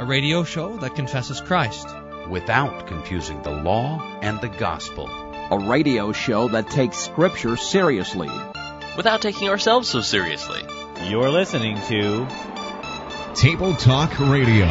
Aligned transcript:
a 0.00 0.04
radio 0.06 0.44
show 0.44 0.78
that 0.78 0.94
confesses 0.94 1.42
Christ 1.42 1.86
without 2.26 2.86
confusing 2.86 3.42
the 3.42 3.50
law 3.50 4.00
and 4.22 4.40
the 4.40 4.48
gospel. 4.48 5.06
A 5.50 5.58
radio 5.58 6.12
show 6.12 6.48
that 6.48 6.70
takes 6.70 6.96
Scripture 6.96 7.58
seriously 7.58 8.30
without 8.96 9.20
taking 9.20 9.50
ourselves 9.50 9.90
so 9.90 10.00
seriously. 10.00 10.62
You're 11.06 11.28
listening 11.28 11.78
to 11.88 12.26
Table 13.34 13.74
Talk 13.74 14.18
Radio. 14.18 14.68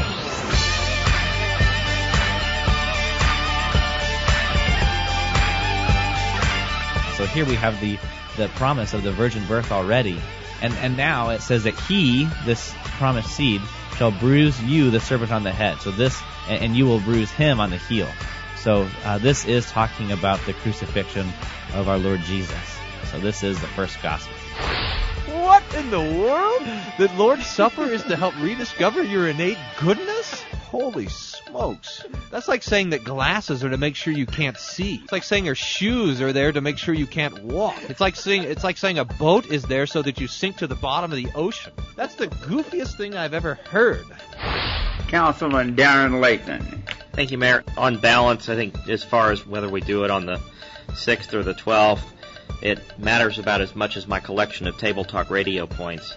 So 7.18 7.26
here 7.28 7.46
we 7.46 7.54
have 7.54 7.80
the 7.80 8.00
the 8.36 8.48
promise 8.56 8.96
of 8.96 9.04
the 9.04 9.12
virgin 9.12 9.46
birth 9.46 9.72
already. 9.72 10.20
And 10.64 10.74
and 10.74 10.98
now 10.98 11.30
it 11.30 11.42
says 11.44 11.66
that 11.66 11.80
he, 11.82 12.28
this 12.46 12.74
promised 12.98 13.30
seed, 13.30 13.62
shall 14.00 14.12
bruise 14.12 14.64
you, 14.64 14.90
the 14.92 15.00
serpent, 15.02 15.30
on 15.30 15.44
the 15.44 15.52
head. 15.52 15.82
So 15.82 15.92
this, 15.92 16.18
and 16.48 16.74
you 16.74 16.86
will 16.86 17.02
bruise 17.02 17.30
him 17.32 17.60
on 17.60 17.70
the 17.70 17.76
heel. 17.76 18.08
So 18.56 18.88
uh, 19.04 19.18
this 19.18 19.46
is 19.46 19.70
talking 19.70 20.14
about 20.14 20.40
the 20.46 20.54
crucifixion 20.54 21.28
of 21.74 21.90
our 21.90 21.98
Lord 21.98 22.22
Jesus. 22.22 22.78
So 23.12 23.20
this 23.20 23.44
is 23.44 23.60
the 23.60 23.68
first 23.68 24.02
gospel. 24.02 24.34
What 25.28 25.64
in 25.76 25.92
the 25.92 26.00
world? 26.00 26.66
The 26.98 27.12
Lord's 27.18 27.46
Supper 27.46 27.84
is 27.84 28.02
to 28.04 28.16
help 28.16 28.40
rediscover 28.40 29.04
your 29.04 29.28
innate 29.28 29.58
goodness? 29.78 30.46
Holy 30.70 31.08
smokes. 31.08 32.06
That's 32.30 32.48
like 32.48 32.62
saying 32.62 32.92
that 32.92 33.04
glasses 33.04 33.64
are 33.64 33.72
to 33.72 33.78
make 33.80 33.96
sure 33.96 34.14
you 34.14 34.28
can't 34.28 34.56
see. 34.56 35.00
It's 35.02 35.12
like 35.12 35.24
saying 35.24 35.44
your 35.44 35.56
shoes 35.56 36.22
are 36.22 36.32
there 36.32 36.52
to 36.52 36.62
make 36.62 36.78
sure 36.78 36.94
you 36.94 37.08
can't 37.08 37.44
walk. 37.44 37.76
It's 37.90 38.00
like 38.00 38.16
saying 38.16 38.44
it's 38.44 38.64
like 38.64 38.78
saying 38.78 39.00
a 39.00 39.06
boat 39.06 39.48
is 39.48 39.64
there 39.64 39.88
so 39.88 40.04
that 40.04 40.20
you 40.20 40.28
sink 40.28 40.58
to 40.58 40.68
the 40.68 40.76
bottom 40.76 41.12
of 41.12 41.18
the 41.18 41.28
ocean. 41.34 41.74
That's 41.96 42.14
the 42.14 42.28
goofiest 42.28 42.98
thing 42.98 43.16
I've 43.18 43.34
ever 43.34 43.56
heard. 43.72 44.06
Councilman 45.08 45.76
Darren 45.76 46.22
Layton. 46.22 46.84
Thank 47.14 47.32
you, 47.32 47.40
Mayor. 47.40 47.64
On 47.76 47.98
balance, 47.98 48.48
I 48.48 48.56
think 48.56 48.88
as 48.88 49.04
far 49.04 49.32
as 49.32 49.48
whether 49.48 49.70
we 49.70 49.82
do 49.82 50.04
it 50.04 50.12
on 50.12 50.28
the 50.28 50.40
6th 50.90 51.34
or 51.34 51.42
the 51.42 51.56
12th, 51.56 52.04
it 52.62 52.80
matters 53.00 53.40
about 53.40 53.62
as 53.62 53.76
much 53.76 53.98
as 53.98 54.06
my 54.06 54.20
collection 54.20 54.68
of 54.68 54.78
Table 54.78 55.04
Talk 55.04 55.32
radio 55.32 55.66
points. 55.66 56.16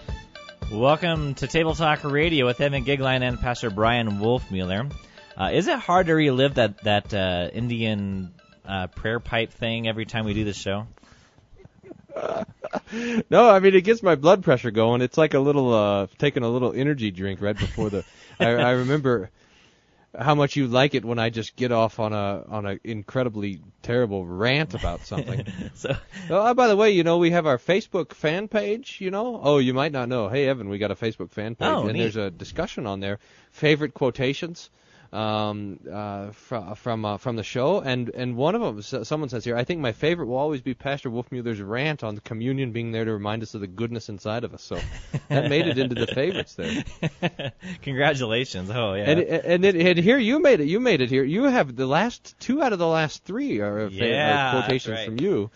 Welcome 0.71 1.35
to 1.35 1.47
Table 1.47 1.75
Talk 1.75 2.03
Radio 2.03 2.45
with 2.45 2.59
Evan 2.59 2.85
Goeglein 2.85 3.21
and 3.21 3.39
Pastor 3.39 3.69
Bryan 3.69 4.19
Wolfmueller. 4.19 4.91
Uh, 5.37 5.49
is 5.53 5.67
it 5.67 5.77
hard 5.77 6.07
to 6.07 6.13
relive 6.13 6.55
that 6.55 6.83
that 6.83 7.13
uh, 7.13 7.49
Indian 7.53 8.33
uh, 8.65 8.87
prayer 8.87 9.19
pipe 9.19 9.51
thing 9.51 9.87
every 9.87 10.05
time 10.05 10.25
we 10.25 10.33
do 10.33 10.43
this 10.43 10.57
show? 10.57 10.87
no, 13.29 13.49
I 13.49 13.59
mean 13.59 13.75
it 13.75 13.81
gets 13.81 14.03
my 14.03 14.15
blood 14.15 14.43
pressure 14.43 14.71
going. 14.71 15.01
It's 15.01 15.17
like 15.17 15.33
a 15.33 15.39
little 15.39 15.73
uh 15.73 16.07
taking 16.17 16.43
a 16.43 16.49
little 16.49 16.73
energy 16.73 17.11
drink 17.11 17.41
right 17.41 17.57
before 17.57 17.89
the. 17.89 18.05
I, 18.39 18.51
I 18.51 18.71
remember 18.71 19.29
how 20.17 20.35
much 20.35 20.55
you 20.55 20.67
like 20.67 20.93
it 20.93 21.03
when 21.03 21.19
I 21.19 21.29
just 21.29 21.55
get 21.55 21.71
off 21.71 21.99
on 21.99 22.13
a 22.13 22.45
on 22.47 22.65
an 22.65 22.79
incredibly 22.83 23.61
terrible 23.81 24.25
rant 24.25 24.73
about 24.73 25.01
something. 25.05 25.45
so, 25.73 25.95
oh, 26.29 26.37
uh, 26.37 26.53
by 26.53 26.67
the 26.67 26.75
way, 26.75 26.91
you 26.91 27.03
know 27.03 27.17
we 27.17 27.31
have 27.31 27.45
our 27.45 27.57
Facebook 27.57 28.13
fan 28.13 28.47
page. 28.47 28.97
You 28.99 29.11
know, 29.11 29.39
oh, 29.41 29.57
you 29.57 29.73
might 29.73 29.91
not 29.91 30.09
know. 30.09 30.29
Hey, 30.29 30.47
Evan, 30.47 30.69
we 30.69 30.77
got 30.77 30.91
a 30.91 30.95
Facebook 30.95 31.31
fan 31.31 31.55
page, 31.55 31.67
oh, 31.67 31.83
and 31.87 31.93
neat. 31.93 32.01
there's 32.01 32.15
a 32.15 32.31
discussion 32.31 32.85
on 32.85 32.99
there. 32.99 33.19
Favorite 33.51 33.93
quotations 33.93 34.69
um, 35.13 35.79
uh, 35.91 36.31
fr- 36.31 36.73
from 36.75 37.05
uh, 37.05 37.17
from 37.17 37.35
the 37.35 37.43
show, 37.43 37.81
and 37.81 38.09
and 38.09 38.35
one 38.35 38.55
of 38.55 38.61
them, 38.61 39.03
someone 39.03 39.29
says 39.29 39.45
here, 39.45 39.55
I 39.55 39.63
think 39.63 39.79
my 39.79 39.91
favorite 39.91 40.25
will 40.25 40.37
always 40.37 40.61
be 40.61 40.73
Pastor 40.73 41.09
Wolfmueller's 41.09 41.61
rant 41.61 42.03
on 42.03 42.17
communion 42.17 42.71
being 42.71 42.91
there 42.91 43.05
to 43.05 43.13
remind 43.13 43.43
us 43.43 43.53
of 43.53 43.61
the 43.61 43.67
goodness 43.67 44.09
inside 44.09 44.43
of 44.43 44.53
us. 44.53 44.63
So 44.63 44.79
that 45.29 45.49
made 45.49 45.67
it 45.67 45.77
into 45.77 45.95
the 45.95 46.07
favorites 46.13 46.55
there. 46.55 47.51
Congratulations! 47.83 48.71
Oh 48.71 48.95
yeah. 48.95 49.09
And 49.09 49.19
and, 49.19 49.65
it, 49.65 49.75
and 49.75 49.99
here 49.99 50.17
you 50.17 50.39
made 50.39 50.59
it. 50.59 50.67
You 50.67 50.79
made 50.79 51.01
it 51.01 51.09
here. 51.09 51.23
You 51.23 51.43
have 51.43 51.75
the 51.75 51.87
last 51.87 52.35
two 52.39 52.63
out 52.63 52.73
of 52.73 52.79
the 52.79 52.87
last 52.87 53.23
three 53.23 53.59
are 53.61 53.87
yeah, 53.87 54.51
quotations 54.51 54.97
right. 54.97 55.05
from 55.05 55.19
you. 55.19 55.51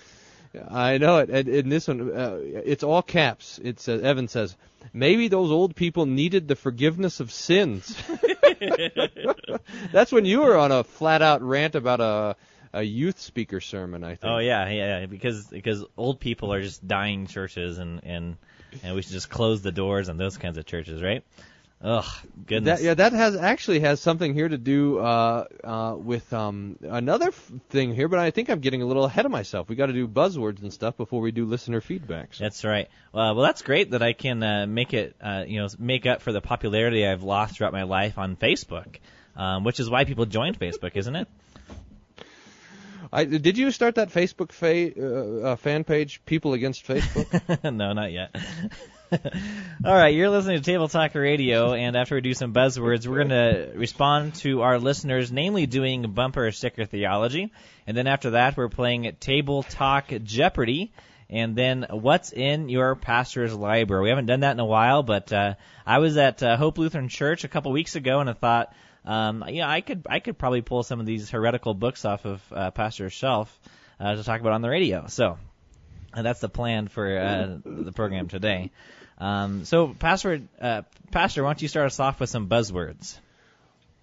I 0.69 0.97
know 0.97 1.19
it. 1.19 1.29
And 1.29 1.47
in 1.47 1.69
this 1.69 1.87
one, 1.87 2.11
uh, 2.11 2.39
it's 2.41 2.83
all 2.83 3.01
caps. 3.01 3.59
It 3.63 3.79
says 3.79 4.01
Evan 4.01 4.27
says, 4.27 4.55
maybe 4.93 5.27
those 5.27 5.51
old 5.51 5.75
people 5.75 6.05
needed 6.05 6.47
the 6.47 6.55
forgiveness 6.55 7.19
of 7.19 7.31
sins. 7.31 7.95
That's 9.91 10.11
when 10.11 10.25
you 10.25 10.41
were 10.41 10.57
on 10.57 10.71
a 10.71 10.83
flat 10.83 11.21
out 11.21 11.41
rant 11.41 11.75
about 11.75 11.99
a 11.99 12.35
a 12.73 12.83
youth 12.83 13.19
speaker 13.19 13.59
sermon, 13.61 14.03
I 14.03 14.15
think. 14.15 14.31
Oh 14.31 14.39
yeah, 14.39 14.69
yeah, 14.69 15.05
because 15.05 15.47
because 15.47 15.83
old 15.95 16.19
people 16.19 16.53
are 16.53 16.61
just 16.61 16.87
dying 16.87 17.27
churches 17.27 17.77
and 17.77 18.01
and 18.03 18.37
and 18.83 18.95
we 18.95 19.01
should 19.01 19.13
just 19.13 19.29
close 19.29 19.61
the 19.61 19.71
doors 19.71 20.09
on 20.09 20.17
those 20.17 20.37
kinds 20.37 20.57
of 20.57 20.65
churches, 20.65 21.01
right? 21.01 21.23
Ugh, 21.79 22.05
goodness. 22.47 22.79
That, 22.79 22.85
yeah, 22.85 22.93
that 22.95 23.13
has 23.13 23.35
actually 23.35 23.81
has 23.81 23.99
something 23.99 24.33
here 24.33 24.49
to 24.49 24.57
do 24.57 24.97
uh, 24.97 25.45
uh, 25.63 25.95
with 25.95 26.33
um, 26.33 26.77
another 26.81 27.27
f- 27.27 27.51
thing 27.69 27.93
here, 27.93 28.07
but 28.07 28.17
I 28.17 28.31
think 28.31 28.49
I'm 28.49 28.61
getting 28.61 28.81
a 28.81 28.85
little 28.85 29.05
ahead 29.05 29.25
of 29.25 29.31
myself. 29.31 29.69
We 29.69 29.75
got 29.75 29.85
to 29.85 29.93
do 29.93 30.07
buzzwords 30.07 30.63
and 30.63 30.73
stuff 30.73 30.97
before 30.97 31.21
we 31.21 31.31
do 31.31 31.45
listener 31.45 31.79
feedback. 31.79 32.33
So. 32.33 32.45
That's 32.45 32.65
right. 32.65 32.87
Well, 33.13 33.35
well, 33.35 33.45
that's 33.45 33.61
great 33.61 33.91
that 33.91 34.01
I 34.01 34.13
can 34.13 34.41
uh, 34.41 34.65
make 34.65 34.95
it, 34.95 35.15
uh, 35.21 35.43
you 35.47 35.61
know, 35.61 35.67
make 35.77 36.07
up 36.07 36.23
for 36.23 36.31
the 36.31 36.41
popularity 36.41 37.05
I've 37.05 37.21
lost 37.21 37.57
throughout 37.57 37.73
my 37.73 37.83
life 37.83 38.17
on 38.17 38.37
Facebook, 38.37 38.97
um, 39.35 39.63
which 39.63 39.79
is 39.79 39.87
why 39.87 40.05
people 40.05 40.25
joined 40.25 40.59
Facebook, 40.59 40.95
isn't 40.95 41.15
it? 41.15 41.27
I, 43.11 43.25
did 43.25 43.57
you 43.57 43.71
start 43.71 43.95
that 43.95 44.09
Facebook 44.09 44.51
fa- 44.51 44.91
uh, 44.97 45.51
uh, 45.51 45.55
fan 45.55 45.83
page, 45.83 46.21
People 46.25 46.53
Against 46.53 46.85
Facebook? 46.85 47.63
no, 47.73 47.93
not 47.93 48.11
yet. 48.11 48.35
All 49.85 49.95
right, 49.95 50.13
you're 50.13 50.29
listening 50.29 50.57
to 50.57 50.63
Table 50.63 50.89
Talk 50.89 51.15
Radio, 51.15 51.73
and 51.73 51.95
after 51.95 52.15
we 52.15 52.21
do 52.21 52.33
some 52.33 52.53
buzzwords, 52.53 53.07
we're 53.07 53.23
going 53.23 53.29
to 53.29 53.71
respond 53.75 54.35
to 54.35 54.61
our 54.63 54.79
listeners, 54.79 55.31
namely 55.31 55.65
doing 55.65 56.11
bumper 56.11 56.51
sticker 56.51 56.85
theology, 56.85 57.53
and 57.85 57.95
then 57.95 58.07
after 58.07 58.31
that, 58.31 58.57
we're 58.57 58.67
playing 58.67 59.15
Table 59.21 59.63
Talk 59.63 60.11
Jeopardy, 60.23 60.91
and 61.29 61.55
then 61.55 61.85
what's 61.89 62.33
in 62.33 62.67
your 62.67 62.95
pastor's 62.95 63.53
library. 63.53 64.03
We 64.03 64.09
haven't 64.09 64.25
done 64.25 64.41
that 64.41 64.51
in 64.51 64.59
a 64.59 64.65
while, 64.65 65.03
but 65.03 65.31
uh, 65.31 65.53
I 65.85 65.99
was 65.99 66.17
at 66.17 66.43
uh, 66.43 66.57
Hope 66.57 66.77
Lutheran 66.77 67.07
Church 67.07 67.45
a 67.45 67.47
couple 67.47 67.71
weeks 67.71 67.95
ago, 67.95 68.19
and 68.19 68.29
I 68.29 68.33
thought, 68.33 68.73
um, 69.05 69.43
you 69.47 69.61
know, 69.61 69.67
I 69.67 69.81
could 69.81 70.05
I 70.09 70.19
could 70.19 70.37
probably 70.37 70.61
pull 70.61 70.83
some 70.83 70.99
of 70.99 71.05
these 71.05 71.29
heretical 71.29 71.73
books 71.73 72.05
off 72.05 72.25
of 72.25 72.41
uh, 72.51 72.71
pastor's 72.71 73.13
shelf 73.13 73.57
uh, 73.99 74.15
to 74.15 74.23
talk 74.23 74.41
about 74.41 74.53
on 74.53 74.61
the 74.61 74.69
radio. 74.69 75.07
So. 75.07 75.37
And 76.13 76.25
that's 76.25 76.39
the 76.39 76.49
plan 76.49 76.87
for 76.87 77.15
uh, 77.15 77.57
the 77.63 77.91
program 77.91 78.27
today. 78.27 78.71
Um, 79.19 79.65
so, 79.65 79.89
Pastor, 79.89 80.41
uh, 80.59 80.83
Pastor, 81.11 81.43
why 81.43 81.49
don't 81.49 81.61
you 81.61 81.67
start 81.67 81.87
us 81.87 81.99
off 81.99 82.19
with 82.19 82.29
some 82.29 82.47
buzzwords? 82.47 83.19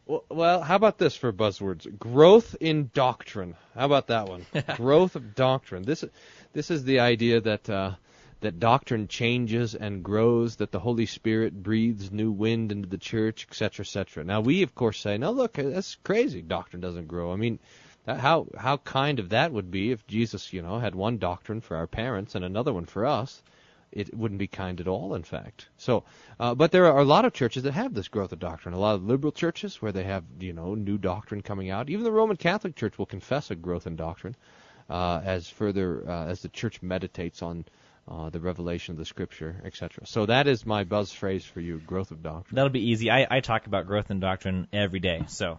Well, 0.07 0.25
well, 0.29 0.63
how 0.63 0.77
about 0.77 0.99
this 0.99 1.17
for 1.17 1.33
buzzwords? 1.33 1.99
Growth 1.99 2.57
in 2.61 2.91
doctrine. 2.93 3.57
How 3.75 3.87
about 3.87 4.09
that 4.09 4.29
one? 4.29 4.45
Growth 4.77 5.17
of 5.17 5.35
doctrine. 5.35 5.83
This, 5.83 6.05
this 6.53 6.71
is 6.71 6.85
the 6.85 7.01
idea 7.01 7.41
that 7.41 7.71
uh, 7.71 7.93
that 8.45 8.61
doctrine 8.61 9.09
changes 9.09 9.75
and 9.75 10.03
grows, 10.03 10.57
that 10.57 10.73
the 10.73 10.79
Holy 10.79 11.07
Spirit 11.07 11.63
breathes 11.63 12.11
new 12.11 12.31
wind 12.31 12.73
into 12.73 12.89
the 12.89 12.99
church, 12.99 13.47
etc., 13.51 13.83
etc. 13.83 14.25
Now, 14.25 14.41
we 14.41 14.63
of 14.63 14.75
course 14.75 15.01
say, 15.01 15.19
no, 15.19 15.33
look, 15.33 15.55
that's 15.55 15.97
crazy. 15.97 16.41
Doctrine 16.41 16.81
doesn't 16.81 17.09
grow. 17.09 17.33
I 17.33 17.37
mean, 17.37 17.59
how 18.07 18.47
how 18.57 18.79
kind 18.79 19.19
of 19.19 19.31
that 19.31 19.53
would 19.53 19.71
be 19.71 19.91
if 19.91 20.07
Jesus, 20.07 20.53
you 20.53 20.63
know, 20.63 20.79
had 20.79 20.95
one 20.95 21.19
doctrine 21.19 21.61
for 21.61 21.77
our 21.77 21.87
parents 21.87 22.35
and 22.35 22.45
another 22.45 22.73
one 22.73 22.87
for 22.87 23.05
us 23.05 23.43
it 23.95 24.13
wouldn't 24.13 24.41
be 24.41 24.49
kind 24.49 24.81
at 24.81 24.89
all, 24.89 25.15
in 25.15 25.23
fact. 25.23 25.69
So, 25.77 26.03
uh, 26.41 26.55
but 26.57 26.73
there 26.73 26.87
are 26.87 26.99
a 26.99 27.05
lot 27.05 27.25
of 27.25 27.33
churches 27.33 27.63
that 27.63 27.75
have 27.75 27.95
this 27.95 28.09
growth 28.09 28.33
of 28.33 28.41
doctrine. 28.41 28.75
A 28.75 28.79
lot 28.79 28.97
of 28.97 29.05
liberal 29.05 29.31
churches 29.31 29.81
where 29.81 29.93
they 29.93 30.03
have, 30.03 30.25
you 30.41 30.53
know, 30.53 30.75
new 30.75 30.99
doctrine 30.99 31.43
coming 31.43 31.71
out. 31.71 31.89
Even 31.89 32.03
the 32.03 32.11
Roman 32.11 32.37
Catholic 32.37 32.75
Church 32.75 32.99
will 32.99 33.07
confess 33.07 33.53
a 33.53 33.55
growth 33.55 33.87
in 33.87 33.95
doctrine 33.95 34.35
uh, 34.91 35.21
as 35.25 35.49
further 35.49 36.09
uh, 36.09 36.27
as 36.27 36.43
the 36.43 36.49
church 36.49 36.83
meditates 36.83 37.41
on 37.41 37.65
uh, 38.09 38.31
the 38.31 38.41
revelation 38.41 38.93
of 38.93 38.99
the 38.99 39.05
Scripture, 39.05 39.61
etc. 39.65 40.07
So 40.07 40.27
that 40.27 40.47
is 40.47 40.67
my 40.67 40.85
buzz 40.85 41.13
phrase 41.13 41.45
for 41.45 41.61
you: 41.61 41.79
growth 41.79 42.11
of 42.11 42.23
doctrine. 42.23 42.57
That'll 42.57 42.71
be 42.71 42.91
easy. 42.91 43.11
I, 43.11 43.27
I 43.31 43.41
talk 43.41 43.67
about 43.67 43.87
growth 43.87 44.11
in 44.11 44.21
doctrine 44.21 44.69
every 44.73 45.01
day, 45.01 45.25
so. 45.29 45.59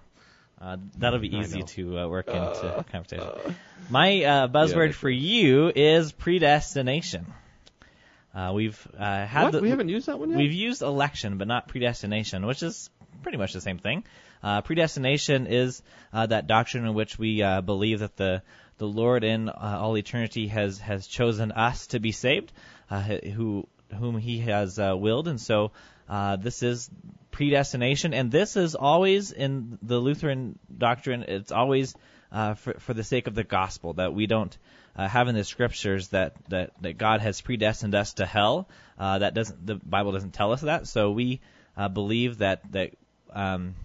Uh, 0.60 0.78
that'll 0.98 1.20
be 1.20 1.36
easy 1.36 1.64
to 1.64 2.00
uh, 2.00 2.08
work 2.08 2.30
into 2.30 2.86
conversation. 2.90 3.30
My 3.90 4.24
uh, 4.24 4.48
buzzword 4.48 4.88
yeah, 4.88 4.94
for 4.94 5.10
you 5.10 5.70
is 5.76 6.14
predestination. 6.14 7.26
Uh, 8.34 8.52
we've 8.54 8.88
uh, 8.98 9.26
had 9.26 9.44
what? 9.44 9.52
The, 9.52 9.62
we 9.62 9.70
haven't 9.70 9.90
used 9.90 10.08
that 10.08 10.18
one 10.18 10.30
yet. 10.30 10.38
We've 10.38 10.54
used 10.54 10.82
election, 10.82 11.38
but 11.38 11.48
not 11.48 11.68
predestination, 11.68 12.46
which 12.46 12.64
is 12.64 12.90
pretty 13.22 13.38
much 13.38 13.54
the 13.54 13.62
same 13.62 13.80
thing. 13.80 14.04
Uh, 14.44 14.62
predestination 14.62 15.48
is 15.48 15.82
uh, 16.14 16.26
that 16.26 16.46
doctrine 16.46 16.86
in 16.86 16.94
which 16.94 17.18
we 17.18 17.42
uh, 17.42 17.62
believe 17.62 18.00
that 18.00 18.16
the 18.16 18.44
the 18.78 18.88
Lord 18.88 19.24
in 19.24 19.50
uh, 19.50 19.78
all 19.82 19.98
eternity 19.98 20.48
has 20.48 20.80
has 20.80 21.08
chosen 21.08 21.52
us 21.52 21.88
to 21.88 22.00
be 22.00 22.12
saved, 22.12 22.52
uh, 22.90 23.02
who 23.02 23.68
whom 23.98 24.18
He 24.18 24.40
has 24.40 24.80
uh, 24.80 24.96
willed, 24.98 25.28
and 25.28 25.40
so 25.40 25.72
uh, 26.10 26.36
this 26.36 26.64
is 26.64 26.90
predestination, 27.32 28.14
and 28.14 28.32
this 28.32 28.56
is 28.56 28.76
always 28.76 29.32
in 29.32 29.78
the 29.82 29.98
Lutheran 29.98 30.60
doctrine. 30.76 31.24
It's 31.24 31.52
always 31.52 31.96
uh, 32.32 32.56
for 32.56 32.74
for 32.80 32.94
the 32.94 33.04
sake 33.04 33.28
of 33.28 33.36
the 33.36 33.44
gospel 33.44 33.94
that 33.94 34.14
we 34.14 34.28
don't 34.28 34.56
uh, 34.96 35.08
have 35.08 35.28
in 35.28 35.36
the 35.36 35.44
scriptures 35.44 36.10
that, 36.10 36.36
that, 36.50 36.72
that 36.82 36.98
God 36.98 37.22
has 37.22 37.42
predestined 37.42 37.96
us 37.96 38.14
to 38.14 38.26
hell. 38.26 38.70
Uh, 38.98 39.20
that 39.20 39.34
doesn't 39.34 39.66
the 39.66 39.76
Bible 39.76 40.12
doesn't 40.14 40.34
tell 40.34 40.54
us 40.54 40.62
that. 40.62 40.88
So 40.88 41.12
we 41.12 41.42
believe 41.94 42.38
that 42.38 42.72
that 42.72 42.92
um, 43.34 43.76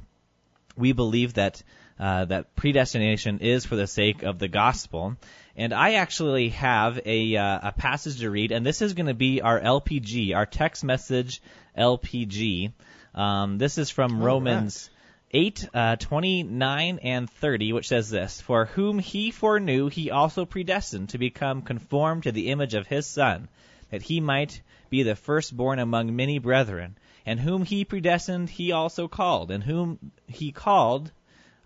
we 0.77 0.93
believe 0.93 1.35
that 1.35 1.63
uh, 2.01 2.25
that 2.25 2.57
predestination 2.57 3.41
is 3.41 3.67
for 3.67 3.77
the 3.77 3.87
sake 3.87 4.23
of 4.23 4.39
the 4.39 4.49
gospel. 4.49 5.17
And 5.55 5.75
I 5.75 5.95
actually 5.95 6.49
have 6.51 6.99
a 7.05 7.37
uh, 7.37 7.69
a 7.69 7.73
passage 7.73 8.21
to 8.21 8.31
read, 8.31 8.53
and 8.53 8.65
this 8.65 8.81
is 8.81 8.95
going 8.95 9.09
to 9.09 9.15
be 9.15 9.43
our 9.43 9.61
LPG, 9.61 10.35
our 10.35 10.47
text 10.47 10.83
message 10.83 11.43
LPG. 11.77 12.73
Um, 13.15 13.59
this 13.59 13.77
is 13.77 13.91
from 13.91 14.23
Romans. 14.23 14.89
8, 15.33 15.69
uh, 15.73 15.95
29 15.95 16.99
and 17.05 17.31
30, 17.31 17.73
which 17.73 17.87
says 17.87 18.11
this, 18.11 18.41
For 18.41 18.65
whom 18.65 18.99
he 18.99 19.31
foreknew, 19.31 19.89
he 19.89 20.11
also 20.11 20.45
predestined 20.45 21.11
to 21.11 21.19
become 21.19 21.63
conformed 21.63 22.25
to 22.25 22.33
the 22.33 22.49
image 22.49 22.75
of 22.75 22.89
his 22.89 23.07
Son, 23.07 23.49
that 23.91 24.03
he 24.03 24.21
might 24.21 24.61
be 24.89 25.05
the 25.05 25.15
firstborn 25.15 25.79
among 25.79 26.17
many 26.17 26.41
brethren. 26.41 26.97
And 27.25 27.39
whom 27.39 27.65
he 27.65 27.85
predestined, 27.85 28.51
he 28.51 28.73
also 28.73 29.07
called. 29.07 29.53
And 29.53 29.63
whom 29.63 30.11
he 30.27 30.51
called, 30.51 31.13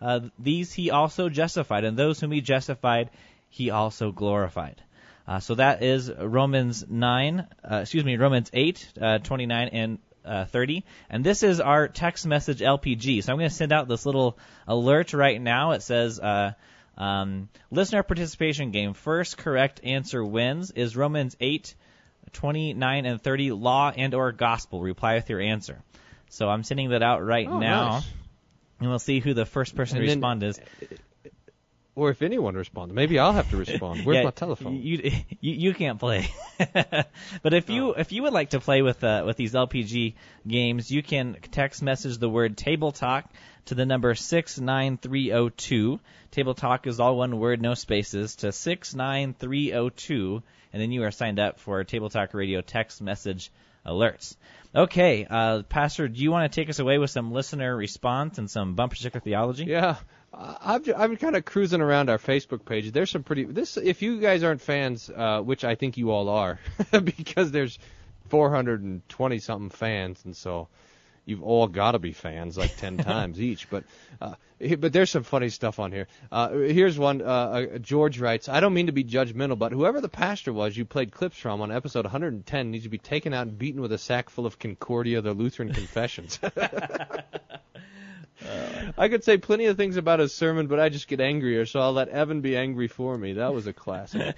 uh, 0.00 0.20
these 0.38 0.73
he 0.73 0.91
also 0.91 1.29
justified. 1.29 1.85
And 1.85 1.96
those 1.96 2.20
whom 2.20 2.32
he 2.32 2.41
justified, 2.41 3.11
he 3.49 3.70
also 3.70 4.12
glorified. 4.12 4.82
Uh, 5.26 5.41
so 5.41 5.55
that 5.55 5.82
is 5.82 6.11
Romans 6.12 6.85
9, 6.88 7.46
uh, 7.70 7.76
excuse 7.76 8.05
me, 8.05 8.17
Romans 8.17 8.50
8, 8.52 8.93
uh, 9.00 9.19
29 9.19 9.69
and 9.69 9.99
uh, 10.25 10.44
30. 10.46 10.85
And 11.08 11.25
this 11.25 11.43
is 11.43 11.61
our 11.61 11.88
text 11.88 12.26
message 12.26 12.61
LPG. 12.61 13.23
So 13.25 13.32
I'm 13.32 13.38
going 13.38 13.49
to 13.49 13.55
send 13.55 13.73
out 13.73 13.88
this 13.88 14.05
little 14.05 14.38
alert 14.69 15.12
right 15.14 15.41
now. 15.41 15.73
It 15.73 15.82
says, 15.82 16.20
uh, 16.20 16.52
um, 16.99 17.49
listener 17.70 18.02
participation 18.02 18.70
game. 18.70 18.93
First 18.93 19.38
correct 19.38 19.81
answer 19.82 20.23
wins. 20.25 20.70
Is 20.70 20.96
Romans 20.96 21.37
8, 21.41 21.75
29 22.32 23.06
and 23.06 23.23
30 23.23 23.52
law 23.52 23.91
and 23.96 24.14
or 24.14 24.32
gospel? 24.32 24.81
Reply 24.81 25.14
with 25.14 25.29
your 25.31 25.41
answer. 25.41 25.82
So 26.29 26.49
I'm 26.49 26.64
sending 26.64 26.91
that 26.91 27.02
out 27.02 27.25
right 27.25 27.46
Oh, 27.49 27.58
now. 27.58 27.88
nice. 27.91 28.08
And 28.81 28.88
we'll 28.88 28.99
see 28.99 29.21
who 29.21 29.35
the 29.35 29.47
first 29.47 29.76
person 29.76 29.99
And 29.99 30.05
to 30.05 30.09
then- 30.11 30.19
respond 30.19 30.43
is. 30.43 30.61
Or 31.97 32.11
if 32.11 32.23
anyone 32.23 32.56
responds, 32.56 32.93
maybe 32.93 33.21
I'll 33.21 33.32
have 33.32 33.49
to 33.50 33.56
respond. 33.56 34.05
Where's 34.05 34.17
Yeah, 34.17 34.25
my 34.25 34.31
telephone? 34.32 34.82
You, 34.82 35.12
you 35.41 35.53
you 35.53 35.75
can't 35.75 36.00
play. 36.00 36.29
but 37.43 37.55
if 37.55 37.71
you 37.71 37.94
if 37.94 38.11
you 38.11 38.25
would 38.25 38.32
like 38.32 38.50
to 38.50 38.59
play 38.59 38.82
with 38.82 39.05
uh, 39.05 39.23
with 39.25 39.37
these 39.37 39.53
LPG 39.55 40.15
games, 40.44 40.91
you 40.91 41.05
can 41.05 41.37
text 41.53 41.82
message 41.85 42.19
the 42.19 42.29
word 42.29 42.56
table 42.56 42.91
talk 42.91 43.31
to 43.67 43.76
the 43.76 43.87
number 43.87 44.17
six 44.17 44.59
nine 44.59 44.99
three 44.99 45.27
zero 45.27 45.50
two. 45.50 46.00
Table 46.32 46.55
talk 46.55 46.88
is 46.88 46.99
all 46.99 47.17
one 47.17 47.38
word, 47.38 47.62
no 47.62 47.75
spaces, 47.75 48.35
to 48.37 48.50
six 48.50 48.93
nine 48.93 49.32
three 49.32 49.69
zero 49.69 49.88
two, 49.88 50.43
and 50.73 50.82
then 50.82 50.91
you 50.91 51.05
are 51.05 51.12
signed 51.12 51.38
up 51.38 51.61
for 51.61 51.85
Table 51.85 52.11
Talk 52.11 52.35
Radio 52.35 52.61
text 52.61 53.03
message 53.03 53.53
alerts. 53.87 54.37
Okay, 54.75 55.27
uh, 55.29 55.63
Pastor, 55.63 56.09
do 56.09 56.21
you 56.21 56.33
want 56.33 56.51
to 56.51 56.61
take 56.61 56.69
us 56.69 56.81
away 56.81 56.99
with 56.99 57.11
some 57.11 57.33
listener 57.33 57.77
response 57.77 58.39
and 58.39 58.51
some 58.51 58.75
bumper 58.75 58.97
sticker 58.97 59.21
theology? 59.21 59.67
Yeah, 59.67 59.97
I've 60.33 60.89
I'm 60.97 61.17
kind 61.17 61.37
of 61.37 61.45
cruising 61.45 61.81
around 61.81 62.11
our 62.11 62.19
Facebook 62.19 62.65
page. 62.65 62.91
There's 62.91 63.11
some 63.11 63.23
pretty 63.23 63.45
this 63.45 63.77
if 63.77 64.03
you 64.03 64.21
guys 64.21 64.43
aren't 64.43 64.61
fans, 64.61 65.09
uh, 65.09 65.41
which 65.41 65.65
I 65.65 65.77
think 65.77 65.97
you 65.97 66.11
all 66.11 66.29
are, 66.29 66.59
because 66.91 67.53
there's 67.53 67.79
420 68.31 69.39
something 69.39 69.71
fans, 69.71 70.23
and 70.25 70.37
so 70.37 70.69
you've 71.25 71.43
all 71.43 71.67
got 71.67 71.93
to 71.93 71.99
be 71.99 72.12
fans 72.12 72.56
like 72.56 72.76
10 72.76 72.99
times 72.99 73.41
each. 73.41 73.69
But 73.71 73.85
uh, 74.21 74.35
but 74.79 74.93
there's 74.93 75.11
some 75.11 75.23
funny 75.23 75.49
stuff 75.49 75.79
on 75.79 75.93
here. 75.93 76.06
Uh, 76.31 76.50
here's 76.50 76.99
one. 76.99 77.23
Uh, 77.23 77.25
uh, 77.25 77.79
George 77.79 78.21
writes, 78.21 78.49
I 78.49 78.61
don't 78.61 78.75
mean 78.75 78.87
to 78.87 78.93
be 78.93 79.05
judgmental, 79.05 79.59
but 79.59 79.73
whoever 79.73 80.00
the 80.00 80.09
pastor 80.09 80.53
was 80.53 80.76
you 80.76 80.85
played 80.85 81.12
clips 81.12 81.37
from 81.37 81.61
on 81.61 81.73
episode 81.73 82.05
110 82.05 82.71
needs 82.71 82.85
to 82.85 82.91
be 82.91 82.99
taken 82.99 83.35
out 83.35 83.47
and 83.47 83.59
beaten 83.59 83.81
with 83.81 83.93
a 83.93 83.99
sack 83.99 84.31
full 84.31 84.47
of 84.47 84.59
Concordia, 84.59 85.21
the 85.21 85.35
Lutheran 85.35 85.73
Confessions. 85.73 86.38
I 88.99 89.09
could 89.09 89.25
say 89.25 89.39
plenty 89.39 89.67
of 89.67 89.77
things 89.77 89.97
about 89.97 90.21
his 90.21 90.35
sermon, 90.35 90.67
but 90.67 90.81
I 90.81 90.89
just 90.89 91.09
get 91.09 91.21
angrier, 91.21 91.67
so 91.67 91.81
I'll 91.81 91.93
let 91.93 92.09
Evan 92.09 92.41
be 92.41 92.57
angry 92.57 92.89
for 92.89 93.17
me. 93.17 93.35
That 93.35 93.55
was 93.55 93.67
a 93.67 93.73
classic. 93.73 94.37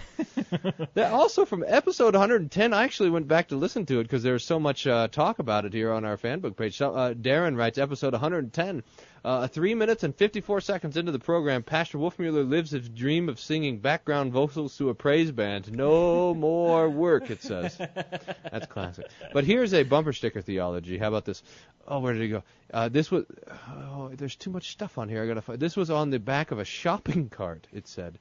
that 0.95 1.13
also 1.13 1.45
from 1.45 1.65
episode 1.67 2.15
110, 2.15 2.73
I 2.73 2.85
actually 2.85 3.11
went 3.11 3.29
back 3.29 3.49
to 3.49 3.57
listen 3.57 3.87
to 3.87 4.01
it 4.01 4.05
because 4.05 4.23
there's 4.23 4.45
so 4.45 4.61
much 4.61 4.87
uh, 4.87 5.09
talk 5.09 5.39
about 5.39 5.65
it 5.65 5.73
here 5.73 5.93
on 5.93 6.05
our 6.05 6.17
fan 6.17 6.41
book 6.41 6.57
page. 6.57 6.77
So, 6.77 6.95
uh, 6.95 7.15
Darren 7.15 7.57
writes 7.57 7.79
episode 7.79 8.13
110. 8.13 8.83
Uh, 9.27 9.49
three 9.49 9.75
minutes 9.75 10.05
and 10.05 10.15
54 10.15 10.61
seconds 10.61 10.97
into 10.97 11.11
the 11.11 11.19
program, 11.19 11.65
Pastor 11.65 11.99
Wolfmueller 11.99 12.49
lives 12.49 12.71
his 12.71 12.89
dream 12.89 13.29
of 13.29 13.41
singing 13.41 13.81
background 13.81 14.33
vocals 14.33 14.79
to 14.79 14.89
a 14.89 14.95
praise 14.95 15.33
band. 15.33 15.73
No 15.73 16.33
more 16.39 16.89
work, 16.89 17.29
it 17.29 17.43
says. 17.43 17.77
That's 17.77 18.67
classic. 18.67 19.11
But 19.33 19.43
here's 19.43 19.75
a 19.75 19.83
bumper 19.83 20.13
sticker 20.13 20.43
theology. 20.43 20.97
How 20.97 21.09
about 21.09 21.25
this? 21.25 21.43
Oh, 21.89 21.99
where 21.99 22.13
did 22.13 22.23
it 22.23 22.29
go? 22.29 22.45
Uh, 22.73 22.89
this 22.89 23.11
was. 23.11 23.25
Oh, 23.69 24.13
there's 24.15 24.37
too 24.37 24.51
much 24.51 24.71
stuff 24.71 24.97
on 24.97 25.09
here. 25.09 25.25
I 25.25 25.27
gotta 25.27 25.43
find. 25.43 25.59
This 25.59 25.77
was 25.77 25.91
on 25.91 26.11
the 26.11 26.21
back 26.21 26.53
of 26.53 26.61
a 26.61 26.65
shopping 26.65 27.29
cart. 27.31 27.67
It 27.73 27.89
said, 27.89 28.21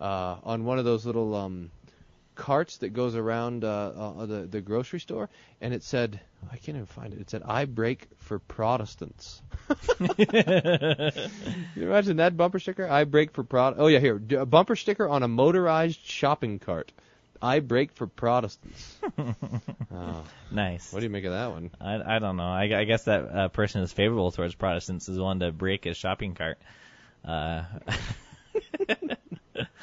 uh, 0.00 0.36
on 0.42 0.64
one 0.64 0.78
of 0.78 0.86
those 0.86 1.04
little 1.04 1.34
um, 1.34 1.70
carts 2.36 2.76
that 2.78 2.90
goes 2.90 3.16
around 3.16 3.64
uh, 3.64 3.68
uh, 3.68 4.26
the 4.26 4.42
the 4.42 4.60
grocery 4.60 5.00
store, 5.00 5.28
and 5.60 5.74
it 5.74 5.82
said, 5.82 6.20
I 6.52 6.56
can't 6.56 6.76
even 6.76 6.86
find 6.86 7.12
it. 7.12 7.20
It 7.20 7.30
said, 7.30 7.42
"I 7.44 7.64
break 7.64 8.06
for 8.18 8.38
Protestants." 8.38 9.42
Can 9.98 11.30
you 11.74 11.82
imagine 11.88 12.18
that 12.18 12.36
bumper 12.36 12.58
sticker? 12.60 12.88
I 12.88 13.04
break 13.04 13.32
for 13.32 13.42
Pro. 13.42 13.74
Oh 13.76 13.86
yeah, 13.88 13.98
here 13.98 14.20
a 14.38 14.46
bumper 14.46 14.76
sticker 14.76 15.08
on 15.08 15.22
a 15.22 15.28
motorized 15.28 16.00
shopping 16.04 16.58
cart. 16.58 16.92
I 17.42 17.60
break 17.60 17.92
for 17.92 18.06
Protestants. 18.06 18.96
oh, 19.18 20.24
Nice. 20.50 20.92
what 20.92 21.00
do 21.00 21.04
you 21.04 21.10
make 21.10 21.24
of 21.24 21.32
that 21.32 21.50
one? 21.50 21.70
I, 21.80 22.16
I 22.16 22.18
don't 22.18 22.36
know. 22.36 22.44
I, 22.44 22.62
I 22.80 22.84
guess 22.84 23.04
that 23.04 23.28
uh, 23.28 23.48
person 23.48 23.82
is 23.82 23.92
favorable 23.92 24.30
towards 24.32 24.54
Protestants 24.54 25.08
is 25.08 25.18
one 25.18 25.40
to 25.40 25.52
break 25.52 25.84
his 25.84 25.96
shopping 25.96 26.34
cart. 26.34 26.58
Uh, 27.24 27.64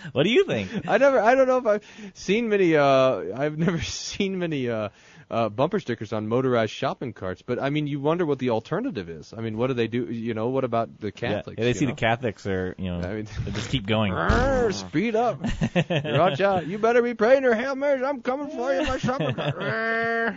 what 0.11 0.23
do 0.23 0.29
you 0.29 0.45
think? 0.45 0.69
I 0.87 0.97
never. 0.97 1.19
I 1.19 1.35
don't 1.35 1.47
know 1.47 1.57
if 1.57 1.65
I've 1.65 2.11
seen 2.13 2.49
many. 2.49 2.75
Uh, 2.75 3.23
I've 3.35 3.57
never 3.67 3.81
seen 3.81 4.37
many 4.39 4.69
uh, 4.69 4.89
uh, 5.29 5.49
bumper 5.49 5.79
stickers 5.79 6.13
on 6.13 6.27
motorized 6.27 6.71
shopping 6.71 7.13
carts. 7.13 7.41
But 7.41 7.61
I 7.61 7.69
mean, 7.69 7.87
you 7.87 7.99
wonder 7.99 8.25
what 8.25 8.39
the 8.39 8.51
alternative 8.51 9.09
is. 9.09 9.33
I 9.35 9.41
mean, 9.41 9.57
what 9.57 9.67
do 9.67 9.73
they 9.73 9.87
do? 9.87 10.05
You 10.05 10.33
know, 10.33 10.49
what 10.49 10.63
about 10.63 10.99
the 10.99 11.11
Catholics? 11.11 11.57
Yeah, 11.57 11.65
they 11.65 11.73
see 11.73 11.85
know? 11.85 11.91
the 11.91 11.97
Catholics 11.97 12.45
are, 12.45 12.75
you 12.77 12.91
know, 12.91 13.07
I 13.07 13.13
mean- 13.15 13.27
they 13.45 13.51
just 13.51 13.69
keep 13.69 13.85
going. 13.85 14.13
Speed 14.71 15.15
up. 15.15 15.41
Watch 15.89 16.41
out. 16.41 16.67
You 16.67 16.77
better 16.77 17.01
be 17.01 17.13
praying 17.13 17.43
your 17.43 17.55
Hail 17.55 17.75
Marys. 17.75 18.03
I'm 18.03 18.21
coming 18.21 18.49
for 18.49 18.73
you, 18.73 18.83
my 18.83 18.97
shopping 18.97 19.35
cart. 19.35 20.35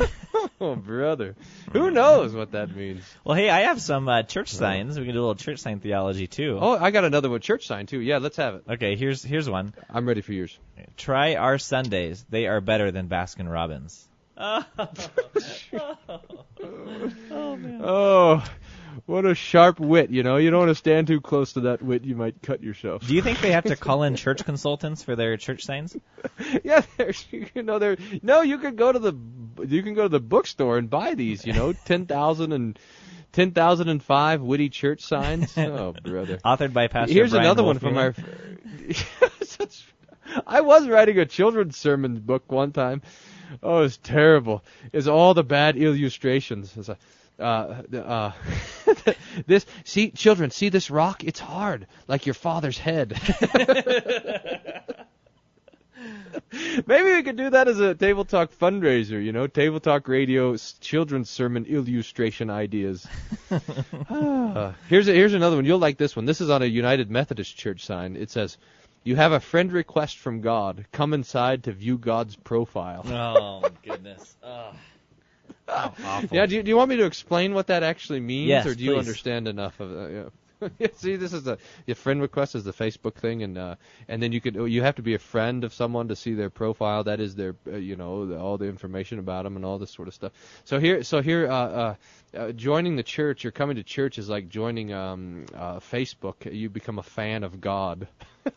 Arr. 0.00 0.08
oh, 0.60 0.76
brother. 0.76 1.34
Who 1.72 1.90
knows 1.90 2.34
what 2.34 2.52
that 2.52 2.74
means? 2.74 3.04
Well, 3.24 3.36
hey, 3.36 3.50
I 3.50 3.60
have 3.62 3.80
some 3.80 4.08
uh, 4.08 4.22
church 4.22 4.48
signs. 4.48 4.98
We 4.98 5.04
can 5.04 5.14
do 5.14 5.20
a 5.20 5.22
little 5.22 5.34
church 5.34 5.58
sign 5.58 5.80
theology 5.80 6.26
too. 6.26 6.58
Oh, 6.60 6.76
I 6.76 6.90
got 6.90 7.04
another 7.04 7.30
one. 7.30 7.40
Church 7.40 7.66
sign, 7.66 7.86
too. 7.86 8.00
Yeah, 8.00 8.18
let's 8.18 8.36
have 8.36 8.56
it. 8.56 8.64
Okay, 8.70 8.96
here's 8.96 9.22
here's 9.22 9.48
one. 9.48 9.74
I'm 9.90 10.06
ready 10.06 10.20
for 10.20 10.32
yours. 10.32 10.58
Try 10.96 11.36
our 11.36 11.58
Sundays. 11.58 12.24
They 12.30 12.46
are 12.46 12.60
better 12.60 12.90
than 12.90 13.08
Baskin 13.08 13.50
Robbins. 13.50 14.08
Oh 17.30 17.56
man. 17.56 17.80
Oh, 17.82 18.44
what 19.06 19.24
a 19.24 19.34
sharp 19.34 19.80
wit, 19.80 20.10
you 20.10 20.22
know. 20.22 20.36
You 20.36 20.50
don't 20.50 20.60
want 20.60 20.70
to 20.70 20.74
stand 20.74 21.06
too 21.06 21.20
close 21.20 21.54
to 21.54 21.60
that 21.62 21.82
wit. 21.82 22.04
You 22.04 22.14
might 22.14 22.40
cut 22.42 22.62
yourself. 22.62 23.06
Do 23.06 23.14
you 23.14 23.22
think 23.22 23.40
they 23.40 23.52
have 23.52 23.64
to 23.64 23.76
call 23.88 24.04
in 24.04 24.16
church 24.16 24.44
consultants 24.44 25.02
for 25.02 25.16
their 25.16 25.36
church 25.36 25.64
signs? 25.64 25.96
yeah, 26.64 26.82
there's, 26.96 27.24
you 27.30 27.62
know, 27.62 27.78
there. 27.78 27.96
No, 28.22 28.42
you 28.42 28.58
could 28.58 28.76
go 28.76 28.92
to 28.92 28.98
the, 28.98 29.16
you 29.66 29.82
can 29.82 29.94
go 29.94 30.02
to 30.04 30.08
the 30.08 30.20
bookstore 30.20 30.78
and 30.78 30.88
buy 30.88 31.14
these. 31.14 31.44
You 31.44 31.52
know, 31.52 31.72
ten 31.72 32.06
thousand 32.06 32.52
and 32.52 32.78
ten 33.32 33.50
thousand 33.50 33.88
and 33.88 34.02
five 34.02 34.40
witty 34.40 34.68
church 34.68 35.02
signs. 35.02 35.56
Oh, 35.58 35.94
brother. 36.04 36.38
Authored 36.38 36.72
by 36.72 36.88
Pastor 36.88 37.12
Here's 37.12 37.30
Brian 37.30 37.46
another 37.46 37.64
one 37.64 37.78
from 37.78 37.98
our. 37.98 38.14
I 40.46 40.60
was 40.60 40.88
writing 40.88 41.18
a 41.18 41.26
children's 41.26 41.76
sermon 41.76 42.20
book 42.20 42.50
one 42.50 42.72
time. 42.72 43.02
Oh, 43.62 43.78
it 43.78 43.82
was 43.82 43.96
terrible. 43.98 44.64
It's 44.92 45.06
all 45.06 45.34
the 45.34 45.44
bad 45.44 45.76
illustrations. 45.76 46.74
It's 46.76 46.88
a, 46.88 46.96
uh, 47.42 47.82
uh, 47.96 48.32
this 49.46 49.66
see 49.84 50.10
children 50.10 50.50
see 50.50 50.68
this 50.68 50.90
rock. 50.90 51.24
It's 51.24 51.40
hard, 51.40 51.86
like 52.08 52.26
your 52.26 52.34
father's 52.34 52.78
head. 52.78 53.18
Maybe 56.86 57.12
we 57.14 57.22
could 57.22 57.36
do 57.36 57.50
that 57.50 57.68
as 57.68 57.80
a 57.80 57.94
table 57.94 58.24
talk 58.24 58.50
fundraiser. 58.52 59.22
You 59.22 59.32
know, 59.32 59.46
table 59.46 59.80
talk 59.80 60.08
radio 60.08 60.56
children's 60.80 61.30
sermon 61.30 61.66
illustration 61.66 62.50
ideas. 62.50 63.06
Uh, 64.08 64.72
here's 64.88 65.08
a, 65.08 65.12
here's 65.12 65.32
another 65.34 65.56
one. 65.56 65.64
You'll 65.64 65.78
like 65.78 65.96
this 65.96 66.14
one. 66.14 66.26
This 66.26 66.40
is 66.42 66.50
on 66.50 66.62
a 66.62 66.66
United 66.66 67.10
Methodist 67.10 67.56
Church 67.56 67.84
sign. 67.84 68.16
It 68.16 68.30
says, 68.30 68.58
"You 69.02 69.16
have 69.16 69.32
a 69.32 69.40
friend 69.40 69.72
request 69.72 70.18
from 70.18 70.42
God. 70.42 70.84
Come 70.92 71.14
inside 71.14 71.64
to 71.64 71.72
view 71.72 71.96
God's 71.96 72.36
profile." 72.36 73.02
oh 73.06 73.70
goodness. 73.82 74.36
Oh. 74.42 74.72
Oh, 75.68 75.94
awful. 76.04 76.36
Yeah. 76.36 76.46
Do 76.46 76.56
you, 76.56 76.62
do 76.62 76.68
you 76.68 76.76
want 76.76 76.90
me 76.90 76.96
to 76.96 77.04
explain 77.04 77.54
what 77.54 77.68
that 77.68 77.82
actually 77.82 78.20
means, 78.20 78.48
Yes, 78.48 78.66
or 78.66 78.74
do 78.74 78.84
you 78.84 78.92
please. 78.92 78.98
understand 78.98 79.48
enough 79.48 79.78
of 79.80 79.90
uh, 79.92 80.26
it? 80.26 80.32
See, 80.96 81.16
this 81.16 81.32
is 81.32 81.46
a 81.46 81.58
your 81.86 81.94
friend 81.94 82.20
request 82.20 82.54
is 82.54 82.64
the 82.64 82.72
Facebook 82.72 83.14
thing, 83.14 83.42
and 83.42 83.58
uh, 83.58 83.76
and 84.08 84.22
then 84.22 84.32
you 84.32 84.40
could 84.40 84.54
you 84.54 84.82
have 84.82 84.96
to 84.96 85.02
be 85.02 85.14
a 85.14 85.18
friend 85.18 85.64
of 85.64 85.72
someone 85.72 86.08
to 86.08 86.16
see 86.16 86.34
their 86.34 86.50
profile. 86.50 87.04
That 87.04 87.20
is 87.20 87.34
their 87.34 87.54
uh, 87.66 87.76
you 87.76 87.96
know 87.96 88.26
the, 88.26 88.38
all 88.38 88.58
the 88.58 88.66
information 88.66 89.18
about 89.18 89.44
them 89.44 89.56
and 89.56 89.64
all 89.64 89.78
this 89.78 89.90
sort 89.90 90.08
of 90.08 90.14
stuff. 90.14 90.32
So 90.64 90.78
here, 90.78 91.02
so 91.02 91.22
here, 91.22 91.50
uh, 91.50 91.54
uh, 91.54 91.94
uh, 92.36 92.52
joining 92.52 92.96
the 92.96 93.02
church 93.02 93.44
or 93.44 93.50
coming 93.50 93.76
to 93.76 93.82
church 93.82 94.18
is 94.18 94.28
like 94.28 94.48
joining 94.48 94.92
um, 94.92 95.46
uh, 95.54 95.80
Facebook. 95.80 96.52
You 96.52 96.70
become 96.70 96.98
a 96.98 97.02
fan 97.02 97.44
of 97.44 97.60
God. 97.60 98.08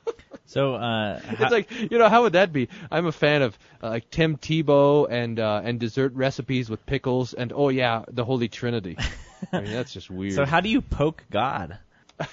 So, 0.48 0.76
uh, 0.76 1.20
how, 1.20 1.44
It's 1.44 1.52
like 1.52 1.72
you 1.92 1.98
know 1.98 2.08
how 2.08 2.24
would 2.24 2.34
that 2.34 2.54
be? 2.54 2.70
I'm 2.92 3.08
a 3.08 3.12
fan 3.12 3.42
of 3.42 3.58
uh, 3.82 3.90
like 3.90 4.10
Tim 4.12 4.38
Tebow 4.38 5.08
and 5.10 5.40
uh, 5.40 5.62
and 5.64 5.80
dessert 5.80 6.14
recipes 6.14 6.70
with 6.70 6.86
pickles 6.86 7.34
and 7.34 7.52
oh 7.54 7.70
yeah 7.70 8.06
the 8.08 8.24
Holy 8.24 8.48
Trinity. 8.48 8.98
I 9.52 9.62
mean 9.62 9.72
that's 9.72 9.92
just 9.94 10.10
weird. 10.10 10.34
so 10.34 10.46
how 10.46 10.62
do 10.62 10.70
you 10.70 10.82
poke 10.82 11.24
God? 11.32 11.80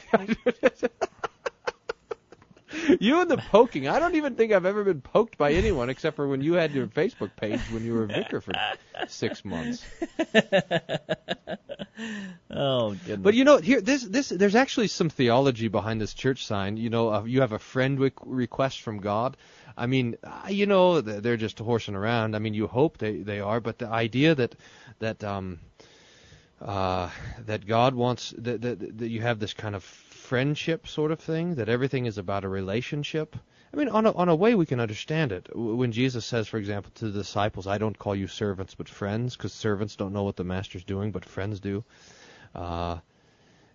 you 3.01 3.21
and 3.21 3.31
the 3.31 3.43
poking. 3.51 3.89
I 3.89 3.99
don't 3.99 4.17
even 4.17 4.35
think 4.35 4.53
I've 4.53 4.67
ever 4.67 4.85
been 4.85 5.01
poked 5.01 5.39
by 5.39 5.53
anyone 5.53 5.91
except 5.91 6.17
for 6.17 6.29
when 6.29 6.41
you 6.41 6.55
had 6.55 6.73
your 6.73 6.87
Facebook 6.87 7.31
page 7.37 7.61
when 7.73 7.85
you 7.85 7.95
were 7.95 8.05
a 8.05 8.09
vicar 8.09 8.41
for 8.41 8.53
six 9.09 9.45
months. 9.45 9.85
Oh 12.51 12.91
goodness. 12.91 13.19
But 13.19 13.35
you 13.35 13.45
know, 13.45 13.59
here 13.59 13.81
this 13.81 14.03
this 14.03 14.29
there's 14.29 14.55
actually 14.55 14.89
some 14.89 15.09
theology 15.09 15.69
behind 15.69 16.01
this 16.01 16.15
church 16.15 16.45
sign. 16.45 16.77
You 16.77 16.91
know, 16.91 17.13
uh, 17.13 17.25
you 17.25 17.41
have 17.41 17.53
a 17.53 17.59
friend 17.59 17.99
re- 17.99 18.13
request 18.25 18.81
from 18.81 18.99
God. 18.99 19.37
I 19.77 19.87
mean, 19.87 20.17
uh, 20.23 20.49
you 20.49 20.67
know, 20.67 21.01
they're 21.01 21.37
just 21.37 21.59
horsing 21.59 21.95
around. 21.95 22.37
I 22.37 22.41
mean, 22.41 22.55
you 22.55 22.67
hope 22.67 22.99
they 22.99 23.19
they 23.19 23.41
are, 23.41 23.61
but 23.61 23.79
the 23.79 23.89
idea 23.89 24.35
that 24.35 24.55
that 24.99 25.25
um 25.25 25.61
uh 26.65 27.11
that 27.47 27.67
God 27.67 27.95
wants 27.95 28.35
that 28.39 28.63
that, 28.63 28.99
that 28.99 29.09
you 29.09 29.21
have 29.21 29.39
this 29.39 29.55
kind 29.55 29.75
of 29.75 29.83
friendship 29.85 30.87
sort 30.87 31.13
of 31.13 31.21
thing, 31.21 31.57
that 31.57 31.69
everything 31.69 32.07
is 32.07 32.19
about 32.19 32.45
a 32.45 32.49
relationship. 32.49 33.37
I 33.75 33.77
mean, 33.77 33.89
on 33.89 34.07
a, 34.07 34.13
on 34.13 34.29
a 34.29 34.35
way 34.35 34.55
we 34.55 34.67
can 34.67 34.81
understand 34.81 35.33
it. 35.33 35.49
When 35.55 35.93
Jesus 35.93 36.25
says, 36.25 36.47
for 36.47 36.59
example, 36.59 36.93
to 36.97 37.07
the 37.07 37.19
disciples, 37.21 37.67
"I 37.67 37.79
don't 37.79 37.99
call 37.99 38.15
you 38.15 38.29
servants, 38.29 38.75
but 38.75 38.89
friends," 38.89 39.37
because 39.37 39.53
servants 39.53 39.97
don't 39.97 40.13
know 40.13 40.23
what 40.23 40.37
the 40.37 40.45
master's 40.45 40.85
doing, 40.85 41.11
but 41.11 41.25
friends 41.25 41.59
do. 41.61 41.85
Uh, 42.55 42.99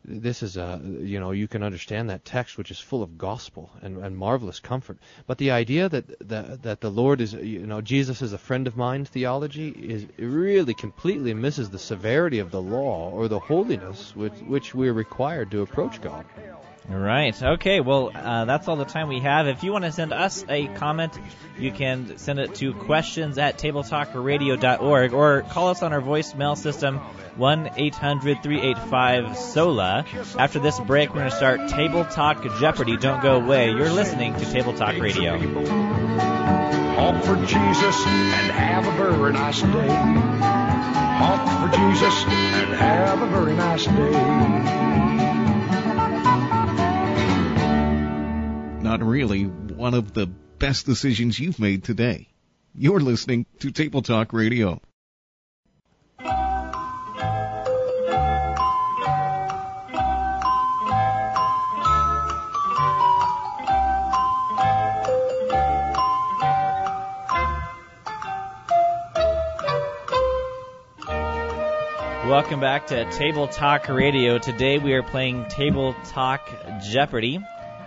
this 0.07 0.41
is 0.41 0.55
a 0.55 0.79
you 0.83 1.19
know 1.19 1.31
you 1.31 1.47
can 1.49 1.61
understand 1.61 2.09
that 2.09 2.23
text 2.23 2.57
which 2.57 2.71
is 2.71 2.79
full 2.79 3.03
of 3.03 3.17
gospel 3.17 3.69
and, 3.81 3.97
and 3.97 4.17
marvelous 4.17 4.59
comfort. 4.59 4.97
But 5.25 5.37
the 5.37 5.51
idea 5.51 5.89
that, 5.89 6.29
that 6.29 6.63
that 6.63 6.81
the 6.81 6.89
lord 6.89 7.19
is 7.19 7.33
you 7.33 7.67
know 7.67 7.81
jesus 7.81 8.21
is 8.21 8.31
a 8.31 8.37
friend 8.37 8.67
of 8.67 8.77
mine 8.77 9.03
theology 9.03 9.69
is 9.69 10.07
really 10.17 10.73
completely 10.73 11.33
misses 11.33 11.69
the 11.69 11.79
severity 11.79 12.39
of 12.39 12.51
the 12.51 12.61
law 12.61 13.11
or 13.11 13.27
the 13.27 13.39
holiness 13.39 14.15
with 14.15 14.41
which 14.43 14.73
we're 14.73 14.93
required 14.93 15.51
to 15.51 15.61
approach 15.61 16.01
god 16.01 16.25
Right. 16.89 17.41
Okay. 17.41 17.81
Well, 17.81 18.11
uh, 18.15 18.45
that's 18.45 18.69
all 18.69 18.77
the 18.77 18.85
time 18.85 19.09
we 19.09 19.19
have. 19.19 19.47
If 19.47 19.63
you 19.63 19.73
want 19.73 19.83
to 19.83 19.91
send 19.91 20.13
us 20.13 20.45
a 20.47 20.67
comment, 20.67 21.19
you 21.59 21.73
can 21.73 22.17
send 22.17 22.39
it 22.39 22.55
to 22.55 22.73
questions 22.73 23.37
at 23.37 23.57
tabletalkradio.org 23.57 25.13
or 25.13 25.41
call 25.41 25.67
us 25.67 25.83
on 25.83 25.91
our 25.91 26.01
voicemail 26.01 26.55
system, 26.55 27.01
1-800-385-SOLA. 27.37 30.05
After 30.39 30.59
this 30.59 30.79
break, 30.79 31.09
we're 31.09 31.15
going 31.15 31.29
to 31.29 31.35
start 31.35 31.67
Table 31.69 32.05
Talk 32.05 32.41
Jeopardy. 32.57 32.95
Don't 32.95 33.21
go 33.21 33.35
away. 33.35 33.71
You're 33.71 33.91
listening 33.91 34.33
to 34.35 34.45
Table 34.45 34.73
Talk 34.73 34.97
Radio. 34.97 35.37
Honk 36.97 37.21
for 37.25 37.35
Jesus 37.35 38.07
and 38.07 38.51
have 38.51 38.87
a 38.87 38.91
very 38.91 39.33
nice 39.33 39.61
day. 39.61 39.89
Honk 41.19 41.41
for 41.59 41.67
Jesus 41.77 42.23
and 42.27 42.73
have 42.75 43.21
a 43.21 43.27
very 43.27 43.55
nice 43.55 43.85
day. 43.85 44.76
Not 48.87 49.03
really 49.03 49.43
one 49.43 49.93
of 49.93 50.13
the 50.13 50.27
best 50.27 50.85
decisions 50.85 51.37
you've 51.37 51.59
made 51.59 51.83
today. 51.83 52.29
You're 52.73 53.01
listening 53.01 53.45
to 53.59 53.69
Table 53.69 54.01
Talk 54.01 54.31
Radio. 54.31 54.79
Welcome 72.25 72.61
back 72.61 72.87
to 72.87 73.11
Table 73.11 73.49
Talk 73.49 73.89
Radio. 73.89 74.37
Today 74.37 74.77
we 74.77 74.93
are 74.93 75.03
playing 75.03 75.45
Table 75.49 75.93
Talk 76.05 76.49
Jeopardy, 76.81 77.41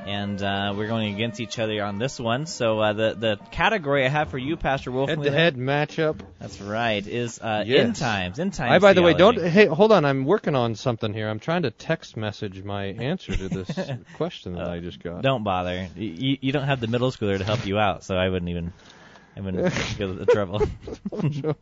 and 0.07 0.42
uh, 0.42 0.75
we're 0.76 0.87
going 0.88 1.14
against 1.14 1.40
each 1.40 1.59
other 1.59 1.83
on 1.83 1.99
this 1.99 2.19
one. 2.19 2.47
So 2.47 2.80
uh, 2.80 2.92
the 2.92 3.14
the 3.14 3.38
category 3.50 4.04
I 4.04 4.09
have 4.09 4.30
for 4.30 4.38
you, 4.38 4.57
Pastor 4.57 4.90
Wolf, 4.90 5.09
head 5.09 5.23
to 5.23 5.30
head 5.30 5.57
matchup 5.57 6.21
That's 6.38 6.61
right. 6.61 7.07
Is 7.07 7.38
uh, 7.40 7.64
Yes. 7.66 7.85
end 7.85 7.97
times. 7.97 8.38
End 8.38 8.52
times. 8.54 8.73
I, 8.73 8.78
by 8.78 8.92
the 8.92 9.02
way, 9.02 9.14
don't. 9.14 9.38
Hey, 9.38 9.66
hold 9.66 9.92
on. 9.92 10.04
I'm 10.04 10.25
working 10.25 10.54
on 10.54 10.75
something 10.75 11.12
here. 11.12 11.28
I'm 11.28 11.40
trying 11.40 11.62
to 11.62 11.71
text 11.71 12.16
message 12.16 12.62
my 12.62 12.87
answer 12.87 13.37
to 13.37 13.49
this 13.49 13.78
question 14.16 14.54
that 14.54 14.69
I 14.69 14.80
just 14.80 15.02
got. 15.02 15.23
Don't 15.23 15.45
bother. 15.45 15.88
You, 15.97 16.38
you 16.40 16.52
don't 16.52 16.66
have 16.66 16.80
the 16.80 16.88
middle 16.88 17.11
schooler 17.11 17.38
to 17.38 17.45
help 17.45 17.66
you 17.66 17.78
out, 17.78 18.04
so 18.04 18.16
I 18.16 18.28
wouldn't 18.28 18.50
even. 18.50 18.73
I 19.37 19.40
wouldn't 19.40 19.73
go 19.99 20.12
the 20.12 20.26
trouble. 20.26 20.61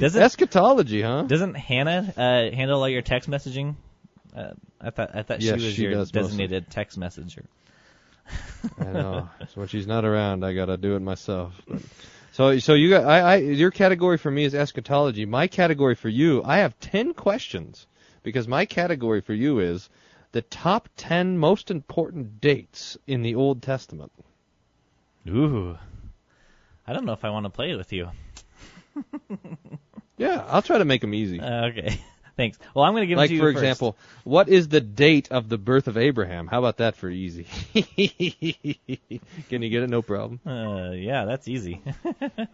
doesn't 0.00 0.22
Eschatology, 0.22 1.02
huh? 1.02 1.22
doesn't 1.22 1.54
Hannah 1.54 2.12
uh, 2.16 2.54
handle 2.56 2.80
all 2.80 2.88
your 2.88 3.02
text 3.02 3.28
messaging? 3.28 3.74
Uh, 4.36 4.52
I 4.80 4.90
thought 4.90 5.10
I 5.14 5.22
thought 5.22 5.40
Yes, 5.40 5.58
she 5.60 5.66
was 5.66 5.74
she 5.74 5.82
your 5.84 5.92
does 5.92 6.12
mostly. 6.14 6.22
designated 6.46 6.70
text 6.70 6.98
messenger. 6.98 7.44
I 8.80 8.84
know. 8.84 9.30
So 9.48 9.60
when 9.60 9.68
she's 9.68 9.86
not 9.86 10.04
around, 10.04 10.44
I 10.44 10.52
gotta 10.52 10.76
do 10.76 10.94
it 10.96 11.00
myself. 11.00 11.54
But, 11.68 11.80
so, 12.32 12.58
so 12.58 12.74
you 12.74 12.90
got, 12.90 13.04
I, 13.06 13.20
I, 13.20 13.36
your 13.36 13.70
category 13.70 14.18
for 14.18 14.30
me 14.30 14.44
is 14.44 14.54
eschatology. 14.54 15.24
My 15.24 15.46
category 15.46 15.94
for 15.94 16.08
you, 16.10 16.42
I 16.44 16.58
have 16.58 16.78
ten 16.80 17.14
questions 17.14 17.86
because 18.22 18.46
my 18.46 18.66
category 18.66 19.20
for 19.22 19.32
you 19.32 19.60
is 19.60 19.88
the 20.32 20.42
top 20.42 20.88
ten 20.96 21.38
most 21.38 21.70
important 21.70 22.40
dates 22.42 22.98
in 23.06 23.22
the 23.22 23.34
Old 23.36 23.62
Testament. 23.62 24.12
Ooh, 25.28 25.78
I 26.86 26.92
don't 26.92 27.06
know 27.06 27.12
if 27.14 27.24
I 27.24 27.30
want 27.30 27.44
to 27.44 27.50
play 27.50 27.74
with 27.74 27.92
you. 27.92 28.10
Yeah, 30.18 30.44
I'll 30.48 30.62
try 30.62 30.78
to 30.78 30.86
make 30.86 31.02
them 31.02 31.12
easy. 31.12 31.38
Uh, 31.38 31.66
okay, 31.66 32.00
thanks. 32.36 32.58
Well, 32.74 32.84
I'm 32.84 32.92
going 32.92 33.02
to 33.02 33.06
give 33.06 33.18
like 33.18 33.26
it 33.26 33.28
to 33.30 33.34
you 33.34 33.40
for 33.40 33.52
first. 33.52 33.58
example, 33.58 33.96
what 34.24 34.48
is 34.48 34.68
the 34.68 34.80
date 34.80 35.30
of 35.30 35.48
the 35.48 35.58
birth 35.58 35.88
of 35.88 35.96
Abraham? 35.96 36.46
How 36.46 36.58
about 36.58 36.78
that 36.78 36.96
for 36.96 37.08
easy? 37.08 37.44
Can 37.74 39.62
you 39.62 39.68
get 39.68 39.82
it? 39.82 39.90
No 39.90 40.02
problem. 40.02 40.40
Uh, 40.46 40.92
yeah, 40.92 41.24
that's 41.24 41.48
easy. 41.48 41.82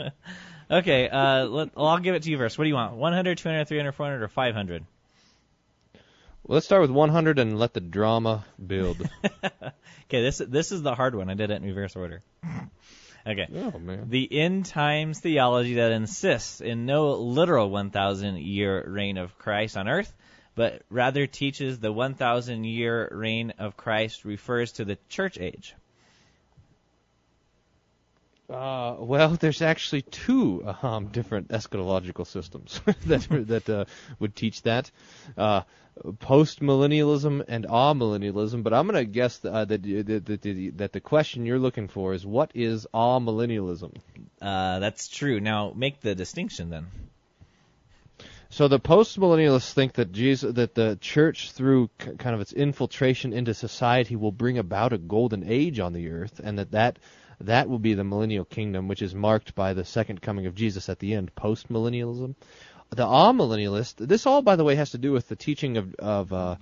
okay, 0.70 1.08
uh, 1.08 1.44
let, 1.46 1.76
well, 1.76 1.86
I'll 1.86 1.98
give 1.98 2.14
it 2.14 2.22
to 2.24 2.30
you 2.30 2.38
first. 2.38 2.58
What 2.58 2.64
do 2.64 2.68
you 2.68 2.74
want? 2.74 2.94
100, 2.94 3.38
200, 3.38 3.66
300, 3.66 3.92
400, 3.92 4.22
or 4.22 4.28
500? 4.28 4.84
Well, 6.44 6.54
let's 6.56 6.66
start 6.66 6.82
with 6.82 6.90
100 6.90 7.38
and 7.38 7.58
let 7.58 7.72
the 7.72 7.80
drama 7.80 8.44
build. 8.64 9.08
Okay, 10.12 10.20
this 10.20 10.42
this 10.46 10.72
is 10.72 10.82
the 10.82 10.94
hard 10.94 11.14
one. 11.14 11.30
I 11.30 11.34
did 11.34 11.50
it 11.50 11.54
in 11.54 11.64
reverse 11.64 11.96
order. 11.96 12.22
Okay. 13.26 13.46
oh 13.54 13.78
man. 13.78 14.08
The 14.08 14.28
end 14.40 14.66
times 14.66 15.20
theology 15.20 15.74
that 15.74 15.92
insists 15.92 16.60
in 16.60 16.86
no 16.86 17.12
literal 17.12 17.70
1,000 17.70 18.38
year 18.38 18.84
reign 18.86 19.16
of 19.16 19.38
Christ 19.38 19.76
on 19.76 19.88
earth, 19.88 20.12
but 20.54 20.82
rather 20.90 21.26
teaches 21.26 21.78
the 21.78 21.92
1,000 21.92 22.64
year 22.64 23.08
reign 23.12 23.52
of 23.58 23.76
Christ 23.76 24.24
refers 24.24 24.72
to 24.72 24.84
the 24.84 24.98
church 25.08 25.38
age. 25.38 25.74
Uh, 28.52 28.96
well, 28.98 29.30
there's 29.30 29.62
actually 29.62 30.02
two 30.02 30.62
um, 30.82 31.06
different 31.06 31.48
eschatological 31.48 32.26
systems 32.26 32.80
that 33.06 33.26
that 33.48 33.70
uh, 33.70 33.84
would 34.18 34.36
teach 34.36 34.62
that. 34.62 34.90
Uh, 35.36 35.62
post-millennialism 36.20 37.44
and 37.48 37.66
amillennialism, 37.66 38.62
but 38.62 38.72
I'm 38.72 38.86
going 38.86 39.04
to 39.04 39.10
guess 39.10 39.44
uh, 39.44 39.66
that, 39.66 39.82
that, 39.82 40.06
that, 40.26 40.42
that, 40.42 40.72
that 40.76 40.92
the 40.92 41.00
question 41.00 41.44
you're 41.44 41.58
looking 41.58 41.88
for 41.88 42.14
is 42.14 42.24
what 42.24 42.50
is 42.54 42.86
amillennialism? 42.94 43.94
Uh, 44.40 44.78
that's 44.78 45.08
true. 45.08 45.38
Now, 45.38 45.72
make 45.76 46.00
the 46.00 46.14
distinction 46.14 46.70
then. 46.70 46.86
So 48.48 48.68
the 48.68 48.78
post-millennialists 48.78 49.72
think 49.72 49.94
that 49.94 50.12
Jesus, 50.12 50.54
that 50.54 50.74
the 50.74 50.98
church, 51.00 51.52
through 51.52 51.88
kind 51.98 52.34
of 52.34 52.40
its 52.40 52.52
infiltration 52.52 53.32
into 53.32 53.54
society, 53.54 54.16
will 54.16 54.32
bring 54.32 54.58
about 54.58 54.92
a 54.92 54.98
golden 54.98 55.44
age 55.46 55.78
on 55.78 55.92
the 55.94 56.10
earth, 56.10 56.40
and 56.42 56.58
that 56.58 56.72
that 56.72 56.98
that 57.40 57.68
will 57.68 57.78
be 57.78 57.94
the 57.94 58.04
millennial 58.04 58.44
kingdom, 58.44 58.88
which 58.88 59.02
is 59.02 59.14
marked 59.14 59.54
by 59.54 59.74
the 59.74 59.84
second 59.84 60.20
coming 60.20 60.46
of 60.46 60.54
Jesus 60.54 60.88
at 60.88 60.98
the 60.98 61.14
end. 61.14 61.34
Post-millennialism. 61.34 62.34
The 62.90 63.06
amillennialist. 63.06 64.06
This 64.06 64.26
all, 64.26 64.42
by 64.42 64.56
the 64.56 64.64
way, 64.64 64.74
has 64.74 64.90
to 64.90 64.98
do 64.98 65.12
with 65.12 65.28
the 65.28 65.36
teaching 65.36 65.78
of 65.78 65.94
of 65.94 66.32
uh, 66.32 66.56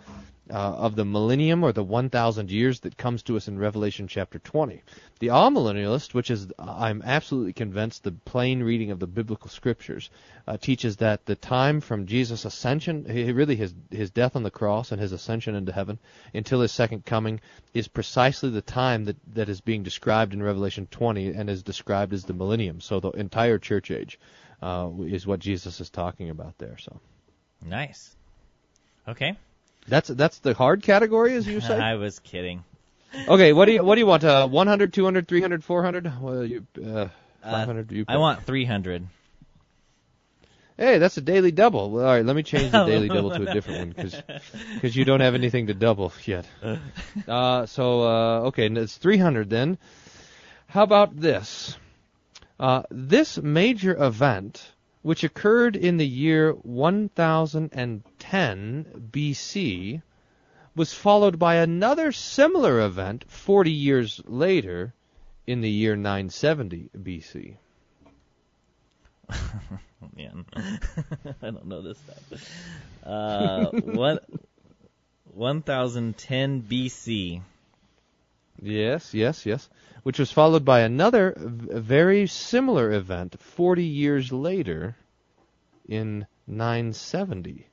uh, 0.51 0.55
of 0.55 0.97
the 0.97 1.05
millennium 1.05 1.63
or 1.63 1.73
the 1.73 1.83
1,000 1.83 2.51
years 2.51 2.81
that 2.81 2.97
comes 2.97 3.23
to 3.23 3.37
us 3.37 3.49
in 3.49 3.59
Revelation 3.59 4.09
chapter 4.09 4.39
20. 4.39 4.83
The 5.21 5.29
amillennialist, 5.29 6.15
which 6.15 6.31
is 6.31 6.49
I'm 6.59 7.03
absolutely 7.03 7.53
convinced 7.53 8.05
the 8.05 8.13
plain 8.13 8.63
reading 8.63 8.91
of 8.91 8.99
the 8.99 9.07
biblical 9.07 9.49
scriptures, 9.49 10.11
uh, 10.47 10.57
teaches 10.57 10.97
that 10.97 11.27
the 11.27 11.37
time 11.37 11.81
from 11.81 12.07
Jesus' 12.07 12.45
ascension, 12.45 13.05
really 13.05 13.57
his 13.57 13.75
his 13.91 14.11
death 14.11 14.35
on 14.35 14.43
the 14.43 14.51
cross 14.51 14.93
and 14.93 15.01
his 15.01 15.13
ascension 15.13 15.55
into 15.55 15.73
heaven, 15.73 15.99
until 16.35 16.61
his 16.61 16.73
second 16.73 17.05
coming, 17.05 17.41
is 17.75 17.89
precisely 17.89 18.51
the 18.51 18.63
time 18.63 19.05
that 19.05 19.17
that 19.35 19.49
is 19.49 19.61
being 19.61 19.83
described 19.83 20.33
in 20.33 20.43
Revelation 20.43 20.89
20 20.91 21.29
and 21.29 21.49
is 21.49 21.63
described 21.63 22.13
as 22.13 22.25
the 22.25 22.33
millennium. 22.33 22.81
So 22.81 23.01
the 23.01 23.11
entire 23.11 23.59
church 23.59 23.91
age 23.91 24.19
uh, 24.63 24.91
is 25.07 25.27
what 25.27 25.41
Jesus 25.41 25.81
is 25.81 25.91
talking 25.91 26.31
about 26.31 26.59
there. 26.59 26.79
So 26.79 27.01
Nice. 27.65 28.17
Okay. 29.07 29.37
That's 29.91 30.09
that's 30.09 30.39
the 30.39 30.55
hard 30.55 30.83
category, 30.83 31.35
as 31.35 31.47
you 31.47 31.61
say. 31.71 31.79
I 31.79 31.95
was 31.95 32.19
kidding. 32.19 32.65
Okay, 33.29 33.53
what 33.53 33.67
do 33.67 33.73
you 33.73 33.83
what 33.83 33.97
do 33.97 34.01
you 34.01 34.07
want? 34.07 34.25
Uh, 34.25 34.47
100, 34.49 34.93
200, 34.93 35.29
300, 35.29 35.65
400? 35.65 36.21
Well, 36.21 36.45
you 36.45 36.67
uh, 36.85 37.09
500. 37.43 37.93
you 37.93 38.05
I 38.09 38.17
want 38.17 38.45
300. 38.45 39.07
Hey, 40.77 40.97
that's 40.97 41.19
a 41.19 41.21
daily 41.21 41.53
double. 41.53 41.91
Well, 41.91 42.07
all 42.07 42.15
right, 42.15 42.25
let 42.25 42.35
me 42.35 42.43
change 42.43 42.73
the 42.73 42.87
daily 42.87 43.09
double 43.09 43.31
to 43.31 43.51
a 43.51 43.53
different 43.53 43.81
one 43.81 43.89
because 43.91 44.97
you 44.97 45.05
don't 45.05 45.21
have 45.21 45.35
anything 45.35 45.67
to 45.67 45.75
double 45.75 46.13
yet. 46.25 46.47
Uh, 47.29 47.67
so 47.67 48.03
uh, 48.03 48.41
okay, 48.49 48.67
it's 48.67 48.97
300 48.97 49.51
then. 49.51 49.77
How 50.69 50.85
about 50.85 51.15
this? 51.19 51.77
Uh, 52.59 52.83
this 52.91 53.37
major 53.37 53.95
event, 54.03 54.65
which 55.03 55.25
occurred 55.25 55.77
in 55.77 55.97
the 55.97 56.07
year 56.07 56.53
1010 56.53 58.05
BC, 59.11 60.03
was 60.77 60.93
followed 60.93 61.39
by 61.39 61.57
another 61.57 62.13
similar 62.13 62.81
event 62.81 63.25
40 63.29 63.71
years 63.71 64.21
later 64.27 64.95
in 65.47 65.61
the 65.61 65.71
year 65.71 65.97
970 65.97 66.91
BC. 66.97 67.57
Man, 70.17 70.45
I 71.43 71.51
don't 71.51 71.67
know 71.67 71.83
this 71.83 71.99
stuff. 71.99 72.51
Uh, 73.05 73.67
what? 73.71 74.25
1010 75.35 76.63
BC. 76.63 77.43
Yes, 78.63 79.15
yes, 79.15 79.47
yes. 79.47 79.69
Which 80.03 80.19
was 80.19 80.33
followed 80.33 80.65
by 80.65 80.81
another 80.81 81.35
v- 81.37 81.79
very 81.81 82.27
similar 82.27 82.93
event 82.93 83.41
40 83.41 83.85
years 83.85 84.33
later 84.33 84.97
in 85.89 86.27
970 86.47 87.67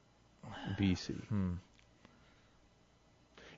BC. 0.80 1.28
Hmm. 1.28 1.54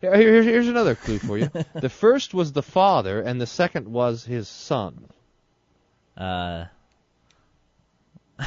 Here, 0.02 0.16
here- 0.16 0.44
here's 0.44 0.68
another 0.68 0.96
clue 0.96 1.20
for 1.20 1.38
you. 1.38 1.50
the 1.76 1.90
first 1.90 2.34
was 2.34 2.52
the 2.54 2.64
father, 2.64 3.22
and 3.22 3.40
the 3.42 3.48
second 3.48 3.88
was 3.88 4.24
his 4.24 4.48
son. 4.48 5.06
Uh. 6.18 6.66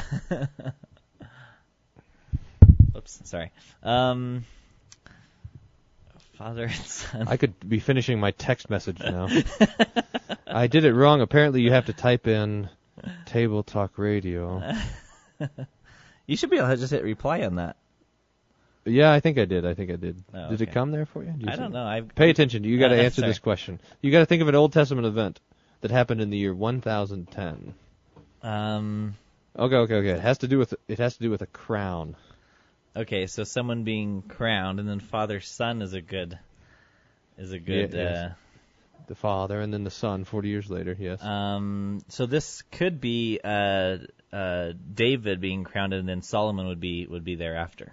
Oops, 2.95 3.19
sorry. 3.23 3.51
Um. 3.81 4.45
Father 6.37 6.63
and 6.65 6.73
son. 6.73 7.27
I 7.27 7.37
could 7.37 7.53
be 7.67 7.79
finishing 7.79 8.19
my 8.19 8.31
text 8.31 8.69
message 8.69 8.99
now. 8.99 9.27
I 10.47 10.67
did 10.67 10.83
it 10.85 10.93
wrong. 10.93 11.21
Apparently, 11.21 11.61
you 11.61 11.71
have 11.71 11.85
to 11.85 11.93
type 11.93 12.27
in 12.27 12.69
Table 13.25 13.63
Talk 13.63 13.97
Radio. 13.97 14.61
You 16.25 16.37
should 16.37 16.49
be 16.49 16.57
able 16.57 16.69
to 16.69 16.77
just 16.77 16.91
hit 16.93 17.03
reply 17.03 17.41
on 17.41 17.55
that. 17.55 17.75
Yeah, 18.85 19.11
I 19.11 19.19
think 19.19 19.37
I 19.37 19.43
did. 19.43 19.65
I 19.65 19.73
think 19.73 19.91
I 19.91 19.97
did. 19.97 20.23
Oh, 20.33 20.49
did 20.51 20.61
it 20.61 20.71
come 20.71 20.91
there 20.91 21.05
for 21.05 21.21
you? 21.21 21.33
You 21.37 21.47
I 21.49 21.57
don't 21.57 21.65
it? 21.65 21.73
know. 21.73 21.83
I 21.85 21.99
Pay 21.99 22.29
attention. 22.29 22.63
You 22.63 22.79
got 22.79 22.89
to 22.89 22.97
Uh, 22.97 23.03
answer 23.03 23.21
this 23.21 23.39
question. 23.39 23.81
You 24.01 24.09
got 24.09 24.19
to 24.19 24.25
think 24.25 24.41
of 24.41 24.47
an 24.47 24.55
Old 24.55 24.71
Testament 24.71 25.05
event 25.05 25.41
that 25.81 25.91
happened 25.91 26.21
in 26.21 26.29
the 26.29 26.37
year 26.37 26.53
1010. 26.55 27.73
Um. 28.41 29.15
Okay, 29.59 29.75
okay, 29.75 29.95
okay. 29.95 30.09
It 30.11 30.21
has 30.21 30.37
to 30.39 30.47
do 30.47 30.57
with 30.59 30.73
it 30.87 30.99
has 30.99 31.15
to 31.17 31.21
do 31.23 31.29
with 31.29 31.41
a 31.41 31.45
crown. 31.47 32.15
Okay, 32.95 33.25
so 33.27 33.43
someone 33.43 33.83
being 33.83 34.21
crowned, 34.21 34.79
and 34.79 34.87
then 34.87 34.99
father 34.99 35.39
son 35.39 35.81
is 35.81 35.93
a 35.93 36.01
good 36.01 36.37
is 37.37 37.51
a 37.51 37.59
good. 37.59 37.93
Yeah, 37.93 37.99
yes. 37.99 38.31
The 39.07 39.15
father 39.15 39.59
and 39.59 39.73
then 39.73 39.83
the 39.83 39.91
son 39.91 40.23
40 40.23 40.47
years 40.47 40.69
later. 40.69 40.95
Yes. 40.97 41.21
uh, 41.23 41.27
um. 41.27 42.01
So 42.09 42.25
this 42.25 42.61
could 42.71 43.01
be 43.01 43.39
uh 43.43 43.97
uh 44.31 44.73
David 44.93 45.41
being 45.41 45.63
crowned, 45.63 45.93
and 45.93 46.07
then 46.07 46.21
Solomon 46.21 46.67
would 46.67 46.79
be 46.79 47.05
would 47.07 47.23
be 47.25 47.35
thereafter. 47.35 47.91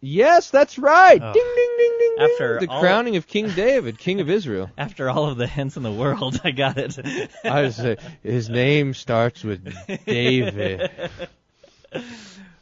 yes, 0.00 0.50
that's 0.50 0.78
right. 0.78 1.20
Oh. 1.20 1.32
Ding 1.32 1.52
ding 1.54 1.74
ding 1.76 1.96
ding 1.98 2.16
ding. 2.16 2.30
After 2.32 2.60
the 2.60 2.66
crowning 2.68 3.16
of 3.16 3.26
King 3.26 3.50
David, 3.50 3.98
King 3.98 4.20
of 4.20 4.30
Israel. 4.30 4.70
After 4.78 5.10
all 5.10 5.26
of 5.28 5.36
the 5.36 5.46
hints 5.46 5.76
in 5.76 5.82
the 5.82 5.92
world, 5.92 6.40
I 6.44 6.52
got 6.52 6.78
it. 6.78 6.96
I 7.44 7.62
would 7.62 7.74
say 7.74 7.96
his 8.22 8.48
name 8.48 8.94
starts 8.94 9.42
with 9.44 9.68
David. 10.06 10.90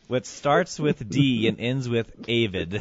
What 0.09 0.25
starts 0.25 0.79
with 0.79 1.09
D 1.09 1.49
and 1.49 1.59
ends 1.59 1.89
with 1.89 2.13
Avid. 2.29 2.81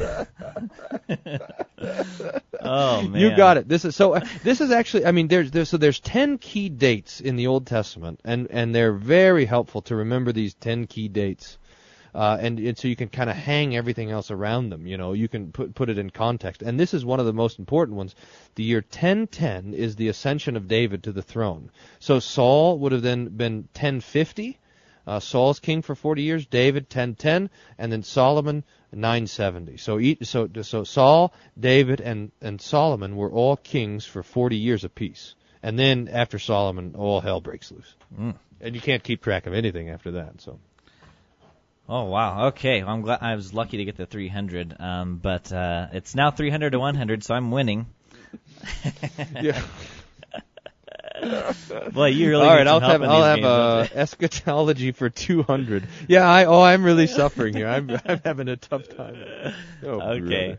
oh 2.60 3.02
man. 3.02 3.20
You 3.20 3.36
got 3.36 3.56
it. 3.56 3.68
This 3.68 3.84
is 3.84 3.96
so. 3.96 4.20
This 4.44 4.60
is 4.60 4.70
actually. 4.70 5.06
I 5.06 5.10
mean, 5.10 5.26
there's, 5.26 5.50
there's 5.50 5.68
so 5.68 5.76
there's 5.76 5.98
ten 5.98 6.38
key 6.38 6.68
dates 6.68 7.20
in 7.20 7.34
the 7.34 7.48
Old 7.48 7.66
Testament, 7.66 8.20
and 8.24 8.46
and 8.50 8.72
they're 8.72 8.92
very 8.92 9.44
helpful 9.44 9.82
to 9.82 9.96
remember 9.96 10.32
these 10.32 10.54
ten 10.54 10.86
key 10.86 11.08
dates. 11.08 11.58
Uh, 12.14 12.38
and, 12.40 12.58
and 12.58 12.78
so 12.78 12.88
you 12.88 12.96
can 12.96 13.10
kind 13.10 13.28
of 13.28 13.36
hang 13.36 13.76
everything 13.76 14.10
else 14.10 14.30
around 14.30 14.70
them. 14.70 14.86
You 14.86 14.96
know, 14.96 15.12
you 15.12 15.28
can 15.28 15.52
put 15.52 15.74
put 15.74 15.90
it 15.90 15.98
in 15.98 16.08
context. 16.08 16.62
And 16.62 16.80
this 16.80 16.94
is 16.94 17.04
one 17.04 17.20
of 17.20 17.26
the 17.26 17.34
most 17.34 17.58
important 17.58 17.98
ones. 17.98 18.14
The 18.54 18.62
year 18.62 18.78
1010 18.78 19.74
is 19.74 19.96
the 19.96 20.08
ascension 20.08 20.56
of 20.56 20.66
David 20.66 21.02
to 21.02 21.12
the 21.12 21.20
throne. 21.20 21.70
So 21.98 22.18
Saul 22.18 22.78
would 22.78 22.92
have 22.92 23.02
then 23.02 23.36
been 23.36 23.68
1050. 23.74 24.58
Uh, 25.06 25.20
Saul's 25.20 25.60
king 25.60 25.82
for 25.82 25.94
40 25.94 26.22
years, 26.22 26.46
David 26.46 26.84
1010, 26.84 27.50
and 27.78 27.92
then 27.92 28.02
Solomon 28.02 28.64
970. 28.92 29.76
So 29.76 30.00
so 30.22 30.48
so 30.62 30.84
Saul, 30.84 31.32
David, 31.58 32.00
and 32.00 32.32
and 32.40 32.60
Solomon 32.60 33.16
were 33.16 33.30
all 33.30 33.56
kings 33.56 34.04
for 34.04 34.22
40 34.22 34.56
years 34.56 34.84
apiece. 34.84 35.34
And 35.62 35.78
then 35.78 36.08
after 36.08 36.38
Solomon, 36.38 36.94
all 36.96 37.20
hell 37.20 37.40
breaks 37.40 37.70
loose. 37.70 37.94
Mm. 38.18 38.34
And 38.60 38.74
you 38.74 38.80
can't 38.80 39.02
keep 39.02 39.22
track 39.22 39.46
of 39.46 39.54
anything 39.54 39.90
after 39.90 40.12
that. 40.12 40.40
So 40.40 40.58
Oh 41.88 42.04
wow. 42.04 42.48
Okay. 42.48 42.82
Well, 42.82 42.92
I'm 42.92 43.02
glad 43.02 43.18
I 43.22 43.36
was 43.36 43.54
lucky 43.54 43.76
to 43.76 43.84
get 43.84 43.96
the 43.96 44.06
300. 44.06 44.76
Um, 44.78 45.16
but 45.18 45.52
uh, 45.52 45.88
it's 45.92 46.14
now 46.14 46.30
300 46.30 46.70
to 46.70 46.78
100, 46.80 47.22
so 47.22 47.34
I'm 47.34 47.50
winning. 47.50 47.86
yeah. 49.40 49.60
Boy, 51.92 52.08
you 52.08 52.28
really 52.30 52.46
all 52.46 52.56
need 52.56 52.64
some 52.64 52.68
I'll 52.68 52.80
help 52.80 52.92
have 52.92 53.02
in 53.02 53.08
I'll 53.08 53.22
have 53.22 53.36
games, 53.36 53.46
uh, 53.46 53.88
eschatology 53.94 54.92
for 54.92 55.08
200. 55.08 55.86
Yeah. 56.08 56.28
I 56.28 56.44
oh 56.44 56.62
I'm 56.62 56.84
really 56.84 57.06
suffering 57.06 57.54
here. 57.54 57.68
I'm 57.68 57.90
I'm 58.06 58.20
having 58.24 58.48
a 58.48 58.56
tough 58.56 58.88
time. 58.88 59.16
Oh, 59.82 60.00
okay. 60.00 60.58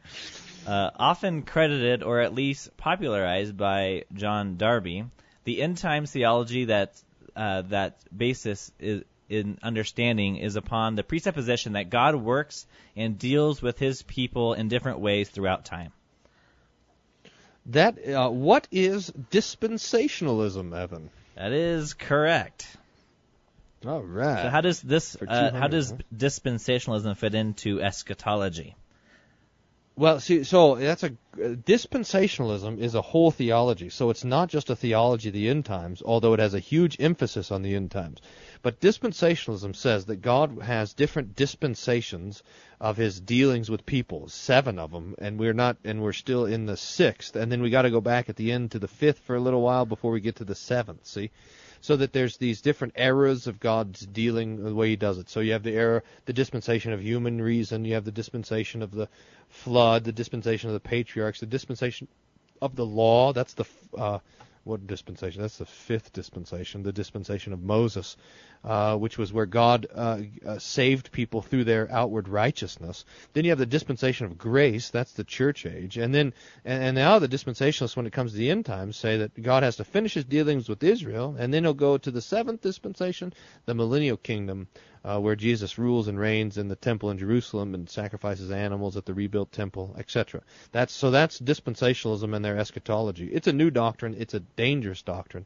Uh, 0.66 0.92
often 0.98 1.44
credited 1.44 2.04
or 2.04 2.20
at 2.22 2.34
least 2.34 2.76
popularized 2.76 3.56
by 3.56 4.04
John 4.14 4.58
Darby, 4.58 5.06
the 5.46 5.62
end 5.62 5.78
times 5.78 6.12
theology 6.12 6.66
that 6.66 7.02
uh, 7.36 7.62
that 7.64 7.98
basis 8.16 8.72
is 8.80 9.04
in 9.30 9.60
understanding 9.62 10.38
is 10.38 10.56
upon 10.56 10.96
the 10.96 11.04
presupposition 11.04 11.74
that 11.74 11.90
God 11.90 12.16
works 12.16 12.66
and 12.96 13.20
deals 13.20 13.62
with 13.62 13.78
His 13.78 14.02
people 14.02 14.54
in 14.54 14.70
different 14.70 15.00
ways 15.00 15.30
throughout 15.30 15.66
time. 15.66 15.92
That 17.68 17.98
uh, 18.08 18.30
what 18.30 18.68
is 18.72 19.12
dispensationalism, 19.32 20.76
Evan? 20.76 21.10
That 21.36 21.52
is 21.52 21.94
correct. 21.94 22.66
All 23.86 24.02
right. 24.02 24.44
So 24.44 24.50
how 24.50 24.62
does 24.62 24.82
this 24.82 25.18
uh, 25.28 25.52
how 25.52 25.68
does 25.68 25.94
dispensationalism 26.16 27.16
fit 27.18 27.36
into 27.36 27.82
eschatology? 27.82 28.76
Well, 29.98 30.20
see, 30.20 30.44
so 30.44 30.76
that's 30.76 31.04
a 31.04 31.08
uh, 31.08 31.56
dispensationalism 31.56 32.80
is 32.80 32.96
a 32.96 33.02
whole 33.02 33.32
theology. 33.32 33.90
So 33.90 34.12
it's 34.12 34.24
not 34.24 34.50
just 34.50 34.70
a 34.70 34.76
theology 34.76 35.30
of 35.30 35.34
the 35.34 35.50
end 35.50 35.66
times, 35.66 36.04
although 36.06 36.34
it 36.34 36.40
has 36.40 36.54
a 36.54 36.60
huge 36.60 36.98
emphasis 37.00 37.52
on 37.52 37.64
the 37.64 37.76
end 37.76 37.92
times. 37.92 38.20
But 38.62 38.80
dispensationalism 38.80 39.76
says 39.76 40.06
that 40.06 40.22
God 40.22 40.62
has 40.62 40.94
different 40.94 41.36
dispensations 41.36 42.44
of 42.80 42.98
His 42.98 43.20
dealings 43.20 43.70
with 43.70 43.86
people, 43.86 44.28
seven 44.30 44.80
of 44.80 44.92
them, 44.92 45.16
and 45.20 45.40
we're 45.40 45.54
not, 45.54 45.78
and 45.84 46.02
we're 46.02 46.14
still 46.14 46.46
in 46.46 46.66
the 46.66 46.78
sixth, 46.78 47.36
and 47.36 47.52
then 47.52 47.62
we 47.62 47.70
got 47.70 47.84
to 47.84 47.92
go 47.92 48.02
back 48.02 48.30
at 48.30 48.36
the 48.36 48.52
end 48.52 48.72
to 48.72 48.80
the 48.80 48.88
fifth 48.88 49.20
for 49.20 49.36
a 49.36 49.40
little 49.40 49.62
while 49.62 49.86
before 49.86 50.12
we 50.12 50.22
get 50.22 50.38
to 50.38 50.46
the 50.46 50.56
seventh. 50.56 51.06
See, 51.06 51.32
so 51.82 51.96
that 51.98 52.14
there's 52.14 52.38
these 52.38 52.62
different 52.62 52.94
eras 52.98 53.48
of 53.48 53.60
God's 53.60 54.06
dealing 54.06 54.64
the 54.64 54.74
way 54.74 54.90
He 54.90 54.96
does 54.96 55.18
it. 55.18 55.30
So 55.30 55.40
you 55.40 55.54
have 55.54 55.64
the 55.64 55.76
era, 55.76 56.04
the 56.26 56.34
dispensation 56.34 56.94
of 56.94 57.02
human 57.02 57.42
reason, 57.42 57.86
you 57.86 57.94
have 57.94 58.06
the 58.06 58.12
dispensation 58.12 58.82
of 58.82 58.92
the 58.92 59.08
flood, 59.50 60.04
the 60.04 60.12
dispensation 60.12 60.70
of 60.70 60.74
the 60.74 60.80
patriarchs, 60.80 61.40
the 61.40 61.46
dispensation 61.46 62.08
of 62.62 62.76
the 62.76 62.86
law. 62.86 63.34
That's 63.34 63.54
the 63.54 63.66
uh, 63.98 64.20
what 64.68 64.86
dispensation? 64.86 65.42
That's 65.42 65.58
the 65.58 65.66
fifth 65.66 66.14
dispensation, 66.14 66.84
the 66.84 66.92
dispensation 66.92 67.54
of 67.54 67.64
Moses, 67.64 68.18
uh, 68.64 68.98
which 68.98 69.18
was 69.18 69.32
where 69.32 69.46
God 69.46 69.88
uh, 69.94 70.20
uh, 70.46 70.60
saved 70.60 71.12
people 71.12 71.42
through 71.42 71.64
their 71.64 71.92
outward 71.92 72.28
righteousness. 72.28 73.06
Then 73.34 73.46
you 73.46 73.52
have 73.52 73.60
the 73.60 73.66
dispensation 73.66 74.26
of 74.26 74.38
grace, 74.38 74.90
that's 74.90 75.14
the 75.14 75.24
church 75.24 75.66
age, 75.66 75.98
and 75.98 76.14
then 76.14 76.34
and, 76.66 76.84
and 76.84 76.96
now 76.96 77.20
the 77.20 77.28
dispensationalists, 77.28 77.96
when 77.96 78.06
it 78.06 78.14
comes 78.14 78.32
to 78.32 78.38
the 78.38 78.52
end 78.52 78.66
times, 78.66 78.98
say 78.98 79.18
that 79.18 79.42
God 79.42 79.64
has 79.64 79.78
to 79.78 79.84
finish 79.84 80.14
His 80.14 80.26
dealings 80.26 80.68
with 80.68 80.84
Israel, 80.84 81.36
and 81.40 81.54
then 81.54 81.64
He'll 81.64 81.74
go 81.74 81.98
to 81.98 82.12
the 82.12 82.22
seventh 82.22 82.62
dispensation, 82.62 83.34
the 83.66 83.74
millennial 83.74 84.18
kingdom, 84.18 84.68
uh, 85.08 85.20
where 85.20 85.36
Jesus 85.36 85.78
rules 85.78 86.08
and 86.08 86.20
reigns 86.20 86.58
in 86.58 86.68
the 86.68 86.76
temple 86.76 87.10
in 87.12 87.18
Jerusalem 87.18 87.74
and 87.74 87.90
sacrifices 87.90 88.52
animals 88.52 88.98
at 88.98 89.06
the 89.06 89.14
rebuilt 89.14 89.52
temple, 89.52 89.96
etc. 89.98 90.42
That's 90.74 90.94
so 90.94 91.12
that's 91.12 91.40
dispensationalism 91.40 92.36
and 92.36 92.44
their 92.44 92.58
eschatology. 92.58 93.30
It's 93.32 93.48
a 93.48 93.54
new 93.54 93.72
doctrine. 93.72 94.16
It's 94.18 94.34
a 94.34 94.42
dangerous 94.58 95.02
doctrine. 95.02 95.46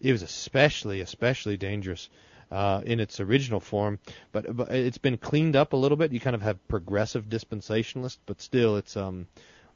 It 0.00 0.12
was 0.12 0.22
especially 0.22 1.02
especially 1.02 1.58
dangerous 1.58 2.08
uh, 2.50 2.82
in 2.84 3.00
its 3.00 3.20
original 3.20 3.60
form, 3.60 3.98
but, 4.30 4.56
but 4.56 4.70
it's 4.70 4.98
been 4.98 5.16
cleaned 5.16 5.56
up 5.56 5.72
a 5.72 5.76
little 5.76 5.96
bit. 5.96 6.12
You 6.12 6.20
kind 6.20 6.34
of 6.34 6.42
have 6.42 6.66
progressive 6.68 7.26
dispensationalists, 7.26 8.18
but 8.26 8.40
still 8.40 8.76
it's 8.76 8.96
um 8.96 9.26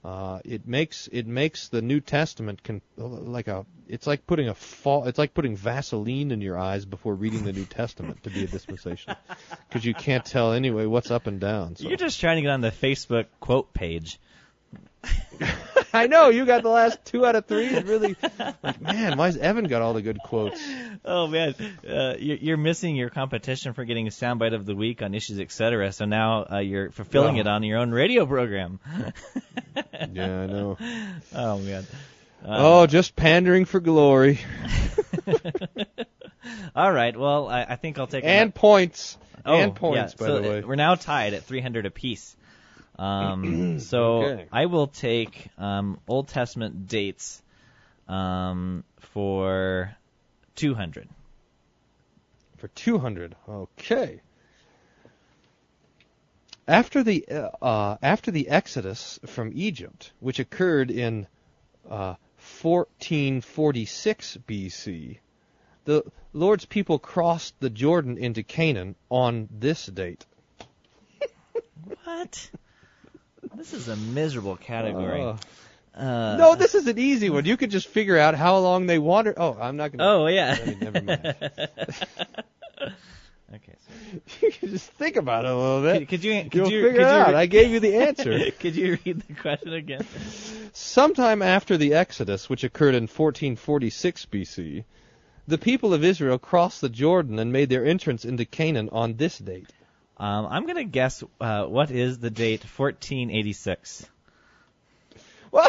uh, 0.06 0.38
it 0.44 0.68
makes 0.68 1.08
it 1.10 1.26
makes 1.26 1.68
the 1.68 1.82
New 1.82 2.00
Testament 2.00 2.62
con- 2.62 2.82
like 2.96 3.48
a 3.48 3.66
it's 3.88 4.06
like 4.06 4.24
putting 4.24 4.48
a 4.48 4.54
fa- 4.54 5.02
it's 5.06 5.18
like 5.18 5.34
putting 5.34 5.56
Vaseline 5.56 6.30
in 6.30 6.40
your 6.40 6.56
eyes 6.56 6.84
before 6.84 7.14
reading 7.14 7.42
the 7.44 7.52
New 7.52 7.64
Testament 7.64 8.22
to 8.22 8.30
be 8.30 8.44
a 8.44 8.46
dispensation 8.46 9.16
because 9.68 9.84
you 9.84 9.94
can't 9.94 10.24
tell 10.24 10.52
anyway 10.52 10.86
what's 10.86 11.10
up 11.10 11.26
and 11.26 11.40
down. 11.40 11.74
So. 11.74 11.88
You're 11.88 11.96
just 11.96 12.20
trying 12.20 12.36
to 12.36 12.42
get 12.42 12.50
on 12.50 12.60
the 12.60 12.70
Facebook 12.70 13.26
quote 13.40 13.74
page. 13.74 14.20
I 15.92 16.06
know 16.06 16.28
you 16.28 16.44
got 16.46 16.62
the 16.62 16.68
last 16.68 17.04
two 17.04 17.24
out 17.26 17.36
of 17.36 17.46
three. 17.46 17.76
Really 17.80 18.16
like, 18.62 18.80
man, 18.80 19.16
why's 19.18 19.36
Evan 19.36 19.64
got 19.64 19.82
all 19.82 19.92
the 19.94 20.02
good 20.02 20.18
quotes? 20.24 20.60
Oh 21.04 21.26
man, 21.26 21.54
uh, 21.88 22.14
you're, 22.18 22.36
you're 22.36 22.56
missing 22.56 22.96
your 22.96 23.10
competition 23.10 23.72
for 23.72 23.84
getting 23.84 24.06
a 24.06 24.10
soundbite 24.10 24.54
of 24.54 24.66
the 24.66 24.74
week 24.74 25.02
on 25.02 25.14
issues, 25.14 25.38
etc. 25.40 25.92
So 25.92 26.04
now 26.04 26.46
uh, 26.50 26.58
you're 26.58 26.90
fulfilling 26.90 27.36
Oh. 27.36 27.40
it 27.40 27.46
on 27.46 27.62
your 27.62 27.78
own 27.78 27.90
radio 27.92 28.26
program. 28.26 28.80
Yeah, 30.12 30.40
I 30.42 30.46
know. 30.46 30.78
Oh 31.34 31.58
man. 31.58 31.86
Uh, 32.42 32.56
oh, 32.58 32.86
just 32.86 33.14
pandering 33.16 33.64
for 33.66 33.80
glory 33.80 34.38
All 36.74 36.92
right. 36.92 37.16
Well, 37.16 37.48
I, 37.48 37.64
I 37.64 37.76
think 37.76 37.98
I'll 37.98 38.06
take 38.06 38.24
and 38.24 38.54
points 38.54 39.18
oh, 39.44 39.54
and 39.54 39.74
points. 39.74 40.14
yeah, 40.18 40.26
by 40.26 40.26
so 40.26 40.40
the 40.40 40.48
way, 40.48 40.60
we're 40.62 40.74
now 40.76 40.94
tied 40.94 41.34
at 41.34 41.42
300 41.44 41.86
apiece. 41.86 42.36
Um, 42.98 43.78
so 43.80 44.22
Okay. 44.22 44.46
I 44.50 44.66
will 44.66 44.86
take 44.86 45.48
um, 45.58 46.00
Old 46.08 46.28
Testament 46.28 46.88
dates 46.88 47.42
um, 48.08 48.84
for 49.00 49.96
200. 50.56 51.08
for 52.56 52.68
200. 52.68 53.36
Okay. 53.48 54.20
After 56.68 57.02
the 57.04 57.28
uh, 57.28 57.50
uh, 57.62 57.96
after 58.02 58.30
the 58.32 58.48
Exodus 58.48 59.20
from 59.26 59.52
Egypt, 59.54 60.12
which 60.18 60.40
occurred 60.40 60.90
in 60.90 61.26
uh, 61.88 62.14
1446 62.62 64.38
BC, 64.48 65.18
the 65.84 66.02
Lord's 66.32 66.64
people 66.64 66.98
crossed 66.98 67.54
the 67.60 67.70
Jordan 67.70 68.18
into 68.18 68.42
Canaan 68.42 68.96
on 69.08 69.48
this 69.50 69.86
date. 69.86 70.26
What? 72.04 72.50
This 73.54 73.72
is 73.74 73.88
a 73.88 73.96
miserable 73.96 74.56
category. 74.56 75.22
Uh, 75.22 75.36
Uh, 75.94 76.36
no, 76.36 76.54
this 76.56 76.74
is 76.74 76.86
an 76.88 76.98
easy 76.98 77.30
one. 77.30 77.46
You 77.46 77.56
could 77.56 77.70
just 77.70 77.88
figure 77.88 78.18
out 78.18 78.34
how 78.34 78.58
long 78.58 78.84
they 78.86 78.98
wandered. 78.98 79.36
Oh, 79.38 79.56
I'm 79.58 79.78
not 79.78 79.92
going 79.92 79.98
to. 80.00 80.04
Oh 80.04 80.26
yeah. 80.26 80.54
I 80.60 80.66
mean, 80.68 80.78
never 80.78 81.00
mind. 81.02 81.20
okay. 83.54 83.74
So 83.78 83.92
you 84.46 84.52
can 84.52 84.68
just 84.70 84.90
think 84.92 85.16
about 85.16 85.44
it 85.46 85.50
a 85.50 85.56
little 85.56 85.82
bit. 85.82 86.00
could, 86.00 86.08
could 86.08 86.24
you 86.24 86.42
could 86.44 86.54
You'll 86.54 86.70
you 86.70 86.82
figure 86.82 86.98
could 86.98 87.00
it 87.00 87.10
you 87.10 87.16
out. 87.16 87.34
I 87.34 87.46
gave 87.46 87.70
you 87.70 87.80
the 87.80 87.96
answer. 87.96 88.50
could 88.58 88.76
you 88.76 88.98
read 89.04 89.22
the 89.26 89.34
question 89.34 89.72
again? 89.72 90.06
Sometime 90.74 91.40
after 91.40 91.76
the 91.78 91.94
Exodus, 91.94 92.48
which 92.50 92.62
occurred 92.64 92.94
in 92.94 93.04
1446 93.04 94.26
BC, 94.26 94.84
the 95.48 95.58
people 95.58 95.94
of 95.94 96.04
Israel 96.04 96.38
crossed 96.38 96.80
the 96.82 96.88
Jordan 96.90 97.38
and 97.38 97.52
made 97.52 97.70
their 97.70 97.86
entrance 97.86 98.24
into 98.26 98.44
Canaan 98.44 98.90
on 98.92 99.14
this 99.16 99.38
date. 99.38 99.70
Um, 100.18 100.46
I'm 100.50 100.66
gonna 100.66 100.84
guess 100.84 101.22
uh, 101.40 101.64
what 101.66 101.90
is 101.90 102.18
the 102.18 102.30
date 102.30 102.62
1486. 102.64 104.06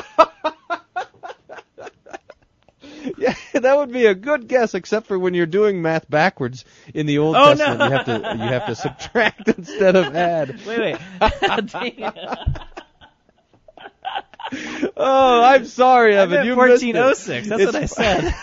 Yeah, 3.17 3.33
that 3.53 3.77
would 3.77 3.91
be 3.91 4.05
a 4.05 4.13
good 4.13 4.47
guess, 4.47 4.73
except 4.75 5.07
for 5.07 5.17
when 5.17 5.33
you're 5.33 5.45
doing 5.45 5.81
math 5.81 6.09
backwards 6.09 6.65
in 6.93 7.05
the 7.05 7.17
Old 7.19 7.35
Oh, 7.35 7.55
Testament. 7.55 7.79
no. 7.79 7.85
You 7.85 7.91
have 7.91 8.05
to 8.05 8.13
you 8.13 8.49
have 8.51 8.65
to 8.67 8.75
subtract 8.83 9.47
instead 9.47 9.95
of 9.95 10.15
add. 10.15 10.59
Wait, 10.65 10.79
wait. 10.79 10.97
Oh, 14.95 15.41
I'm 15.43 15.65
sorry, 15.65 16.17
I 16.17 16.21
Evan. 16.21 16.35
meant 16.35 16.45
you 16.47 16.55
missed 16.55 16.83
it. 16.83 16.95
1406. 16.95 17.47
That's 17.49 17.65
what 17.65 17.75
I 17.75 17.85
said. 17.85 18.33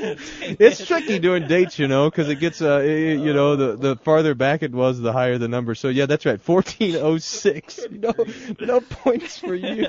It's 0.58 0.86
tricky 0.86 1.18
doing 1.18 1.46
dates, 1.46 1.78
you 1.78 1.86
know, 1.88 2.08
because 2.10 2.28
it 2.28 2.36
gets, 2.36 2.62
uh, 2.62 2.76
i- 2.76 2.84
you 2.84 3.32
know, 3.34 3.56
the 3.56 3.76
the 3.76 3.96
farther 3.96 4.34
back 4.34 4.62
it 4.62 4.72
was, 4.72 4.98
the 5.00 5.12
higher 5.12 5.36
the 5.38 5.48
number. 5.48 5.74
So 5.74 5.88
yeah, 5.88 6.06
that's 6.06 6.24
right, 6.26 6.40
1406. 6.40 7.80
No, 7.90 8.14
no 8.60 8.80
points 8.80 9.38
for 9.38 9.54
you. 9.54 9.86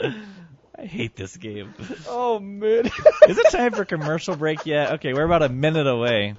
I 0.00 0.86
hate 0.86 1.14
this 1.14 1.36
game. 1.36 1.74
Oh 2.08 2.38
man. 2.40 2.86
Is 3.28 3.36
it 3.38 3.50
time 3.50 3.72
for 3.72 3.84
commercial 3.84 4.34
break 4.36 4.64
yet? 4.64 4.92
Okay, 4.92 5.12
we're 5.12 5.24
about 5.24 5.42
a 5.42 5.50
minute 5.50 5.86
away. 5.86 6.34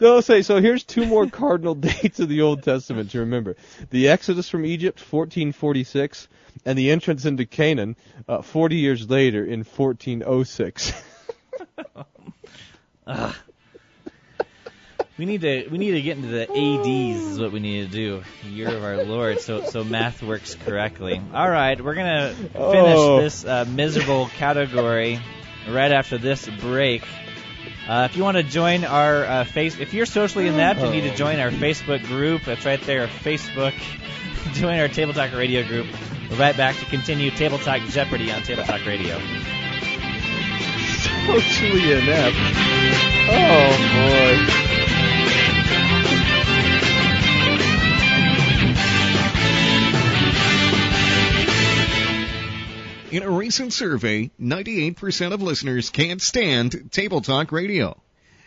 No, 0.00 0.20
say 0.20 0.42
so. 0.42 0.60
Here's 0.60 0.84
two 0.84 1.06
more 1.06 1.26
cardinal 1.30 1.74
dates 1.74 2.20
of 2.20 2.28
the 2.28 2.42
Old 2.42 2.62
Testament 2.62 3.10
to 3.12 3.20
remember: 3.20 3.56
the 3.90 4.08
Exodus 4.08 4.48
from 4.48 4.64
Egypt, 4.64 4.98
1446, 5.00 6.28
and 6.64 6.78
the 6.78 6.90
entrance 6.90 7.24
into 7.24 7.46
Canaan, 7.46 7.96
uh, 8.28 8.42
40 8.42 8.76
years 8.76 9.08
later 9.08 9.44
in 9.44 9.64
1406. 9.64 10.92
Ugh. 13.06 13.34
We 15.16 15.24
need 15.26 15.40
to 15.40 15.66
we 15.68 15.78
need 15.78 15.92
to 15.92 16.00
get 16.02 16.16
into 16.16 16.28
the 16.28 16.42
ADs 16.48 17.22
is 17.32 17.40
what 17.40 17.50
we 17.50 17.58
need 17.58 17.90
to 17.90 17.92
do. 17.92 18.22
Year 18.48 18.68
of 18.68 18.84
our 18.84 19.02
Lord, 19.02 19.40
so 19.40 19.64
so 19.64 19.82
math 19.82 20.22
works 20.22 20.54
correctly. 20.54 21.20
All 21.34 21.50
right, 21.50 21.80
we're 21.80 21.94
gonna 21.96 22.34
finish 22.34 22.52
Oh. 22.54 23.20
this 23.20 23.44
uh, 23.44 23.64
miserable 23.68 24.26
category 24.36 25.18
right 25.68 25.90
after 25.90 26.18
this 26.18 26.48
break. 26.60 27.02
Uh, 27.88 28.06
if 28.10 28.16
you 28.18 28.22
want 28.22 28.36
to 28.36 28.42
join 28.42 28.84
our 28.84 29.24
uh, 29.24 29.44
face, 29.44 29.78
if 29.78 29.94
you're 29.94 30.04
socially 30.04 30.46
inept 30.46 30.80
and 30.80 30.92
need 30.92 31.08
to 31.08 31.14
join 31.16 31.40
our 31.40 31.50
Facebook 31.50 32.04
group, 32.04 32.44
that's 32.44 32.66
right 32.66 32.82
there, 32.82 33.06
Facebook. 33.06 33.72
join 34.52 34.78
our 34.78 34.88
Table 34.88 35.14
Talk 35.14 35.32
Radio 35.32 35.66
group. 35.66 35.86
We're 36.30 36.36
right 36.36 36.56
back 36.56 36.76
to 36.76 36.84
continue 36.84 37.30
Table 37.30 37.58
Talk 37.58 37.80
Jeopardy 37.88 38.30
on 38.30 38.42
Table 38.42 38.64
Talk 38.64 38.84
Radio. 38.84 39.18
Socially 41.26 41.92
inept. 41.92 42.36
Oh 43.30 44.48
boy. 44.48 44.57
In 53.10 53.22
a 53.22 53.30
recent 53.30 53.72
survey, 53.72 54.30
98% 54.38 55.32
of 55.32 55.40
listeners 55.40 55.88
can't 55.88 56.20
stand 56.20 56.92
Table 56.92 57.22
Talk 57.22 57.52
Radio. 57.52 57.98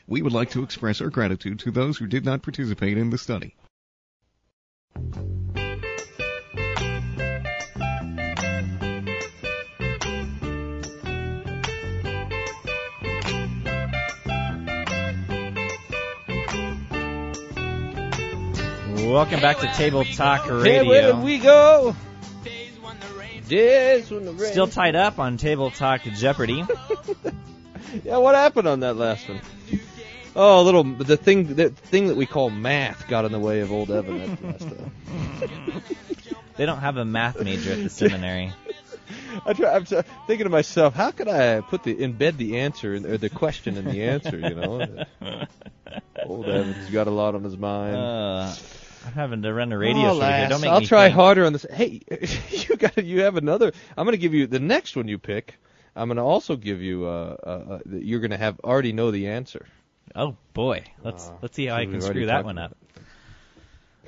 We 0.05 0.21
would 0.21 0.33
like 0.33 0.51
to 0.51 0.61
express 0.61 1.01
our 1.01 1.09
gratitude 1.09 1.57
to 1.61 1.71
those 1.71 1.97
who 1.97 2.05
did 2.05 2.25
not 2.25 2.43
participate 2.43 2.95
in 2.99 3.09
the 3.09 3.17
study. 3.17 3.55
Welcome 19.11 19.41
back 19.41 19.57
to 19.61 19.73
Table 19.73 20.05
Talk 20.05 20.45
Radio. 20.45 20.63
Hey, 20.63 20.87
where 20.87 21.13
did 21.13 21.23
we 21.23 21.39
go? 21.39 21.95
When 23.51 24.25
the 24.25 24.33
rain. 24.33 24.51
Still 24.51 24.67
tied 24.67 24.95
up 24.95 25.19
on 25.19 25.37
Table 25.37 25.71
Talk 25.71 26.03
Jeopardy. 26.03 26.63
Yeah, 28.05 28.17
what 28.17 28.35
happened 28.35 28.69
on 28.69 28.79
that 28.81 28.95
last 28.95 29.27
one? 29.27 29.41
Oh, 30.33 30.61
a 30.61 30.63
little 30.63 30.83
the 30.83 31.17
thing 31.17 31.55
the 31.55 31.71
thing 31.71 32.07
that 32.07 32.15
we 32.15 32.25
call 32.25 32.49
math 32.49 33.05
got 33.09 33.25
in 33.25 33.33
the 33.33 33.39
way 33.39 33.59
of 33.59 33.71
old 33.71 33.91
Evan. 33.91 34.37
They 36.57 36.65
don't 36.65 36.79
have 36.79 36.97
a 36.97 37.05
math 37.05 37.41
major 37.41 37.71
at 37.71 37.81
the 37.81 37.89
seminary. 37.89 38.53
I 39.45 39.53
try, 39.53 39.73
I'm 39.73 39.85
try- 39.85 40.03
thinking 40.27 40.43
to 40.43 40.49
myself, 40.49 40.93
how 40.93 41.09
could 41.09 41.27
I 41.27 41.61
put 41.61 41.81
the 41.83 41.95
embed 41.95 42.37
the 42.37 42.59
answer 42.59 42.93
or 42.93 43.17
the 43.17 43.29
question 43.29 43.77
in 43.77 43.85
the 43.85 44.03
answer? 44.03 44.37
You 44.37 44.55
know, 44.55 45.05
old 46.23 46.45
Evan's 46.45 46.89
got 46.91 47.07
a 47.07 47.11
lot 47.11 47.35
on 47.35 47.43
his 47.43 47.57
mind. 47.57 47.95
Uh, 47.95 48.53
I'm 49.05 49.13
having 49.13 49.41
to 49.41 49.53
run 49.53 49.71
a 49.71 49.77
radio 49.77 50.11
oh, 50.11 50.19
show 50.19 50.25
here. 50.25 50.49
Don't 50.49 50.61
make 50.61 50.71
I'll 50.71 50.81
try 50.81 51.05
think. 51.05 51.15
harder 51.15 51.45
on 51.45 51.53
this. 51.53 51.65
Hey, 51.69 52.01
you 52.49 52.75
got 52.75 53.03
you 53.03 53.21
have 53.21 53.37
another. 53.37 53.71
I'm 53.97 54.05
going 54.05 54.13
to 54.13 54.21
give 54.21 54.33
you 54.33 54.47
the 54.47 54.59
next 54.59 54.95
one 54.95 55.07
you 55.07 55.17
pick. 55.17 55.55
I'm 55.95 56.07
going 56.07 56.17
to 56.17 56.23
also 56.23 56.55
give 56.55 56.81
you. 56.81 57.05
Uh, 57.05 57.35
uh, 57.43 57.49
uh, 57.49 57.79
you're 57.89 58.19
going 58.19 58.31
to 58.31 58.37
have 58.37 58.59
already 58.61 58.93
know 58.93 59.11
the 59.11 59.29
answer. 59.29 59.65
Oh 60.15 60.35
boy, 60.53 60.83
let's 61.03 61.27
Uh, 61.27 61.37
let's 61.41 61.55
see 61.55 61.65
how 61.65 61.75
I 61.75 61.85
can 61.85 62.01
screw 62.01 62.27
that 62.27 62.45
one 62.45 62.57
up. 62.57 62.77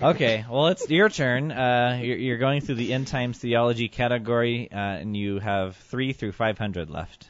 Okay, 0.01 0.43
well 0.49 0.67
it's 0.67 0.89
your 0.89 1.10
turn. 1.10 1.51
Uh, 1.51 1.99
you're, 2.01 2.17
you're 2.17 2.38
going 2.38 2.62
through 2.62 2.75
the 2.75 2.93
end 2.93 3.08
times 3.08 3.38
theology 3.38 3.88
category, 3.88 4.69
uh, 4.71 4.75
and 4.75 5.15
you 5.15 5.39
have 5.39 5.75
three 5.75 6.13
through 6.13 6.32
500 6.32 6.89
left. 6.89 7.29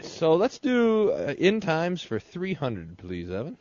So 0.00 0.34
let's 0.34 0.58
do 0.58 1.10
uh, 1.10 1.34
end 1.38 1.62
times 1.62 2.02
for 2.02 2.20
300, 2.20 2.98
please, 2.98 3.30
Evan. 3.30 3.56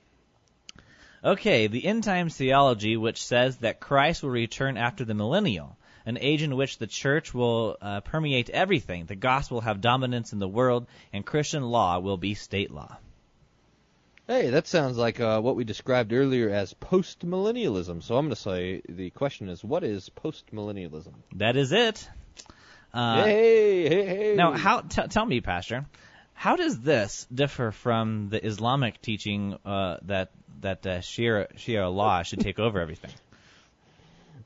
Okay, 1.27 1.67
the 1.67 1.85
end 1.85 2.05
times 2.05 2.37
theology, 2.37 2.95
which 2.95 3.21
says 3.21 3.57
that 3.57 3.81
Christ 3.81 4.23
will 4.23 4.29
return 4.29 4.77
after 4.77 5.03
the 5.03 5.13
millennial, 5.13 5.75
an 6.05 6.17
age 6.21 6.41
in 6.41 6.55
which 6.55 6.77
the 6.77 6.87
church 6.87 7.33
will 7.33 7.75
uh, 7.81 7.99
permeate 7.99 8.49
everything, 8.49 9.07
the 9.07 9.15
gospel 9.17 9.55
will 9.55 9.61
have 9.63 9.81
dominance 9.81 10.31
in 10.31 10.39
the 10.39 10.47
world, 10.47 10.87
and 11.11 11.25
Christian 11.25 11.63
law 11.63 11.99
will 11.99 12.15
be 12.15 12.33
state 12.33 12.71
law. 12.71 12.95
Hey, 14.25 14.51
that 14.51 14.67
sounds 14.67 14.97
like 14.97 15.19
uh, 15.19 15.41
what 15.41 15.57
we 15.57 15.65
described 15.65 16.13
earlier 16.13 16.49
as 16.49 16.73
post-millennialism. 16.73 18.01
So 18.01 18.15
I'm 18.15 18.27
going 18.27 18.29
to 18.29 18.41
say 18.41 18.81
the 18.87 19.09
question 19.09 19.49
is, 19.49 19.61
what 19.61 19.83
is 19.83 20.07
post-millennialism? 20.07 21.13
That 21.35 21.57
is 21.57 21.73
it. 21.73 22.07
Uh, 22.93 23.25
hey, 23.25 23.89
hey, 23.89 24.05
hey. 24.05 24.35
Now, 24.37 24.53
how? 24.53 24.79
T- 24.79 25.07
tell 25.07 25.25
me, 25.25 25.41
Pastor, 25.41 25.85
how 26.33 26.55
does 26.55 26.79
this 26.79 27.27
differ 27.33 27.71
from 27.71 28.29
the 28.29 28.45
Islamic 28.45 29.01
teaching 29.01 29.57
uh, 29.65 29.97
that 30.03 30.31
that 30.61 30.85
uh, 30.85 31.01
Sharia, 31.01 31.47
Sharia 31.55 31.89
law 31.89 32.23
should 32.23 32.39
take 32.39 32.59
over 32.59 32.79
everything? 32.79 33.11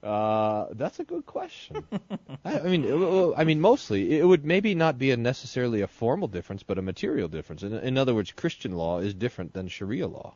Uh, 0.04 0.66
that's 0.72 1.00
a 1.00 1.04
good 1.04 1.26
question. 1.26 1.84
I, 2.46 2.60
I 2.60 2.64
mean, 2.64 3.34
I 3.38 3.44
mean, 3.44 3.62
mostly 3.62 4.18
it 4.18 4.26
would 4.26 4.46
maybe 4.46 4.74
not 4.74 4.98
be 4.98 5.12
a 5.12 5.18
necessarily 5.18 5.82
a 5.82 5.88
formal 5.88 6.28
difference, 6.28 6.64
but 6.64 6.80
a 6.80 6.82
material 6.82 7.28
difference. 7.28 7.62
In, 7.62 7.74
in 7.74 7.98
other 7.98 8.16
words, 8.16 8.32
Christian 8.32 8.76
law 8.76 9.00
is 9.00 9.14
different 9.14 9.54
than 9.54 9.68
Sharia 9.68 10.08
law. 10.08 10.34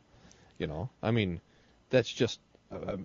You 0.60 0.68
know, 0.68 0.90
I 1.02 1.12
mean, 1.12 1.42
that's 1.90 2.12
just. 2.12 2.40
Uh, 2.72 2.98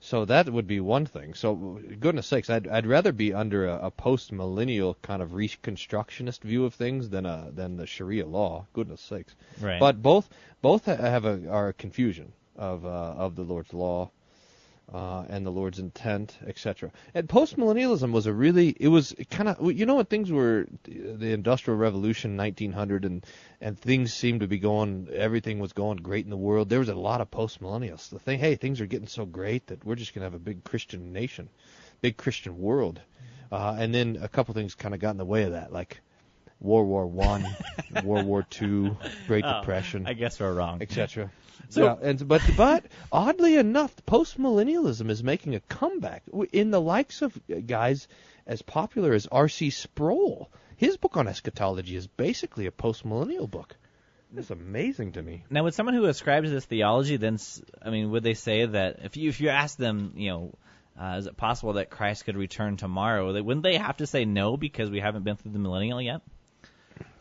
so 0.00 0.24
that 0.24 0.48
would 0.48 0.66
be 0.66 0.80
one 0.80 1.04
thing. 1.04 1.34
So 1.34 1.78
goodness 2.00 2.26
sakes, 2.26 2.48
I'd 2.48 2.66
I'd 2.66 2.86
rather 2.86 3.12
be 3.12 3.34
under 3.34 3.66
a, 3.66 3.86
a 3.86 3.90
post-millennial 3.90 4.96
kind 5.02 5.20
of 5.20 5.30
reconstructionist 5.30 6.40
view 6.40 6.64
of 6.64 6.74
things 6.74 7.10
than 7.10 7.26
a 7.26 7.50
than 7.52 7.76
the 7.76 7.86
Sharia 7.86 8.26
law. 8.26 8.66
Goodness 8.72 9.02
sakes. 9.02 9.36
Right. 9.60 9.78
But 9.78 10.02
both 10.02 10.30
both 10.62 10.86
have 10.86 11.24
a 11.26 11.48
are 11.48 11.68
a 11.68 11.74
confusion 11.74 12.32
of 12.56 12.84
uh, 12.86 12.88
of 12.88 13.36
the 13.36 13.42
Lord's 13.42 13.74
law 13.74 14.10
uh, 14.92 15.24
and 15.28 15.46
the 15.46 15.50
Lord's 15.50 15.78
intent, 15.78 16.36
etc. 16.46 16.90
And 17.14 17.28
postmillennialism 17.28 18.10
was 18.12 18.26
a 18.26 18.32
really 18.32 18.70
it 18.78 18.88
was 18.88 19.14
kind 19.30 19.48
of 19.48 19.72
you 19.72 19.86
know 19.86 19.96
when 19.96 20.06
things 20.06 20.32
were 20.32 20.66
the 20.84 21.32
Industrial 21.32 21.78
Revolution 21.78 22.36
1900 22.36 23.04
and 23.04 23.24
and 23.60 23.78
things 23.78 24.12
seemed 24.12 24.40
to 24.40 24.48
be 24.48 24.58
going 24.58 25.08
everything 25.12 25.58
was 25.58 25.72
going 25.72 25.98
great 25.98 26.24
in 26.24 26.30
the 26.30 26.36
world. 26.36 26.68
There 26.68 26.80
was 26.80 26.88
a 26.88 26.94
lot 26.94 27.20
of 27.20 27.30
postmillennials. 27.30 28.10
The 28.10 28.18
thing, 28.18 28.40
hey, 28.40 28.56
things 28.56 28.80
are 28.80 28.86
getting 28.86 29.08
so 29.08 29.26
great 29.26 29.68
that 29.68 29.84
we're 29.84 29.94
just 29.94 30.14
gonna 30.14 30.26
have 30.26 30.34
a 30.34 30.38
big 30.38 30.64
Christian 30.64 31.12
nation, 31.12 31.48
big 32.00 32.16
Christian 32.16 32.58
world. 32.58 33.00
Uh, 33.52 33.76
and 33.78 33.94
then 33.94 34.18
a 34.20 34.28
couple 34.28 34.54
things 34.54 34.74
kind 34.74 34.94
of 34.94 35.00
got 35.00 35.10
in 35.10 35.16
the 35.16 35.24
way 35.24 35.42
of 35.42 35.52
that, 35.52 35.72
like 35.72 36.00
World 36.60 36.86
War 36.88 37.06
One, 37.06 37.44
World 38.04 38.26
War 38.26 38.42
Two, 38.48 38.96
Great 39.26 39.44
Oh, 39.44 39.60
Depression 39.60 40.06
I 40.06 40.12
guess 40.12 40.38
we're 40.40 40.52
wrong. 40.54 40.82
etc. 40.82 41.30
So- 41.68 41.84
yeah, 41.84 41.96
and 42.02 42.26
but 42.26 42.42
but 42.56 42.84
oddly 43.12 43.54
enough, 43.56 43.94
postmillennialism 44.06 45.08
is 45.08 45.22
making 45.22 45.54
a 45.54 45.60
comeback 45.60 46.24
in 46.52 46.70
the 46.72 46.80
likes 46.80 47.22
of 47.22 47.36
uh, 47.48 47.60
guys 47.64 48.08
as 48.46 48.60
popular 48.62 49.12
as 49.12 49.26
R.C. 49.30 49.70
Sproul. 49.70 50.50
His 50.76 50.96
book 50.96 51.16
on 51.16 51.28
eschatology 51.28 51.94
is 51.94 52.08
basically 52.08 52.66
a 52.66 52.72
postmillennial 52.72 53.48
book. 53.48 53.76
It's 54.36 54.50
amazing 54.50 55.12
to 55.12 55.22
me. 55.22 55.44
Now, 55.50 55.62
would 55.64 55.74
someone 55.74 55.94
who 55.94 56.06
ascribes 56.06 56.48
to 56.48 56.54
this 56.54 56.64
theology 56.64 57.16
then, 57.18 57.38
I 57.82 57.90
mean, 57.90 58.10
would 58.10 58.22
they 58.24 58.34
say 58.34 58.64
that 58.66 59.00
if 59.04 59.16
you 59.16 59.28
if 59.28 59.40
you 59.40 59.50
ask 59.50 59.76
them, 59.76 60.14
you 60.16 60.30
know, 60.30 60.54
uh, 61.00 61.16
is 61.18 61.26
it 61.26 61.36
possible 61.36 61.74
that 61.74 61.90
Christ 61.90 62.24
could 62.24 62.36
return 62.36 62.76
tomorrow? 62.78 63.32
They, 63.32 63.40
wouldn't 63.42 63.62
they 63.64 63.76
have 63.76 63.98
to 63.98 64.06
say 64.06 64.24
no 64.24 64.56
because 64.56 64.90
we 64.90 64.98
haven't 65.00 65.22
been 65.24 65.36
through 65.36 65.52
the 65.52 65.58
millennial 65.60 66.00
yet? 66.02 66.22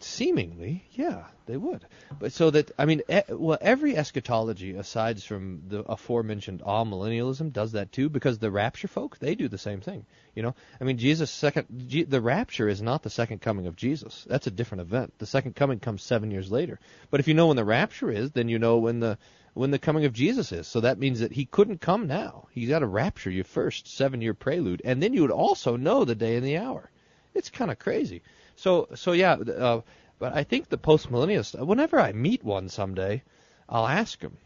Seemingly, 0.01 0.85
yeah, 0.91 1.25
they 1.45 1.57
would. 1.57 1.85
But 2.19 2.31
so 2.31 2.49
that 2.51 2.71
I 2.77 2.85
mean, 2.85 3.01
e- 3.09 3.21
well, 3.29 3.57
every 3.59 3.97
eschatology, 3.97 4.75
aside 4.75 5.21
from 5.21 5.63
the 5.67 5.79
aforementioned 5.79 6.61
amillennialism, 6.61 7.51
does 7.51 7.73
that 7.73 7.91
too. 7.91 8.09
Because 8.09 8.39
the 8.39 8.51
rapture 8.51 8.87
folk, 8.87 9.17
they 9.19 9.35
do 9.35 9.47
the 9.47 9.57
same 9.57 9.81
thing. 9.81 10.05
You 10.35 10.43
know, 10.43 10.55
I 10.79 10.85
mean, 10.85 10.97
Jesus' 10.97 11.31
second, 11.31 11.67
G, 11.87 12.03
the 12.03 12.21
rapture 12.21 12.69
is 12.69 12.81
not 12.81 13.03
the 13.03 13.09
second 13.09 13.41
coming 13.41 13.67
of 13.67 13.75
Jesus. 13.75 14.25
That's 14.29 14.47
a 14.47 14.51
different 14.51 14.81
event. 14.81 15.13
The 15.17 15.25
second 15.25 15.55
coming 15.55 15.79
comes 15.79 16.01
seven 16.01 16.31
years 16.31 16.51
later. 16.51 16.79
But 17.11 17.19
if 17.19 17.27
you 17.27 17.33
know 17.33 17.47
when 17.47 17.57
the 17.57 17.65
rapture 17.65 18.09
is, 18.09 18.31
then 18.31 18.47
you 18.47 18.59
know 18.59 18.77
when 18.77 18.99
the 19.01 19.17
when 19.53 19.71
the 19.71 19.79
coming 19.79 20.05
of 20.05 20.13
Jesus 20.13 20.51
is. 20.53 20.67
So 20.67 20.79
that 20.81 20.99
means 20.99 21.19
that 21.19 21.33
he 21.33 21.45
couldn't 21.45 21.81
come 21.81 22.07
now. 22.07 22.47
He's 22.51 22.69
got 22.69 22.79
to 22.79 22.87
rapture 22.87 23.31
you 23.31 23.43
first, 23.43 23.87
seven 23.87 24.21
year 24.21 24.33
prelude, 24.33 24.81
and 24.85 25.03
then 25.03 25.13
you 25.13 25.21
would 25.23 25.31
also 25.31 25.75
know 25.75 26.05
the 26.05 26.15
day 26.15 26.37
and 26.37 26.45
the 26.45 26.57
hour. 26.57 26.89
It's 27.33 27.49
kind 27.49 27.69
of 27.69 27.79
crazy. 27.79 28.21
So 28.59 28.89
so 28.95 29.13
yeah, 29.13 29.33
uh, 29.33 29.81
but 30.19 30.33
I 30.33 30.43
think 30.43 30.67
the 30.67 30.77
postmillennialist. 30.77 31.65
Whenever 31.65 31.99
I 31.99 32.11
meet 32.11 32.43
one 32.43 32.67
someday, 32.67 33.23
I'll 33.69 33.87
ask 33.87 34.21
him. 34.21 34.37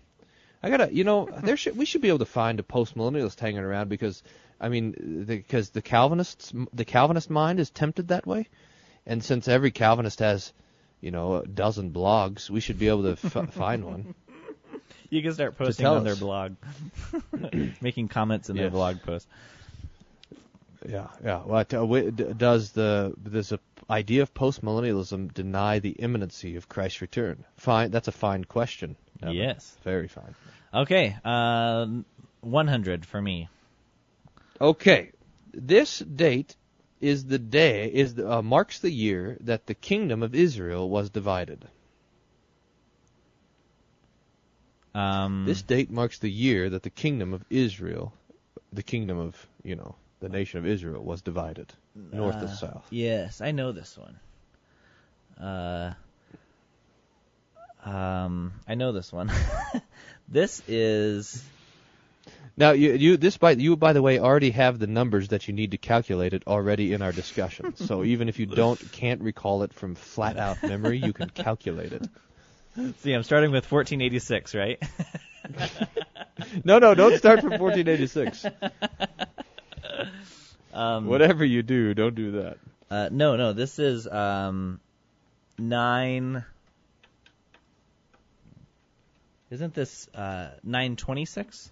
I 0.61 0.69
gotta, 0.69 0.93
you 0.93 1.03
know, 1.03 1.27
there 1.43 1.57
should 1.57 1.75
we 1.75 1.85
should 1.85 2.01
be 2.01 2.09
able 2.09 2.19
to 2.19 2.25
find 2.25 2.59
a 2.59 2.63
postmillennialist 2.63 3.39
hanging 3.39 3.59
around 3.59 3.89
because, 3.89 4.21
I 4.61 4.69
mean, 4.69 5.25
because 5.27 5.71
the, 5.71 5.81
Calvinists, 5.81 6.53
the 6.73 6.85
Calvinist 6.85 7.31
mind 7.31 7.59
is 7.59 7.71
tempted 7.71 8.09
that 8.09 8.27
way, 8.27 8.47
and 9.07 9.23
since 9.23 9.47
every 9.47 9.71
Calvinist 9.71 10.19
has, 10.19 10.53
you 11.01 11.09
know, 11.09 11.37
a 11.37 11.47
dozen 11.47 11.91
blogs, 11.91 12.51
we 12.51 12.59
should 12.59 12.77
be 12.77 12.89
able 12.89 13.03
to 13.03 13.11
f- 13.23 13.53
find 13.53 13.83
one. 13.83 14.13
You 15.09 15.23
can 15.23 15.33
start 15.33 15.57
posting 15.57 15.87
on 15.87 16.03
their 16.03 16.15
blog, 16.15 16.55
making 17.81 18.09
comments 18.09 18.49
in 18.49 18.55
their 18.55 18.69
blog 18.69 19.01
post. 19.01 19.27
Yeah, 20.87 21.07
yeah. 21.23 21.39
What 21.39 21.73
uh, 21.73 21.77
wi- 21.77 22.09
does 22.09 22.71
the 22.71 23.13
does 23.23 23.49
the 23.49 23.59
idea 23.89 24.21
of 24.21 24.33
postmillennialism 24.33 25.33
deny 25.33 25.79
the 25.79 25.91
imminency 25.91 26.55
of 26.55 26.69
Christ's 26.69 27.01
return? 27.01 27.45
Fine, 27.57 27.91
that's 27.91 28.07
a 28.07 28.11
fine 28.11 28.43
question. 28.43 28.95
Evan. 29.21 29.35
Yes. 29.35 29.77
very 29.83 30.07
fine. 30.07 30.35
Okay, 30.73 31.15
uh, 31.23 31.85
100 32.41 33.05
for 33.05 33.21
me. 33.21 33.49
Okay, 34.59 35.11
this 35.53 35.99
date 35.99 36.55
is 36.99 37.25
the 37.25 37.39
day 37.39 37.91
is 37.93 38.15
the, 38.15 38.31
uh, 38.31 38.41
marks 38.41 38.79
the 38.79 38.89
year 38.91 39.37
that 39.41 39.67
the 39.67 39.75
kingdom 39.75 40.23
of 40.23 40.33
Israel 40.33 40.89
was 40.89 41.09
divided. 41.09 41.67
Um, 44.95 45.45
This 45.45 45.61
date 45.61 45.89
marks 45.89 46.19
the 46.19 46.29
year 46.31 46.69
that 46.69 46.83
the 46.83 46.89
kingdom 46.89 47.33
of 47.33 47.43
Israel, 47.49 48.13
the 48.71 48.83
kingdom 48.83 49.17
of 49.17 49.47
you 49.63 49.75
know 49.75 49.95
the 50.19 50.29
nation 50.29 50.59
of 50.59 50.67
Israel, 50.67 51.03
was 51.03 51.21
divided 51.21 51.73
north 51.95 52.35
and 52.35 52.45
uh, 52.45 52.55
south. 52.55 52.85
Yes, 52.89 53.41
I 53.41 53.51
know 53.51 53.71
this 53.71 53.97
one. 53.97 54.19
Uh, 55.39 55.93
um, 57.85 58.53
I 58.67 58.75
know 58.75 58.91
this 58.91 59.11
one. 59.11 59.31
this 60.27 60.61
is 60.67 61.43
Now 62.55 62.71
you 62.71 62.93
you 62.93 63.17
this 63.17 63.37
by 63.37 63.51
you 63.51 63.75
by 63.75 63.93
the 63.93 64.01
way 64.01 64.19
already 64.19 64.51
have 64.51 64.79
the 64.79 64.87
numbers 64.87 65.29
that 65.29 65.47
you 65.47 65.53
need 65.53 65.71
to 65.71 65.77
calculate 65.77 66.33
it 66.33 66.43
already 66.47 66.93
in 66.93 67.01
our 67.01 67.11
discussion. 67.11 67.75
so 67.87 68.03
even 68.03 68.29
if 68.29 68.39
you 68.39 68.45
don't 68.45 68.79
can't 68.91 69.21
recall 69.21 69.63
it 69.63 69.73
from 69.73 69.95
flat 69.95 70.37
out 70.37 70.61
memory, 70.67 70.99
you 70.99 71.13
can 71.13 71.29
calculate 71.29 71.93
it. 71.93 72.07
see, 72.99 73.13
I'm 73.13 73.23
starting 73.23 73.51
with 73.51 73.69
1486, 73.71 74.55
right? 74.55 74.81
No, 76.63 76.79
no, 76.79 76.95
don't 76.95 77.17
start 77.17 77.41
from 77.41 77.59
1486. 77.59 78.45
Um, 80.73 81.05
Whatever 81.07 81.45
you 81.45 81.63
do, 81.63 81.93
don't 81.93 82.15
do 82.15 82.31
that. 82.31 82.57
Uh, 82.89 83.09
no, 83.11 83.35
no, 83.35 83.53
this 83.53 83.79
is 83.79 84.07
um, 84.07 84.79
nine. 85.57 86.43
Isn't 89.49 89.73
this 89.73 90.07
uh, 90.15 90.49
926? 90.63 91.71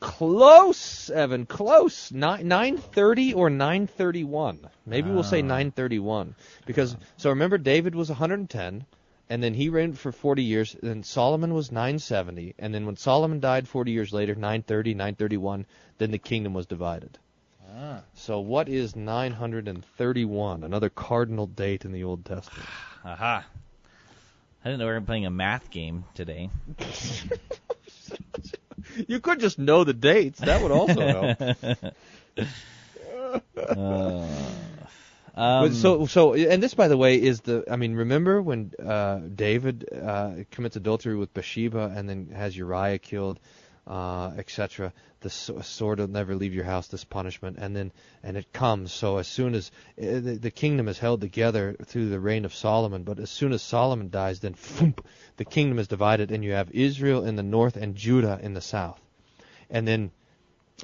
Close, 0.00 1.08
Evan. 1.08 1.46
Close. 1.46 2.12
Nine 2.12 2.46
nine 2.46 2.76
thirty 2.76 3.32
or 3.32 3.48
nine 3.48 3.86
thirty 3.86 4.22
one. 4.22 4.58
Maybe 4.84 5.10
we'll 5.10 5.22
say 5.22 5.38
Ah. 5.40 5.46
nine 5.46 5.70
thirty 5.70 5.98
one 5.98 6.34
because 6.66 6.94
so 7.16 7.30
remember 7.30 7.56
David 7.56 7.94
was 7.94 8.10
110, 8.10 8.84
and 9.30 9.42
then 9.42 9.54
he 9.54 9.70
reigned 9.70 9.98
for 9.98 10.12
40 10.12 10.42
years. 10.42 10.76
Then 10.82 11.02
Solomon 11.04 11.54
was 11.54 11.72
970, 11.72 12.54
and 12.58 12.74
then 12.74 12.84
when 12.84 12.96
Solomon 12.96 13.40
died 13.40 13.66
40 13.66 13.92
years 13.92 14.12
later, 14.12 14.34
930, 14.34 14.92
931, 14.94 15.64
then 15.96 16.10
the 16.10 16.18
kingdom 16.18 16.52
was 16.52 16.66
divided. 16.66 17.18
Ah. 17.76 18.00
So 18.14 18.40
what 18.40 18.68
is 18.68 18.96
931? 18.96 20.64
Another 20.64 20.88
cardinal 20.88 21.46
date 21.46 21.84
in 21.84 21.92
the 21.92 22.04
Old 22.04 22.24
Testament. 22.24 22.68
Aha. 23.04 23.46
I 24.64 24.68
didn't 24.68 24.80
know 24.80 24.86
we 24.86 24.92
were 24.92 25.00
playing 25.00 25.26
a 25.26 25.30
math 25.30 25.70
game 25.70 26.04
today. 26.14 26.50
You 29.06 29.20
could 29.20 29.40
just 29.40 29.58
know 29.58 29.84
the 29.84 29.92
dates. 29.92 30.40
That 30.40 30.62
would 30.62 30.72
also 30.72 31.36
help. 31.36 31.94
Uh, 33.58 34.24
um, 35.34 35.74
so 35.74 36.06
so 36.06 36.32
and 36.32 36.62
this 36.62 36.72
by 36.72 36.88
the 36.88 36.96
way 36.96 37.20
is 37.20 37.42
the 37.42 37.62
I 37.70 37.76
mean 37.76 37.94
remember 37.94 38.40
when 38.40 38.72
uh, 38.82 39.18
David 39.18 39.86
uh, 39.92 40.30
commits 40.50 40.76
adultery 40.76 41.14
with 41.14 41.34
Bathsheba 41.34 41.92
and 41.94 42.08
then 42.08 42.30
has 42.34 42.56
Uriah 42.56 42.98
killed 42.98 43.38
uh, 43.88 44.32
etc 44.36 44.92
the 45.20 45.30
sword 45.30 45.98
will 45.98 46.06
never 46.06 46.36
leave 46.36 46.54
your 46.54 46.64
house 46.64 46.86
this 46.88 47.04
punishment. 47.04 47.58
And 47.58 47.74
then 47.74 47.92
and 48.22 48.36
it 48.36 48.52
comes. 48.52 48.92
So 48.92 49.18
as 49.18 49.26
soon 49.26 49.54
as 49.54 49.70
uh, 50.00 50.20
the, 50.20 50.38
the 50.40 50.50
kingdom 50.50 50.88
is 50.88 50.98
held 50.98 51.20
together 51.20 51.76
through 51.84 52.08
the 52.08 52.20
reign 52.20 52.44
of 52.44 52.54
Solomon. 52.54 53.02
But 53.02 53.18
as 53.18 53.30
soon 53.30 53.52
as 53.52 53.62
Solomon 53.62 54.10
dies 54.10 54.40
then 54.40 54.54
phoomp, 54.54 55.04
the 55.36 55.44
kingdom 55.44 55.78
is 55.78 55.88
divided. 55.88 56.30
And 56.30 56.44
you 56.44 56.52
have 56.52 56.70
Israel 56.70 57.24
in 57.24 57.36
the 57.36 57.42
north 57.42 57.76
and 57.76 57.96
Judah 57.96 58.38
in 58.40 58.54
the 58.54 58.60
south. 58.60 59.00
And 59.70 59.88
then 59.88 60.12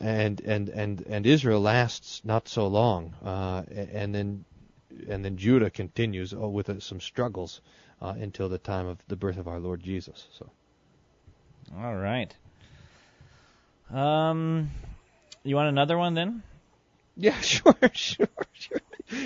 and 0.00 0.40
and 0.40 0.68
and 0.68 1.04
and 1.06 1.26
Israel 1.26 1.60
lasts 1.60 2.22
not 2.24 2.48
so 2.48 2.66
long, 2.66 3.14
uh, 3.24 3.62
and 3.70 4.12
then 4.12 4.44
and 5.08 5.24
then 5.24 5.36
Judah 5.36 5.70
continues 5.70 6.34
uh, 6.34 6.48
with 6.48 6.68
uh, 6.68 6.80
some 6.80 7.00
struggles 7.00 7.60
until 8.00 8.50
the 8.50 8.58
time 8.58 8.86
of 8.86 8.98
the 9.08 9.16
birth 9.16 9.38
of 9.38 9.48
our 9.48 9.58
Lord 9.58 9.82
Jesus. 9.82 10.26
So. 10.36 10.50
All 11.74 11.94
right. 11.94 12.34
Um, 13.92 14.70
you 15.42 15.56
want 15.56 15.68
another 15.68 15.96
one 15.98 16.14
then? 16.14 16.42
yeah, 17.16 17.38
sure, 17.40 17.74
sure, 17.92 18.26
sure. 18.52 18.78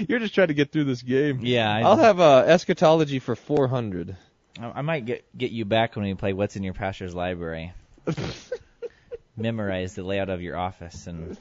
You're 0.08 0.18
just 0.18 0.34
trying 0.34 0.48
to 0.48 0.54
get 0.54 0.72
through 0.72 0.84
this 0.84 1.02
game. 1.02 1.40
Yeah, 1.42 1.72
I, 1.72 1.80
I'll 1.82 1.96
have 1.96 2.20
uh, 2.20 2.44
eschatology 2.46 3.18
for 3.20 3.36
400. 3.36 4.16
I 4.60 4.66
I 4.76 4.82
might 4.82 5.06
get 5.06 5.24
get 5.36 5.50
you 5.52 5.64
back 5.64 5.96
when 5.96 6.04
we 6.04 6.14
play 6.14 6.32
What's 6.32 6.56
in 6.56 6.62
Your 6.64 6.74
Pastor's 6.74 7.14
Library. 7.14 7.72
Memorize 9.36 9.94
the 9.94 10.02
layout 10.02 10.30
of 10.30 10.42
your 10.42 10.56
office 10.56 11.06
and. 11.06 11.38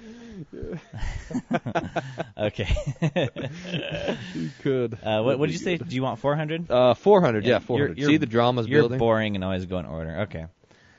okay. 2.38 2.76
You 4.36 4.50
could. 4.62 4.94
Uh, 5.04 5.24
what 5.24 5.40
what 5.40 5.48
did 5.48 5.54
you 5.54 5.58
say? 5.58 5.78
Do 5.78 5.96
you 5.96 6.04
want 6.04 6.20
400? 6.20 6.70
Uh, 6.70 6.94
400, 6.94 7.44
yeah, 7.44 7.50
You're- 7.54 7.60
400. 7.66 7.98
you're- 7.98 8.14
See 8.14 8.18
the 8.18 8.28
drama's 8.28 8.68
You're 8.68 8.82
building. 8.84 9.00
boring 9.00 9.36
and 9.36 9.44
always 9.44 9.66
go 9.66 9.80
in 9.80 9.88
order. 9.88 10.20
Okay. 10.22 10.46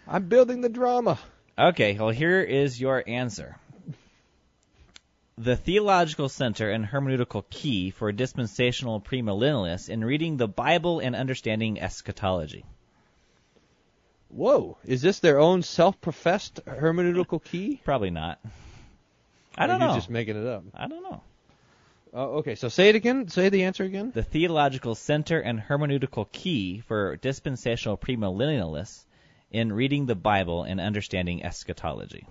I'm 0.08 0.28
building 0.28 0.60
the 0.60 0.68
drama. 0.68 1.18
Okay, 1.58 1.98
well, 1.98 2.10
here 2.10 2.40
is 2.40 2.80
your 2.80 3.02
answer. 3.04 3.56
The 5.36 5.56
theological 5.56 6.28
center 6.28 6.70
and 6.70 6.86
hermeneutical 6.86 7.42
key 7.50 7.90
for 7.90 8.12
dispensational 8.12 9.00
premillennialists 9.00 9.88
in 9.88 10.04
reading 10.04 10.36
the 10.36 10.46
Bible 10.46 11.00
and 11.00 11.16
understanding 11.16 11.80
eschatology. 11.80 12.64
Whoa, 14.28 14.78
is 14.84 15.02
this 15.02 15.18
their 15.18 15.40
own 15.40 15.62
self-professed 15.62 16.64
hermeneutical 16.64 17.42
key? 17.42 17.80
Probably 17.82 18.10
not. 18.10 18.38
I 19.56 19.66
don't 19.66 19.80
you're 19.80 19.88
know. 19.88 19.94
just 19.96 20.10
making 20.10 20.36
it 20.36 20.46
up. 20.46 20.62
I 20.74 20.86
don't 20.86 21.02
know. 21.02 21.22
Uh, 22.14 22.26
okay, 22.38 22.54
so 22.54 22.68
say 22.68 22.88
it 22.88 22.94
again. 22.94 23.28
Say 23.28 23.48
the 23.48 23.64
answer 23.64 23.82
again. 23.82 24.12
The 24.14 24.22
theological 24.22 24.94
center 24.94 25.40
and 25.40 25.58
hermeneutical 25.58 26.30
key 26.30 26.84
for 26.86 27.16
dispensational 27.16 27.98
premillennialists 27.98 29.04
in 29.50 29.72
reading 29.72 30.06
the 30.06 30.14
Bible 30.14 30.62
and 30.62 30.80
understanding 30.80 31.44
eschatology. 31.44 32.26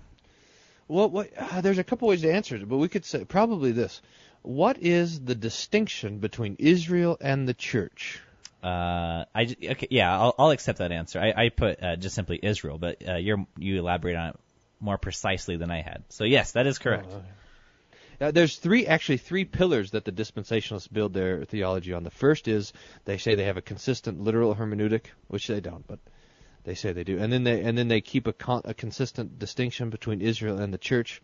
Well, 0.86 1.10
what, 1.10 1.30
uh, 1.36 1.60
there's 1.60 1.78
a 1.78 1.84
couple 1.84 2.08
ways 2.08 2.22
to 2.22 2.32
answer 2.32 2.56
it, 2.56 2.68
but 2.68 2.78
we 2.78 2.88
could 2.88 3.04
say 3.04 3.24
probably 3.24 3.72
this: 3.72 4.00
What 4.42 4.78
is 4.78 5.20
the 5.20 5.34
distinction 5.34 6.18
between 6.18 6.56
Israel 6.58 7.18
and 7.20 7.46
the 7.46 7.54
church? 7.54 8.20
Uh, 8.62 9.24
I 9.34 9.54
okay, 9.62 9.86
yeah, 9.90 10.18
I'll, 10.18 10.34
I'll 10.38 10.50
accept 10.50 10.78
that 10.78 10.90
answer. 10.90 11.20
I, 11.20 11.44
I 11.44 11.48
put 11.50 11.82
uh, 11.82 11.96
just 11.96 12.14
simply 12.14 12.40
Israel, 12.42 12.78
but 12.78 13.06
uh, 13.06 13.16
you're 13.16 13.46
you 13.58 13.78
elaborate 13.78 14.16
on 14.16 14.30
it 14.30 14.36
more 14.80 14.98
precisely 14.98 15.56
than 15.56 15.70
I 15.70 15.82
had. 15.82 16.04
So 16.08 16.24
yes, 16.24 16.52
that 16.52 16.66
is 16.66 16.78
correct. 16.78 17.12
Uh, 18.20 18.32
there's 18.32 18.56
three, 18.56 18.86
actually 18.86 19.18
three 19.18 19.44
pillars 19.44 19.92
that 19.92 20.04
the 20.04 20.10
dispensationalists 20.10 20.92
build 20.92 21.14
their 21.14 21.44
theology 21.44 21.92
on. 21.92 22.02
The 22.02 22.10
first 22.10 22.48
is 22.48 22.72
they 23.04 23.16
say 23.16 23.36
they 23.36 23.44
have 23.44 23.56
a 23.56 23.62
consistent 23.62 24.20
literal 24.20 24.56
hermeneutic, 24.56 25.06
which 25.28 25.46
they 25.46 25.60
don't, 25.60 25.86
but 25.86 26.00
they 26.68 26.74
say 26.74 26.92
they 26.92 27.04
do. 27.04 27.18
And 27.18 27.32
then 27.32 27.44
they 27.44 27.62
and 27.62 27.78
then 27.78 27.88
they 27.88 28.02
keep 28.02 28.26
a, 28.26 28.32
con- 28.32 28.62
a 28.64 28.74
consistent 28.74 29.38
distinction 29.38 29.88
between 29.88 30.20
Israel 30.20 30.58
and 30.58 30.72
the 30.72 30.78
church. 30.78 31.22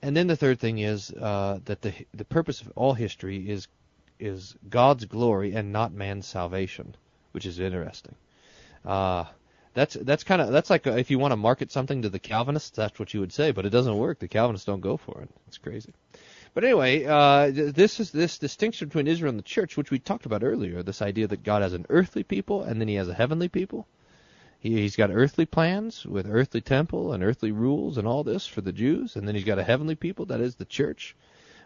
And 0.00 0.16
then 0.16 0.28
the 0.28 0.36
third 0.36 0.58
thing 0.58 0.78
is 0.78 1.10
uh, 1.10 1.58
that 1.66 1.82
the 1.82 1.92
the 2.14 2.24
purpose 2.24 2.62
of 2.62 2.72
all 2.74 2.94
history 2.94 3.50
is 3.50 3.68
is 4.18 4.56
God's 4.68 5.04
glory 5.04 5.52
and 5.54 5.72
not 5.72 5.92
man's 5.92 6.26
salvation, 6.26 6.96
which 7.32 7.44
is 7.44 7.60
interesting. 7.60 8.14
Uh, 8.84 9.24
that's 9.74 9.94
that's 9.94 10.24
kind 10.24 10.40
of 10.40 10.50
that's 10.50 10.70
like 10.70 10.86
uh 10.86 10.92
if 10.92 11.10
you 11.10 11.18
want 11.18 11.32
to 11.32 11.36
market 11.36 11.70
something 11.70 12.02
to 12.02 12.08
the 12.08 12.18
Calvinists, 12.18 12.70
that's 12.70 12.98
what 12.98 13.12
you 13.12 13.20
would 13.20 13.32
say, 13.32 13.52
but 13.52 13.66
it 13.66 13.70
doesn't 13.70 13.98
work. 13.98 14.18
The 14.18 14.28
Calvinists 14.28 14.66
don't 14.66 14.80
go 14.80 14.96
for 14.96 15.20
it. 15.20 15.28
It's 15.48 15.58
crazy. 15.58 15.92
But 16.54 16.64
anyway, 16.64 17.04
uh, 17.04 17.52
th- 17.52 17.74
this 17.74 18.00
is 18.00 18.10
this 18.10 18.38
distinction 18.38 18.88
between 18.88 19.06
Israel 19.06 19.30
and 19.30 19.38
the 19.38 19.42
church, 19.42 19.76
which 19.76 19.90
we 19.90 19.98
talked 19.98 20.24
about 20.24 20.42
earlier. 20.42 20.82
This 20.82 21.02
idea 21.02 21.28
that 21.28 21.42
God 21.42 21.60
has 21.60 21.74
an 21.74 21.84
earthly 21.90 22.24
people 22.24 22.62
and 22.62 22.80
then 22.80 22.88
He 22.88 22.94
has 22.94 23.08
a 23.08 23.14
heavenly 23.14 23.48
people. 23.48 23.86
He, 24.60 24.74
he's 24.74 24.96
got 24.96 25.10
earthly 25.12 25.46
plans 25.46 26.04
with 26.04 26.26
earthly 26.28 26.60
temple 26.60 27.12
and 27.12 27.22
earthly 27.22 27.52
rules 27.52 27.96
and 27.96 28.08
all 28.08 28.24
this 28.24 28.46
for 28.46 28.60
the 28.60 28.72
Jews, 28.72 29.14
and 29.14 29.28
then 29.28 29.36
He's 29.36 29.44
got 29.44 29.60
a 29.60 29.64
heavenly 29.64 29.94
people 29.94 30.26
that 30.26 30.40
is 30.40 30.56
the 30.56 30.64
church. 30.64 31.14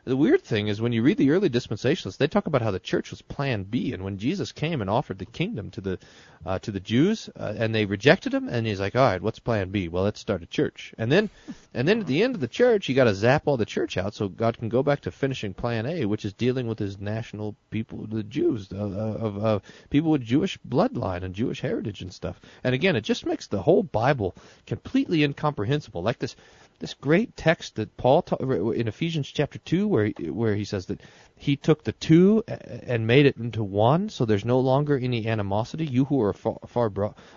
The 0.05 0.17
weird 0.17 0.43
thing 0.43 0.67
is 0.67 0.81
when 0.81 0.93
you 0.93 1.01
read 1.01 1.17
the 1.17 1.31
early 1.31 1.49
dispensationalists, 1.49 2.17
they 2.17 2.27
talk 2.27 2.49
about 2.49 2.63
how 2.63 2.73
the 2.73 2.81
church 2.81 3.13
was 3.13 3.23
Plan 3.23 3.63
B, 3.63 3.93
and 3.93 4.03
when 4.03 4.19
Jesus 4.19 4.51
came 4.51 4.81
and 4.81 4.91
offered 4.91 5.19
the 5.19 5.27
kingdom 5.27 5.71
to 5.71 5.81
the 5.81 5.99
uh, 6.45 6.59
to 6.59 6.73
the 6.73 6.81
Jews, 6.81 7.31
uh, 7.37 7.55
and 7.57 7.73
they 7.73 7.85
rejected 7.85 8.35
him, 8.35 8.49
and 8.49 8.67
he's 8.67 8.81
like, 8.81 8.97
all 8.97 9.03
right, 9.03 9.23
what's 9.23 9.39
Plan 9.39 9.71
B? 9.71 9.87
Well, 9.87 10.03
let's 10.03 10.19
start 10.19 10.43
a 10.43 10.47
church, 10.47 10.93
and 10.99 11.13
then 11.13 11.31
and 11.73 11.87
then 11.87 12.01
at 12.01 12.09
the 12.09 12.25
end 12.25 12.35
of 12.35 12.41
the 12.41 12.49
church, 12.49 12.89
you 12.89 12.97
got 12.97 13.05
to 13.05 13.15
zap 13.15 13.45
all 13.47 13.57
the 13.57 13.65
church 13.65 13.97
out 13.97 14.13
so 14.13 14.29
God 14.29 14.59
can 14.59 14.69
go 14.69 14.83
back 14.83 15.03
to 15.03 15.13
finishing 15.13 15.55
Plan 15.55 15.87
A, 15.87 16.05
which 16.05 16.25
is 16.25 16.33
dealing 16.33 16.67
with 16.67 16.81
his 16.81 16.99
national 16.99 17.55
people, 17.71 18.05
the 18.05 18.25
Jews, 18.25 18.73
uh, 18.73 18.79
of, 18.79 19.37
of, 19.37 19.45
of 19.45 19.63
people 19.89 20.11
with 20.11 20.23
Jewish 20.23 20.59
bloodline 20.69 21.23
and 21.23 21.33
Jewish 21.33 21.61
heritage 21.61 22.03
and 22.03 22.13
stuff. 22.13 22.41
And 22.65 22.75
again, 22.75 22.97
it 22.97 23.05
just 23.05 23.25
makes 23.25 23.47
the 23.47 23.63
whole 23.63 23.85
Bible 23.85 24.35
completely 24.67 25.23
incomprehensible. 25.23 26.03
Like 26.03 26.19
this 26.19 26.35
this 26.83 26.95
great 26.95 27.37
text 27.37 27.77
that 27.77 27.97
Paul 27.97 28.23
ta- 28.23 28.37
in 28.39 28.89
Ephesians 28.89 29.29
chapter 29.29 29.61
two, 29.61 29.87
where 29.87 30.07
he, 30.07 30.31
where 30.31 30.57
he 30.57 30.65
says 30.65 30.87
that 30.87 31.01
he 31.37 31.57
took 31.57 31.85
the 31.85 31.93
two 31.93 32.43
and 32.49 33.07
made 33.07 33.25
it 33.25 33.37
into 33.37 33.63
one, 33.63 34.09
so 34.09 34.25
there's 34.25 34.45
no 34.45 34.59
longer 34.59 34.99
any 34.99 35.29
animosity. 35.29 35.87
You 35.87 36.07
who 36.07 36.21
are 36.21 36.33
far, 36.33 36.59
far 36.67 36.93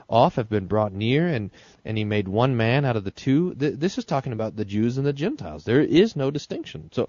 off 0.10 0.36
have 0.38 0.50
been 0.50 0.66
brought 0.66 0.94
near, 0.94 1.28
and 1.28 1.52
and 1.86 1.96
he 1.96 2.04
made 2.04 2.28
one 2.28 2.58
man 2.58 2.86
out 2.86 2.96
of 2.96 3.04
the 3.04 3.12
two. 3.12 3.54
Th- 3.54 3.76
this 3.76 4.00
is 4.00 4.06
talking 4.06 4.34
about 4.34 4.56
the 4.56 4.66
Jews 4.66 4.98
and 4.98 5.06
the 5.06 5.14
Gentiles. 5.14 5.64
There 5.64 5.82
is 5.82 6.16
no 6.16 6.32
distinction. 6.32 6.90
So. 6.92 7.08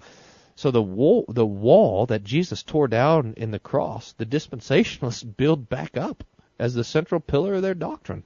So 0.55 0.71
the 0.71 0.81
wall, 0.81 1.23
the 1.29 1.45
wall 1.45 2.07
that 2.07 2.23
Jesus 2.23 2.63
tore 2.63 2.87
down 2.87 3.35
in 3.37 3.51
the 3.51 3.59
cross, 3.59 4.13
the 4.13 4.25
dispensationalists 4.25 5.37
build 5.37 5.69
back 5.69 5.95
up 5.95 6.23
as 6.57 6.73
the 6.73 6.83
central 6.83 7.21
pillar 7.21 7.53
of 7.55 7.61
their 7.61 7.75
doctrine. 7.75 8.23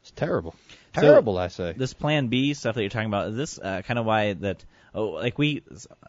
It's 0.00 0.10
terrible, 0.10 0.54
So- 0.94 1.00
terrible, 1.02 1.38
I 1.38 1.48
say. 1.48 1.74
This 1.76 1.94
Plan 1.94 2.28
B 2.28 2.54
stuff 2.54 2.74
that 2.74 2.82
you're 2.82 2.90
talking 2.90 3.08
about 3.08 3.34
this 3.34 3.58
uh, 3.58 3.82
kind 3.82 3.98
of 3.98 4.06
why 4.06 4.32
that 4.34 4.64
oh 4.94 5.08
like 5.10 5.38
we 5.38 5.62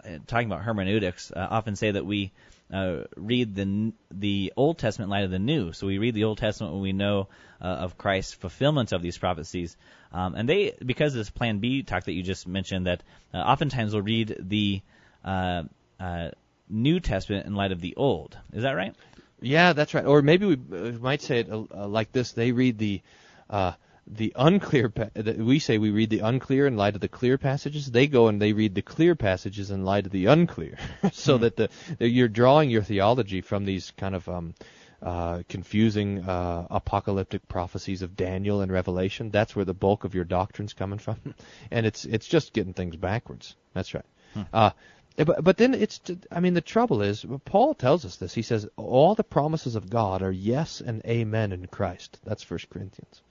uh, 0.04 0.18
talking 0.28 0.48
about 0.48 0.62
hermeneutics 0.64 1.32
uh, 1.32 1.48
often 1.50 1.76
say 1.76 1.92
that 1.92 2.06
we 2.06 2.32
uh, 2.74 3.04
read 3.16 3.56
the 3.56 3.62
n- 3.62 3.94
the 4.12 4.54
Old 4.58 4.78
Testament 4.80 5.08
in 5.08 5.12
light 5.12 5.24
of 5.24 5.32
the 5.32 5.40
New. 5.40 5.72
So 5.74 5.88
we 5.88 5.98
read 5.98 6.14
the 6.16 6.24
Old 6.24 6.38
Testament 6.40 6.74
when 6.74 6.82
we 6.82 6.94
know 6.94 7.28
uh, 7.62 7.66
of 7.66 7.98
Christ's 7.98 8.34
fulfillment 8.34 8.92
of 8.92 9.02
these 9.02 9.18
prophecies. 9.18 9.78
Um, 10.12 10.36
and 10.36 10.48
they 10.50 10.74
because 10.84 11.14
of 11.14 11.18
this 11.18 11.30
Plan 11.30 11.60
B 11.60 11.84
talk 11.84 12.06
that 12.06 12.14
you 12.14 12.24
just 12.24 12.48
mentioned 12.48 12.88
that 12.88 13.04
uh, 13.34 13.38
oftentimes 13.38 13.94
we'll 13.94 14.02
read 14.04 14.36
the 14.40 14.82
uh, 15.24 15.64
uh, 16.00 16.30
New 16.70 17.00
Testament 17.00 17.46
in 17.46 17.56
light 17.56 17.72
of 17.72 17.82
the 17.82 17.96
Old. 17.96 18.38
Is 18.54 18.64
that 18.64 18.72
right? 18.74 18.96
Yeah, 19.42 19.74
that's 19.74 19.94
right. 19.94 20.06
Or 20.06 20.22
maybe 20.22 20.46
we 20.56 20.78
uh, 20.78 20.92
might 20.94 21.22
say 21.22 21.40
it 21.42 21.50
uh, 21.52 21.88
like 21.88 22.12
this: 22.12 22.32
They 22.32 22.52
read 22.52 22.78
the 22.80 23.02
uh, 23.50 23.74
the 24.08 24.34
unclear. 24.36 24.90
Pa- 24.90 25.10
we 25.38 25.60
say 25.60 25.78
we 25.78 25.92
read 25.92 26.10
the 26.10 26.20
unclear 26.20 26.68
in 26.68 26.78
light 26.78 26.96
of 26.96 27.02
the 27.02 27.08
clear 27.08 27.38
passages. 27.38 27.90
They 27.90 28.08
go 28.08 28.28
and 28.28 28.42
they 28.42 28.54
read 28.54 28.76
the 28.76 28.82
clear 28.82 29.16
passages 29.16 29.72
in 29.72 29.84
light 29.84 30.06
of 30.06 30.12
the 30.12 30.28
unclear, 30.28 30.78
so 31.12 31.38
that 31.40 31.56
the 31.56 31.70
that 31.98 32.10
you're 32.10 32.28
drawing 32.28 32.70
your 32.70 32.84
theology 32.84 33.42
from 33.42 33.66
these 33.66 33.92
kind 33.92 34.16
of 34.16 34.28
um, 34.30 34.54
uh, 35.02 35.44
confusing 35.50 36.24
uh, 36.24 36.68
apocalyptic 36.70 37.48
prophecies 37.48 38.02
of 38.02 38.16
Daniel 38.16 38.62
and 38.62 38.72
Revelation. 38.72 39.32
That's 39.32 39.56
where 39.56 39.66
the 39.66 39.74
bulk 39.74 40.04
of 40.04 40.14
your 40.16 40.26
doctrine's 40.26 40.74
coming 40.74 41.00
from, 41.00 41.18
and 41.72 41.86
it's 41.86 42.06
it's 42.06 42.28
just 42.28 42.54
getting 42.54 42.74
things 42.74 42.96
backwards. 42.96 43.56
That's 43.74 43.94
right. 43.94 44.06
Uh, 44.54 44.72
but, 45.18 45.44
but 45.44 45.58
then 45.58 45.74
it's, 45.74 46.02
I 46.30 46.42
mean, 46.42 46.56
the 46.56 46.62
trouble 46.62 47.02
is, 47.02 47.26
Paul 47.46 47.74
tells 47.74 48.04
us 48.04 48.18
this. 48.18 48.34
He 48.34 48.42
says, 48.42 48.68
all 48.76 49.16
the 49.16 49.24
promises 49.24 49.76
of 49.76 49.90
God 49.90 50.22
are 50.22 50.32
yes 50.32 50.82
and 50.82 51.02
amen 51.06 51.54
in 51.54 51.68
Christ. 51.68 52.20
That's 52.26 52.44
First 52.44 52.70
Corinthians. 52.70 53.22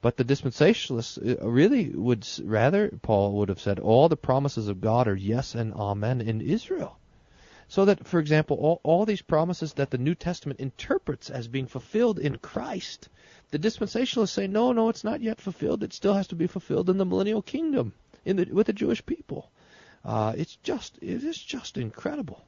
But 0.00 0.16
the 0.16 0.24
dispensationalists 0.24 1.18
uh, 1.18 1.48
really 1.48 1.90
would 1.90 2.26
rather, 2.44 2.90
Paul 3.02 3.32
would 3.32 3.48
have 3.48 3.60
said, 3.60 3.78
all 3.80 4.08
the 4.08 4.16
promises 4.16 4.68
of 4.68 4.80
God 4.80 5.08
are 5.08 5.16
yes 5.16 5.54
and 5.54 5.74
amen 5.74 6.20
in 6.20 6.40
Israel. 6.40 6.98
So 7.68 7.84
that, 7.84 8.06
for 8.06 8.20
example, 8.20 8.56
all, 8.56 8.80
all 8.82 9.04
these 9.04 9.22
promises 9.22 9.74
that 9.74 9.90
the 9.90 9.98
New 9.98 10.14
Testament 10.14 10.60
interprets 10.60 11.30
as 11.30 11.48
being 11.48 11.66
fulfilled 11.66 12.18
in 12.18 12.38
Christ, 12.38 13.08
The 13.50 13.58
dispensationalists 13.58 14.30
say, 14.30 14.46
no, 14.46 14.72
no, 14.72 14.90
it's 14.90 15.04
not 15.04 15.22
yet 15.22 15.40
fulfilled. 15.40 15.82
It 15.82 15.94
still 15.94 16.14
has 16.14 16.28
to 16.28 16.34
be 16.34 16.46
fulfilled 16.46 16.90
in 16.90 16.98
the 16.98 17.06
millennial 17.06 17.40
kingdom, 17.40 17.94
in 18.24 18.36
the 18.36 18.44
with 18.44 18.66
the 18.66 18.72
Jewish 18.74 19.04
people. 19.04 19.50
Uh, 20.04 20.34
it's 20.36 20.56
just 20.56 20.98
it 21.00 21.24
is 21.24 21.38
just 21.38 21.78
incredible. 21.78 22.44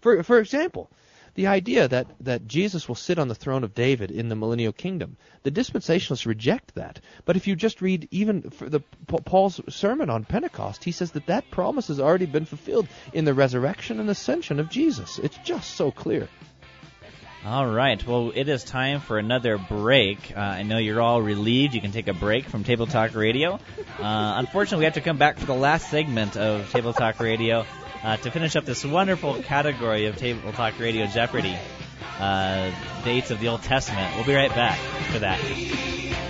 For 0.00 0.22
for 0.22 0.38
example, 0.38 0.90
the 1.34 1.46
idea 1.46 1.88
that, 1.88 2.06
that 2.20 2.46
Jesus 2.46 2.88
will 2.88 2.94
sit 2.94 3.18
on 3.18 3.28
the 3.28 3.34
throne 3.34 3.64
of 3.64 3.74
David 3.74 4.10
in 4.10 4.28
the 4.28 4.36
millennial 4.36 4.72
kingdom. 4.72 5.16
The 5.42 5.50
dispensationalists 5.50 6.26
reject 6.26 6.74
that. 6.74 7.00
But 7.24 7.36
if 7.36 7.46
you 7.46 7.56
just 7.56 7.80
read 7.80 8.08
even 8.10 8.52
the 8.60 8.80
Paul's 9.06 9.60
sermon 9.68 10.10
on 10.10 10.24
Pentecost, 10.24 10.84
he 10.84 10.92
says 10.92 11.12
that 11.12 11.26
that 11.26 11.50
promise 11.50 11.88
has 11.88 12.00
already 12.00 12.26
been 12.26 12.44
fulfilled 12.44 12.88
in 13.12 13.24
the 13.24 13.34
resurrection 13.34 14.00
and 14.00 14.10
ascension 14.10 14.60
of 14.60 14.68
Jesus. 14.68 15.18
It's 15.18 15.38
just 15.38 15.74
so 15.74 15.90
clear. 15.90 16.28
All 17.44 17.66
right. 17.66 18.06
Well, 18.06 18.30
it 18.32 18.48
is 18.48 18.62
time 18.62 19.00
for 19.00 19.18
another 19.18 19.58
break. 19.58 20.32
Uh, 20.36 20.38
I 20.38 20.62
know 20.62 20.78
you're 20.78 21.00
all 21.00 21.20
relieved. 21.20 21.74
You 21.74 21.80
can 21.80 21.90
take 21.90 22.06
a 22.06 22.14
break 22.14 22.44
from 22.44 22.62
Table 22.62 22.86
Talk 22.86 23.16
Radio. 23.16 23.54
Uh, 23.98 24.34
unfortunately, 24.38 24.82
we 24.82 24.84
have 24.84 24.94
to 24.94 25.00
come 25.00 25.18
back 25.18 25.38
for 25.38 25.46
the 25.46 25.54
last 25.54 25.90
segment 25.90 26.36
of 26.36 26.70
Table 26.70 26.92
Talk 26.92 27.18
Radio 27.18 27.66
uh, 28.02 28.16
to 28.18 28.30
finish 28.30 28.56
up 28.56 28.64
this 28.64 28.84
wonderful 28.84 29.42
category 29.42 30.06
of 30.06 30.16
Table 30.16 30.52
Talk 30.52 30.78
Radio 30.78 31.06
Jeopardy 31.06 31.56
uh, 32.18 32.70
dates 33.04 33.30
of 33.30 33.40
the 33.40 33.48
Old 33.48 33.62
Testament. 33.62 34.14
We'll 34.16 34.26
be 34.26 34.34
right 34.34 34.54
back 34.54 34.78
for 35.10 35.20
that. 35.20 36.21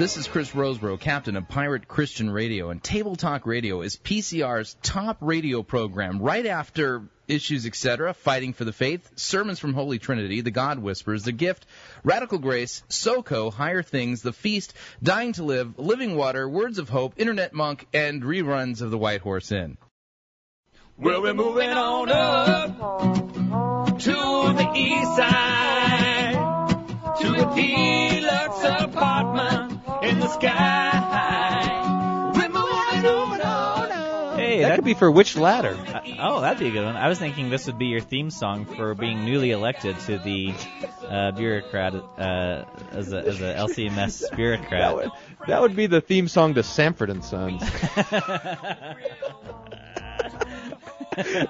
This 0.00 0.16
is 0.16 0.26
Chris 0.26 0.52
Rosebrough, 0.52 0.98
captain 0.98 1.36
of 1.36 1.46
Pirate 1.46 1.86
Christian 1.86 2.30
Radio, 2.30 2.70
and 2.70 2.82
Table 2.82 3.16
Talk 3.16 3.44
Radio 3.44 3.82
is 3.82 3.98
PCR's 3.98 4.74
top 4.82 5.18
radio 5.20 5.62
program 5.62 6.20
right 6.20 6.46
after 6.46 7.02
Issues 7.28 7.66
Etc., 7.66 8.14
Fighting 8.14 8.54
for 8.54 8.64
the 8.64 8.72
Faith, 8.72 9.10
Sermons 9.16 9.58
from 9.58 9.74
Holy 9.74 9.98
Trinity, 9.98 10.40
The 10.40 10.50
God 10.50 10.78
Whispers, 10.78 11.24
The 11.24 11.32
Gift, 11.32 11.66
Radical 12.02 12.38
Grace, 12.38 12.82
SoCo, 12.88 13.52
Higher 13.52 13.82
Things, 13.82 14.22
The 14.22 14.32
Feast, 14.32 14.72
Dying 15.02 15.34
to 15.34 15.42
Live, 15.42 15.78
Living 15.78 16.16
Water, 16.16 16.48
Words 16.48 16.78
of 16.78 16.88
Hope, 16.88 17.12
Internet 17.18 17.52
Monk, 17.52 17.86
and 17.92 18.22
reruns 18.22 18.80
of 18.80 18.90
The 18.90 18.96
White 18.96 19.20
Horse 19.20 19.52
Inn. 19.52 19.76
Well, 20.96 21.20
we're 21.20 21.34
moving 21.34 21.68
on 21.68 22.08
up 22.08 23.98
to 23.98 24.12
the 24.12 24.72
east 24.74 25.16
side, 25.16 26.32
to 27.20 27.34
a 27.34 27.54
deluxe 27.54 28.60
the 28.60 28.89
sky. 30.30 32.30
We're 32.34 32.48
moving 32.48 33.06
on 33.06 33.92
up. 33.92 34.38
Hey, 34.38 34.62
that, 34.62 34.76
could 34.76 34.84
be 34.84 34.94
for 34.94 35.10
which 35.10 35.36
ladder? 35.36 35.76
Uh, 35.86 36.00
oh, 36.20 36.40
that'd 36.40 36.58
be 36.58 36.68
a 36.68 36.70
good 36.70 36.84
one. 36.84 36.96
I 36.96 37.08
was 37.08 37.18
thinking 37.18 37.50
this 37.50 37.66
would 37.66 37.78
be 37.78 37.86
your 37.86 38.00
theme 38.00 38.30
song 38.30 38.64
for 38.64 38.94
being 38.94 39.24
newly 39.24 39.50
elected 39.50 39.98
to 40.00 40.18
the 40.18 40.54
uh, 41.06 41.32
bureaucrat 41.32 41.94
uh, 41.94 42.64
as 42.92 43.12
a 43.12 43.18
as 43.18 43.40
a 43.40 43.54
LCMS 43.54 44.24
bureaucrat. 44.36 44.70
That 44.70 44.94
would, 44.94 45.10
that 45.46 45.60
would 45.60 45.76
be 45.76 45.86
the 45.86 46.00
theme 46.00 46.28
song 46.28 46.54
to 46.54 46.62
Sanford 46.62 47.10
and 47.10 47.24
Sons. 47.24 47.62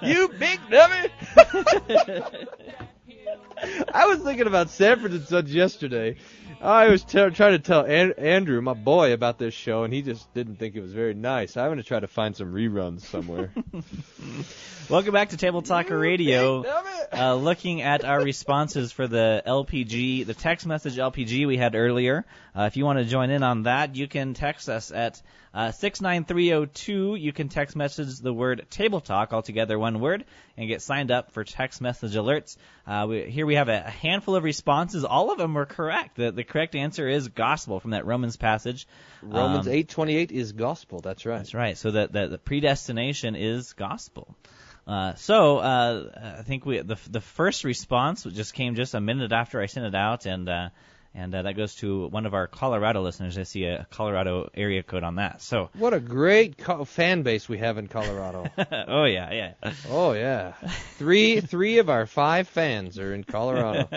you 0.03 0.29
big 0.39 0.59
dummy! 0.71 1.09
I 3.93 4.07
was 4.07 4.21
thinking 4.21 4.47
about 4.47 4.71
Sanford 4.71 5.13
and 5.13 5.25
Sons 5.25 5.55
yesterday. 5.55 6.17
I 6.63 6.89
was 6.89 7.03
t- 7.05 7.31
trying 7.31 7.53
to 7.53 7.59
tell 7.59 7.85
An- 7.87 8.13
Andrew, 8.19 8.61
my 8.61 8.75
boy, 8.75 9.13
about 9.15 9.39
this 9.39 9.55
show, 9.55 9.85
and 9.85 9.95
he 9.95 10.03
just 10.03 10.33
didn't 10.35 10.57
think 10.57 10.77
it 10.77 10.83
was 10.83 10.93
very 10.93 11.15
nice. 11.15 11.57
I'm 11.57 11.69
going 11.69 11.79
to 11.79 11.83
try 11.83 12.01
to 12.01 12.07
find 12.07 12.37
some 12.37 12.53
reruns 12.53 13.01
somewhere. 13.01 13.51
Welcome 14.91 15.13
back 15.13 15.31
to 15.31 15.37
Table 15.39 15.63
Talker 15.63 15.99
Radio. 15.99 16.63
Uh, 17.13 17.35
looking 17.37 17.81
at 17.81 18.05
our 18.05 18.21
responses 18.21 18.93
for 18.93 19.07
the 19.07 19.43
LPG, 19.47 20.27
the 20.27 20.35
text 20.35 20.67
message 20.67 20.97
LPG 20.97 21.47
we 21.47 21.57
had 21.57 21.75
earlier. 21.75 22.27
Uh, 22.57 22.63
if 22.63 22.77
you 22.77 22.85
want 22.85 22.99
to 22.99 23.05
join 23.05 23.31
in 23.31 23.43
on 23.43 23.65
that, 23.65 23.97
you 23.97 24.09
can 24.09 24.35
text 24.35 24.69
us 24.69 24.91
at 24.91 25.21
uh, 25.53 25.73
69302. 25.73 27.15
You 27.15 27.33
can 27.33 27.49
text 27.49 27.77
message 27.77 28.19
the 28.19 28.33
word 28.33 28.67
Table 28.71 29.01
Talk, 29.01 29.33
altogether 29.33 29.79
one 29.79 30.01
word, 30.01 30.25
and 30.57 30.69
get 30.69 30.83
signed 30.83 31.11
up 31.11 31.33
for 31.33 31.45
text 31.45 31.81
message 31.81 32.15
alerts. 32.15 32.57
Uh, 32.87 33.07
we, 33.09 33.23
here 33.31 33.47
we 33.47 33.55
have 33.55 33.69
a, 33.69 33.81
handful 33.81 34.37
of 34.37 34.45
responses. 34.45 35.05
All 35.05 35.31
of 35.33 35.39
them 35.39 35.55
were 35.55 35.67
correct. 35.67 36.17
The, 36.17 36.33
the 36.33 36.45
correct 36.45 36.75
answer 36.75 37.09
is 37.09 37.29
gospel 37.29 37.81
from 37.81 37.93
that 37.93 38.07
Romans 38.07 38.37
passage. 38.37 38.87
Romans 39.23 39.67
Um, 39.67 39.73
8:28 39.73 40.31
is 40.31 40.53
gospel. 40.53 41.01
That's 41.01 41.27
right. 41.27 41.39
That's 41.39 41.55
right. 41.55 41.77
So 41.77 41.93
that, 41.93 42.13
that 42.13 42.31
the 42.31 42.39
predestination 42.39 43.37
is 43.37 43.73
gospel. 43.73 44.37
Uh, 44.87 45.15
so 45.15 45.59
uh, 45.59 46.39
I 46.39 46.43
think 46.43 46.67
we 46.67 46.81
the 46.81 46.97
the 47.09 47.21
first 47.21 47.65
response 47.65 48.25
just 48.25 48.55
came 48.55 48.75
just 48.75 48.95
a 48.95 49.01
minute 49.01 49.31
after 49.31 49.61
I 49.61 49.67
sent 49.67 49.87
it 49.87 49.95
out, 49.95 50.27
and 50.27 50.49
uh, 50.49 50.71
and 51.15 51.35
uh, 51.35 51.43
that 51.43 51.57
goes 51.57 51.75
to 51.77 52.07
one 52.09 52.27
of 52.27 52.35
our 52.35 52.47
Colorado 52.47 53.03
listeners. 53.03 53.37
I 53.37 53.43
see 53.43 53.65
a 53.65 53.87
Colorado 53.91 54.49
area 54.55 54.83
code 54.83 55.03
on 55.03 55.17
that. 55.17 55.43
So 55.43 55.71
What 55.75 55.93
a 55.93 56.01
great 56.01 56.57
co- 56.59 56.85
fan 56.85 57.23
base 57.23 57.49
we 57.49 57.59
have 57.59 57.79
in 57.79 57.89
Colorado. 57.89 58.51
oh 58.89 59.05
yeah, 59.05 59.33
yeah. 59.33 59.73
oh 59.89 60.13
yeah, 60.13 60.53
three 60.97 61.41
three 61.41 61.79
of 61.79 61.91
our 61.91 62.07
five 62.07 62.49
fans 62.49 62.99
are 62.99 63.13
in 63.13 63.25
Colorado. 63.25 63.89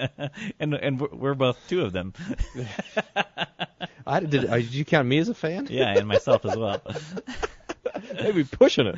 and 0.59 0.73
and 0.73 0.99
we're, 1.01 1.33
both 1.33 1.57
two 1.67 1.81
of 1.81 1.93
them. 1.93 2.13
I 4.07 4.19
did. 4.19 4.45
Uh, 4.45 4.57
did 4.57 4.73
you 4.73 4.85
count 4.85 5.07
me 5.07 5.17
as 5.19 5.29
a 5.29 5.33
fan? 5.33 5.67
yeah, 5.69 5.97
and 5.97 6.07
myself 6.07 6.45
as 6.45 6.57
well. 6.57 6.81
Maybe 8.21 8.43
pushing 8.43 8.87
it. 8.87 8.95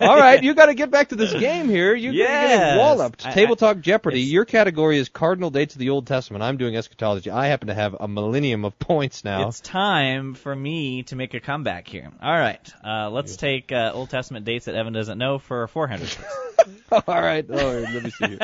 All 0.00 0.16
right, 0.16 0.42
you 0.42 0.54
got 0.54 0.66
to 0.66 0.74
get 0.74 0.90
back 0.90 1.08
to 1.10 1.16
this 1.16 1.32
game 1.32 1.68
here. 1.68 1.94
You're 1.94 2.12
Yes. 2.12 2.58
getting 2.58 2.78
walloped. 2.78 3.26
I- 3.26 3.32
Table 3.32 3.52
I- 3.52 3.56
Talk 3.56 3.80
Jeopardy. 3.80 4.20
Your 4.22 4.44
category 4.44 4.98
is 4.98 5.08
cardinal 5.08 5.50
dates 5.50 5.74
of 5.74 5.78
the 5.78 5.90
Old 5.90 6.06
Testament. 6.06 6.42
I'm 6.42 6.56
doing 6.56 6.76
eschatology. 6.76 7.30
I 7.30 7.46
happen 7.46 7.68
to 7.68 7.74
have 7.74 7.96
a 7.98 8.08
millennium 8.08 8.64
of 8.64 8.78
points 8.78 9.24
now. 9.24 9.48
It's 9.48 9.60
time 9.60 10.34
for 10.34 10.54
me 10.54 11.02
to 11.04 11.16
make 11.16 11.34
a 11.34 11.40
comeback 11.40 11.86
here. 11.88 12.10
All 12.22 12.32
right, 12.38 12.60
uh, 12.84 13.10
let's 13.10 13.36
take 13.36 13.72
uh, 13.72 13.92
Old 13.94 14.10
Testament 14.10 14.44
dates 14.44 14.66
that 14.66 14.74
Evan 14.74 14.92
doesn't 14.92 15.18
know 15.18 15.38
for 15.38 15.66
400. 15.68 16.08
All 16.92 17.02
right. 17.06 17.44
Oh, 17.48 17.54
let 17.92 18.02
me 18.02 18.10
see 18.10 18.26
here. 18.26 18.38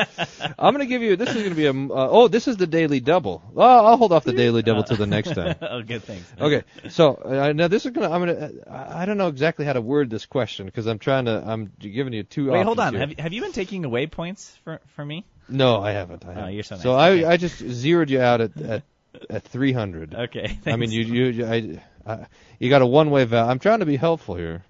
I'm 0.57 0.73
going 0.73 0.79
to 0.79 0.89
give 0.89 1.01
you. 1.01 1.15
This 1.15 1.29
is 1.29 1.35
going 1.35 1.49
to 1.49 1.55
be 1.55 1.65
a. 1.65 1.71
Uh, 1.71 2.09
oh, 2.09 2.27
this 2.27 2.47
is 2.47 2.57
the 2.57 2.67
daily 2.67 2.99
double. 2.99 3.41
Oh, 3.55 3.61
I'll 3.61 3.97
hold 3.97 4.11
off 4.13 4.23
the 4.23 4.33
daily 4.33 4.61
double 4.61 4.83
till 4.83 4.97
the 4.97 5.05
next 5.05 5.33
time. 5.33 5.55
oh, 5.61 5.81
good 5.81 6.03
things. 6.03 6.25
Okay, 6.39 6.63
so 6.89 7.15
uh, 7.15 7.53
now 7.53 7.67
this 7.67 7.85
is 7.85 7.91
gonna. 7.91 8.09
I'm 8.09 8.21
gonna. 8.25 8.51
I 8.69 9.01
I 9.03 9.05
don't 9.05 9.17
know 9.17 9.27
exactly 9.27 9.65
how 9.65 9.73
to 9.73 9.81
word 9.81 10.09
this 10.09 10.25
question 10.25 10.65
because 10.65 10.87
I'm 10.87 10.99
trying 10.99 11.25
to. 11.25 11.43
I'm 11.45 11.71
giving 11.79 12.13
you 12.13 12.23
two. 12.23 12.51
Wait, 12.51 12.63
hold 12.63 12.79
on. 12.79 12.93
here. 12.93 12.99
Have, 13.01 13.17
have 13.19 13.33
you 13.33 13.41
been 13.41 13.51
taking 13.53 13.85
away 13.85 14.07
points 14.07 14.55
for 14.63 14.79
for 14.95 15.03
me? 15.05 15.25
No, 15.49 15.81
I 15.81 15.91
haven't. 15.91 16.25
I 16.25 16.33
haven't. 16.33 16.53
you're 16.53 16.63
so 16.63 16.75
nice. 16.75 16.83
So 16.83 16.93
I 16.93 17.11
Okay. 17.11 17.25
I 17.25 17.37
just 17.37 17.57
zeroed 17.57 18.09
you 18.09 18.21
out 18.21 18.41
at 18.41 18.57
at, 18.61 18.83
at 19.29 19.43
300. 19.43 20.13
Okay. 20.27 20.59
I 20.65 20.75
mean 20.75 20.91
you 20.91 21.01
you 21.03 21.25
you- 21.25 21.45
I, 21.45 21.81
I 22.05 22.25
you 22.59 22.69
got 22.69 22.81
a 22.81 22.85
one 22.87 23.09
way 23.11 23.25
valve. 23.25 23.49
I'm 23.49 23.59
trying 23.59 23.79
to 23.79 23.85
be 23.85 23.95
helpful 23.97 24.35
here. 24.35 24.63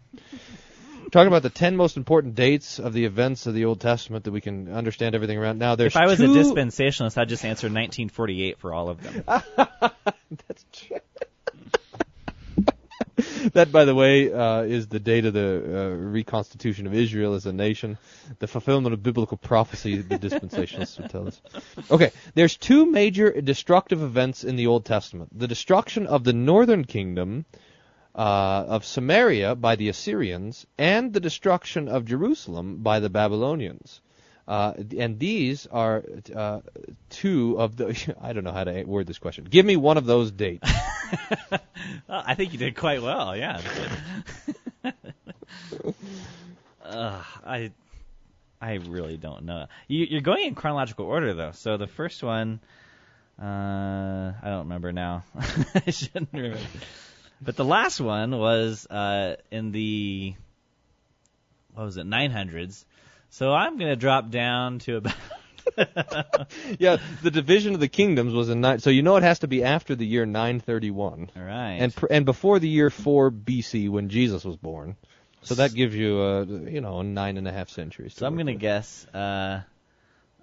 Talking 1.12 1.28
about 1.28 1.44
the 1.44 1.50
ten 1.50 1.76
most 1.76 1.96
important 1.96 2.36
dates 2.36 2.80
of 2.80 2.94
the 2.94 3.06
events 3.06 3.48
of 3.48 3.54
the 3.54 3.66
Old 3.66 3.80
Testament 3.80 4.26
that 4.26 4.32
we 4.32 4.42
can 4.42 4.72
understand 4.72 5.16
everything 5.16 5.38
around. 5.38 5.58
Now 5.58 5.76
there's 5.76 5.96
If 5.96 6.02
I 6.02 6.06
was 6.06 6.20
two, 6.20 6.26
a 6.26 6.28
dispensationalist, 6.28 7.18
I'd 7.18 7.30
just 7.30 7.46
answer 7.46 7.68
1948 7.68 8.60
for 8.60 8.74
all 8.74 8.90
of 8.90 9.02
them. 9.02 9.24
That's 9.26 10.66
true. 10.74 10.98
that, 13.54 13.72
by 13.72 13.86
the 13.86 13.96
way, 13.96 14.32
uh, 14.32 14.62
is 14.62 14.88
the 14.88 15.00
date 15.00 15.26
of 15.26 15.34
the 15.34 15.64
uh, 15.64 15.96
reconstitution 15.96 16.88
of 16.88 16.94
Israel 16.94 17.34
as 17.34 17.46
a 17.46 17.54
nation, 17.54 17.98
the 18.40 18.48
fulfillment 18.48 18.94
of 18.94 19.02
biblical 19.02 19.38
prophecy. 19.38 20.02
The 20.02 20.20
dispensationalists 20.20 21.00
would 21.00 21.10
tell 21.10 21.28
us. 21.28 21.42
Okay, 21.90 22.12
there's 22.36 22.58
two 22.58 22.86
major 22.86 23.42
destructive 23.42 24.04
events 24.04 24.44
in 24.44 24.56
the 24.56 24.68
Old 24.68 24.86
Testament: 24.86 25.38
the 25.38 25.48
destruction 25.48 26.06
of 26.06 26.24
the 26.24 26.34
northern 26.34 26.84
kingdom. 26.84 27.46
Uh, 28.18 28.66
of 28.68 28.84
Samaria 28.84 29.54
by 29.54 29.76
the 29.76 29.90
Assyrians 29.90 30.66
and 30.76 31.14
the 31.14 31.20
destruction 31.20 31.88
of 31.88 32.04
Jerusalem 32.06 32.78
by 32.78 33.00
the 33.00 33.12
Babylonians. 33.12 34.02
Uh, 34.48 34.74
and 34.98 35.20
these 35.20 35.68
are 35.68 36.04
uh, 36.34 36.62
two 37.10 37.60
of 37.60 37.76
the. 37.76 38.16
I 38.22 38.34
don't 38.34 38.44
know 38.44 38.54
how 38.54 38.64
to 38.64 38.84
word 38.86 39.06
this 39.06 39.20
question. 39.20 39.44
Give 39.44 39.66
me 39.66 39.76
one 39.76 39.98
of 39.98 40.06
those 40.06 40.32
dates. 40.32 40.70
Well, 42.10 42.24
I 42.26 42.36
think 42.36 42.52
you 42.52 42.60
did 42.60 42.76
quite 42.76 43.02
well. 43.02 43.36
Yeah. 43.36 43.62
uh, 44.84 44.92
I 47.46 47.72
I 48.62 48.74
really 48.74 49.18
don't 49.18 49.46
know. 49.46 49.68
You, 49.88 50.06
you're 50.10 50.22
going 50.22 50.46
in 50.48 50.56
chronological 50.56 51.06
order 51.06 51.34
though. 51.34 51.52
So 51.54 51.78
the 51.78 51.88
first 51.88 52.24
one, 52.24 52.60
uh, 53.42 53.46
I 53.46 54.42
don't 54.44 54.60
remember 54.60 54.92
now. 54.92 55.24
I 55.86 55.92
shouldn't 55.92 56.30
remember. 56.34 56.60
But 57.42 57.56
the 57.56 57.66
last 57.66 58.00
one 58.00 58.38
was 58.38 58.88
uh, 58.88 59.36
in 59.52 59.72
the 59.72 60.36
what 61.74 61.86
was 61.86 61.98
it 61.98 62.08
900s. 62.08 62.84
So 63.30 63.54
I'm 63.54 63.78
going 63.78 63.92
to 63.92 63.96
drop 63.96 64.32
down 64.32 64.80
to 64.80 64.98
about 64.98 65.14
yeah, 66.80 66.98
the 67.22 67.32
division 67.32 67.74
of 67.74 67.80
the 67.80 67.88
kingdoms 67.88 68.34
was 68.34 68.50
in 68.50 68.62
nine. 68.62 68.80
So 68.80 68.90
you 68.90 69.04
know 69.04 69.16
it 69.18 69.24
has 69.24 69.40
to 69.40 69.48
be 69.48 69.64
after 69.64 69.96
the 69.96 70.06
year 70.06 70.26
931. 70.26 71.30
All 71.36 71.44
right. 71.44 71.78
And 71.80 71.96
pr- 71.96 72.08
and 72.10 72.26
before 72.26 72.60
the 72.60 72.70
year 72.70 72.90
4 72.90 73.32
BC 73.32 73.90
when 73.90 74.10
Jesus 74.10 74.44
was 74.44 74.56
born. 74.56 74.96
So 75.44 75.56
that 75.56 75.74
gives 75.74 75.96
you, 75.96 76.20
uh, 76.20 76.46
you 76.46 76.82
know, 76.82 77.04
nine 77.04 77.38
and 77.38 77.48
a 77.48 77.52
half 77.52 77.70
centuries. 77.70 78.16
so 78.16 78.26
I'm 78.26 78.34
going 78.34 78.48
to 78.48 78.56
guess 78.56 79.06
uh, 79.14 79.62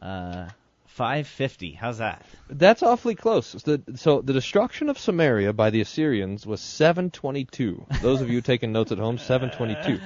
uh, 0.01 0.49
550. 0.95 1.73
How's 1.73 1.99
that? 1.99 2.25
That's 2.49 2.85
awfully 2.85 3.17
close. 3.17 3.51
The, 3.51 3.83
so 3.97 4.21
the 4.21 4.33
destruction 4.33 4.89
of 4.89 4.97
Samaria 4.97 5.53
by 5.53 5.71
the 5.71 5.81
Assyrians 5.81 6.47
was 6.47 6.61
722. 6.61 7.85
Those 8.01 8.21
of 8.21 8.31
you 8.31 8.41
taking 8.41 8.71
notes 8.71 8.93
at 8.93 8.99
home, 8.99 9.19
722. 9.19 10.01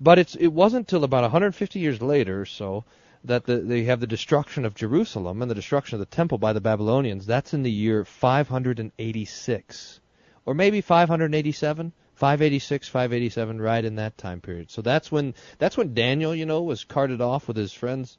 But 0.00 0.18
it's 0.18 0.34
it 0.34 0.48
wasn't 0.48 0.88
till 0.88 1.04
about 1.04 1.22
150 1.22 1.78
years 1.78 2.02
later 2.02 2.40
or 2.40 2.46
so 2.46 2.84
that 3.22 3.46
the, 3.46 3.58
they 3.58 3.84
have 3.84 4.00
the 4.00 4.08
destruction 4.08 4.64
of 4.64 4.74
Jerusalem 4.74 5.40
and 5.40 5.48
the 5.48 5.54
destruction 5.54 5.94
of 5.94 6.00
the 6.00 6.16
temple 6.16 6.38
by 6.38 6.52
the 6.52 6.60
Babylonians. 6.60 7.26
That's 7.26 7.54
in 7.54 7.62
the 7.62 7.70
year 7.70 8.04
586, 8.04 10.00
or 10.46 10.54
maybe 10.54 10.80
587. 10.80 11.92
586, 12.16 12.88
587, 12.88 13.60
right 13.60 13.84
in 13.84 13.96
that 13.96 14.18
time 14.18 14.40
period. 14.40 14.72
So 14.72 14.82
that's 14.82 15.12
when 15.12 15.34
that's 15.58 15.76
when 15.76 15.94
Daniel, 15.94 16.34
you 16.34 16.46
know, 16.46 16.62
was 16.62 16.82
carted 16.82 17.20
off 17.20 17.46
with 17.46 17.56
his 17.56 17.72
friends 17.72 18.18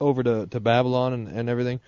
over 0.00 0.22
to, 0.22 0.46
to 0.46 0.60
Babylon 0.60 1.12
and, 1.12 1.28
and 1.28 1.48
everything. 1.48 1.80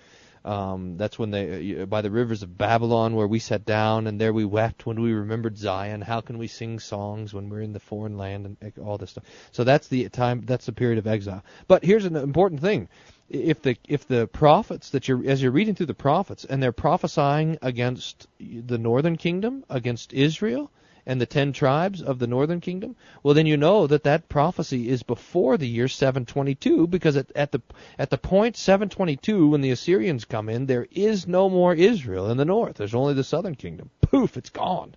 Um, 0.45 0.97
that's 0.97 1.17
when 1.17 1.31
they 1.31 1.81
uh, 1.81 1.85
by 1.85 2.01
the 2.01 2.11
rivers 2.11 2.43
of 2.43 2.57
Babylon 2.57 3.15
where 3.15 3.27
we 3.27 3.39
sat 3.39 3.65
down 3.65 4.07
and 4.07 4.19
there 4.19 4.33
we 4.33 4.43
wept 4.43 4.85
when 4.85 5.01
we 5.01 5.13
remembered 5.13 5.57
Zion. 5.57 6.01
How 6.01 6.19
can 6.19 6.37
we 6.37 6.47
sing 6.47 6.79
songs 6.79 7.33
when 7.33 7.49
we're 7.49 7.61
in 7.61 7.71
the 7.71 7.79
foreign 7.79 8.17
land 8.17 8.57
and 8.59 8.73
all 8.79 8.97
this 8.97 9.11
stuff? 9.11 9.23
So 9.53 9.63
that's 9.63 9.87
the 9.87 10.09
time. 10.09 10.41
That's 10.45 10.65
the 10.65 10.73
period 10.73 10.97
of 10.97 11.07
exile. 11.07 11.43
But 11.67 11.85
here's 11.85 12.03
an 12.03 12.17
important 12.17 12.59
thing: 12.59 12.89
if 13.29 13.61
the 13.61 13.77
if 13.87 14.05
the 14.05 14.27
prophets 14.27 14.89
that 14.89 15.07
you're 15.07 15.25
as 15.25 15.41
you're 15.41 15.51
reading 15.51 15.75
through 15.75 15.85
the 15.85 15.93
prophets 15.93 16.43
and 16.43 16.61
they're 16.61 16.73
prophesying 16.73 17.57
against 17.61 18.27
the 18.39 18.77
northern 18.77 19.15
kingdom, 19.15 19.63
against 19.69 20.11
Israel 20.11 20.69
and 21.05 21.19
the 21.19 21.25
ten 21.25 21.53
tribes 21.53 22.01
of 22.01 22.19
the 22.19 22.27
northern 22.27 22.61
kingdom, 22.61 22.95
well 23.21 23.33
then 23.33 23.45
you 23.45 23.57
know 23.57 23.87
that 23.87 24.03
that 24.03 24.29
prophecy 24.29 24.89
is 24.89 25.03
before 25.03 25.57
the 25.57 25.67
year 25.67 25.87
722 25.87 26.87
because 26.87 27.17
at, 27.17 27.31
at 27.35 27.51
the 27.51 27.61
at 27.97 28.09
the 28.09 28.17
point 28.17 28.55
722 28.57 29.49
when 29.49 29.61
the 29.61 29.71
Assyrians 29.71 30.25
come 30.25 30.49
in, 30.49 30.65
there 30.65 30.87
is 30.91 31.27
no 31.27 31.49
more 31.49 31.73
Israel 31.73 32.29
in 32.29 32.37
the 32.37 32.45
north. 32.45 32.75
There's 32.75 32.95
only 32.95 33.13
the 33.13 33.23
southern 33.23 33.55
kingdom. 33.55 33.89
Poof, 34.01 34.37
it's 34.37 34.49
gone. 34.49 34.95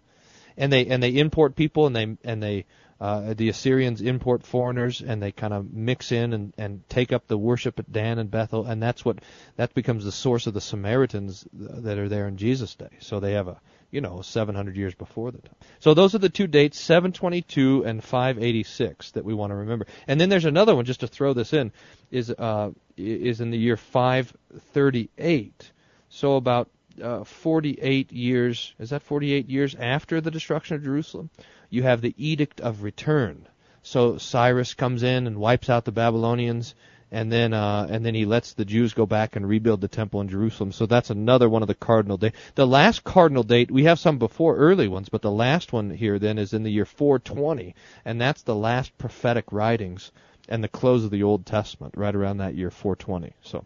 And 0.57 0.73
they 0.73 0.87
and 0.87 1.03
they 1.03 1.11
import 1.11 1.57
people 1.57 1.87
and 1.87 1.95
they 1.97 2.17
and 2.25 2.43
they 2.43 2.67
uh, 3.01 3.35
the 3.35 3.49
Assyrians 3.49 4.01
import 4.01 4.43
foreigners 4.43 5.03
and 5.03 5.23
they 5.23 5.33
kind 5.33 5.53
of 5.53 5.73
mix 5.73 6.13
in 6.13 6.33
and, 6.33 6.53
and 6.57 6.89
take 6.89 7.13
up 7.13 7.27
the 7.27 7.37
worship 7.37 7.79
at 7.79 7.93
Dan 7.93 8.19
and 8.19 8.31
Bethel, 8.31 8.65
and 8.65 8.83
that's 8.83 9.05
what 9.05 9.19
that 9.57 9.75
becomes 9.75 10.05
the 10.05 10.13
source 10.13 10.47
of 10.47 10.55
the 10.55 10.61
Samaritans 10.61 11.47
that 11.53 11.99
are 11.99 12.09
there 12.09 12.27
in 12.27 12.37
Jesus' 12.39 12.75
day. 12.75 12.89
So 13.01 13.21
they 13.21 13.33
have 13.33 13.49
a 13.49 13.61
you 13.97 14.03
know 14.03 14.21
700 14.21 14.77
years 14.77 14.95
before 14.95 15.33
the 15.33 15.39
time. 15.39 15.55
So 15.81 15.95
those 15.95 16.15
are 16.15 16.19
the 16.19 16.29
two 16.29 16.47
dates, 16.47 16.79
722 16.79 17.85
and 17.87 18.05
586 18.05 19.13
that 19.13 19.25
we 19.25 19.33
want 19.33 19.53
to 19.53 19.55
remember. 19.55 19.87
And 20.07 20.21
then 20.21 20.29
there's 20.29 20.45
another 20.45 20.77
one 20.77 20.85
just 20.85 21.01
to 21.01 21.07
throw 21.07 21.33
this 21.33 21.55
in 21.55 21.73
is 22.11 22.31
uh, 22.31 22.73
is 22.99 23.41
in 23.41 23.51
the 23.51 23.57
year 23.57 23.79
538. 23.79 25.73
So 26.11 26.37
about 26.37 26.69
uh, 27.03 27.25
48 27.25 28.13
years, 28.13 28.75
is 28.79 28.91
that 28.91 29.01
48 29.01 29.49
years 29.49 29.75
after 29.75 30.21
the 30.21 30.31
destruction 30.31 30.77
of 30.77 30.85
Jerusalem? 30.85 31.31
You 31.71 31.83
have 31.85 32.03
the 32.03 32.15
Edict 32.19 32.61
of 32.61 32.83
Return. 32.83 33.49
So 33.83 34.19
Cyrus 34.19 34.75
comes 34.75 35.05
in 35.05 35.27
and 35.27 35.39
wipes 35.39 35.71
out 35.71 35.87
the 35.87 35.93
Babylonians, 35.93 36.75
and 37.11 37.31
then 37.31 37.53
uh, 37.53 37.87
and 37.89 38.05
then 38.05 38.15
he 38.15 38.25
lets 38.25 38.53
the 38.53 38.65
Jews 38.65 38.95
go 38.95 39.07
back 39.07 39.37
and 39.37 39.49
rebuild 39.49 39.81
the 39.81 39.89
temple 39.89 40.21
in 40.21 40.29
Jerusalem. 40.29 40.73
So 40.73 40.87
that's 40.87 41.11
another 41.11 41.49
one 41.49 41.63
of 41.63 41.69
the 41.69 41.75
cardinal 41.75 42.17
date. 42.17 42.35
The 42.55 42.67
last 42.67 43.05
cardinal 43.05 43.43
date 43.43 43.71
we 43.71 43.85
have 43.85 43.99
some 43.99 44.19
before 44.19 44.57
early 44.57 44.89
ones, 44.89 45.09
but 45.09 45.23
the 45.23 45.31
last 45.31 45.73
one 45.73 45.91
here 45.91 46.19
then 46.19 46.39
is 46.39 46.53
in 46.53 46.63
the 46.63 46.73
year 46.73 46.85
420, 46.85 47.75
and 48.05 48.21
that's 48.21 48.43
the 48.43 48.55
last 48.55 48.97
prophetic 48.99 49.53
writings 49.53 50.11
and 50.49 50.63
the 50.63 50.69
close 50.69 51.05
of 51.05 51.11
the 51.11 51.23
Old 51.23 51.47
Testament, 51.47 51.95
right 51.97 52.15
around 52.15 52.39
that 52.39 52.55
year 52.55 52.71
420. 52.71 53.33
So. 53.43 53.65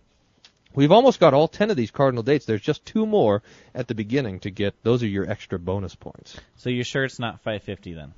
We've 0.73 0.93
almost 0.93 1.19
got 1.19 1.35
all 1.35 1.49
10 1.49 1.71
of 1.71 1.77
these 1.77 1.91
cardinal 1.91 2.23
dates. 2.23 2.47
There's 2.47 2.61
just 2.61 2.87
two 2.87 3.05
more 3.05 3.43
at 3.75 3.89
the 3.89 3.95
beginning 3.97 4.39
to 4.41 4.51
get. 4.51 4.81
Those 4.85 5.03
are 5.03 5.09
your 5.09 5.29
extra 5.29 5.59
bonus 5.59 5.97
points. 5.97 6.39
So 6.59 6.71
you're 6.71 6.85
sure 6.85 7.05
it's 7.05 7.19
not 7.19 7.41
550 7.41 7.95
then? 7.95 8.13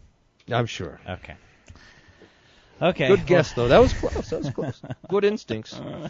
I'm 0.51 0.66
sure. 0.66 1.01
Okay. 1.09 1.35
Okay. 2.83 3.09
Good 3.09 3.26
guess, 3.26 3.53
though. 3.53 3.68
That 3.68 3.78
was 3.78 3.93
close. 3.93 4.30
That 4.30 4.41
was 4.43 4.51
close. 4.55 4.83
Good 5.09 5.24
instincts. 5.24 5.72
Uh, 5.74 6.09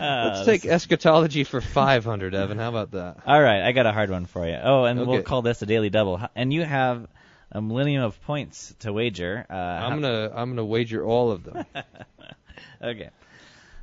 Let's 0.00 0.46
take 0.46 0.64
eschatology 0.64 1.44
for 1.44 1.60
500, 1.60 2.34
Evan. 2.34 2.58
How 2.58 2.70
about 2.70 2.92
that? 2.92 3.18
All 3.26 3.40
right, 3.40 3.62
I 3.62 3.72
got 3.72 3.86
a 3.86 3.92
hard 3.92 4.10
one 4.10 4.24
for 4.26 4.46
you. 4.46 4.58
Oh, 4.62 4.84
and 4.84 5.06
we'll 5.06 5.22
call 5.22 5.42
this 5.42 5.60
a 5.62 5.66
daily 5.66 5.90
double. 5.90 6.20
And 6.34 6.52
you 6.52 6.64
have 6.64 7.06
a 7.52 7.60
millennium 7.60 8.02
of 8.02 8.20
points 8.22 8.74
to 8.80 8.92
wager. 8.92 9.44
Uh, 9.48 9.54
I'm 9.54 10.00
gonna 10.00 10.30
I'm 10.34 10.50
gonna 10.50 10.64
wager 10.64 11.04
all 11.04 11.30
of 11.30 11.44
them. 11.44 11.64
okay. 12.82 13.10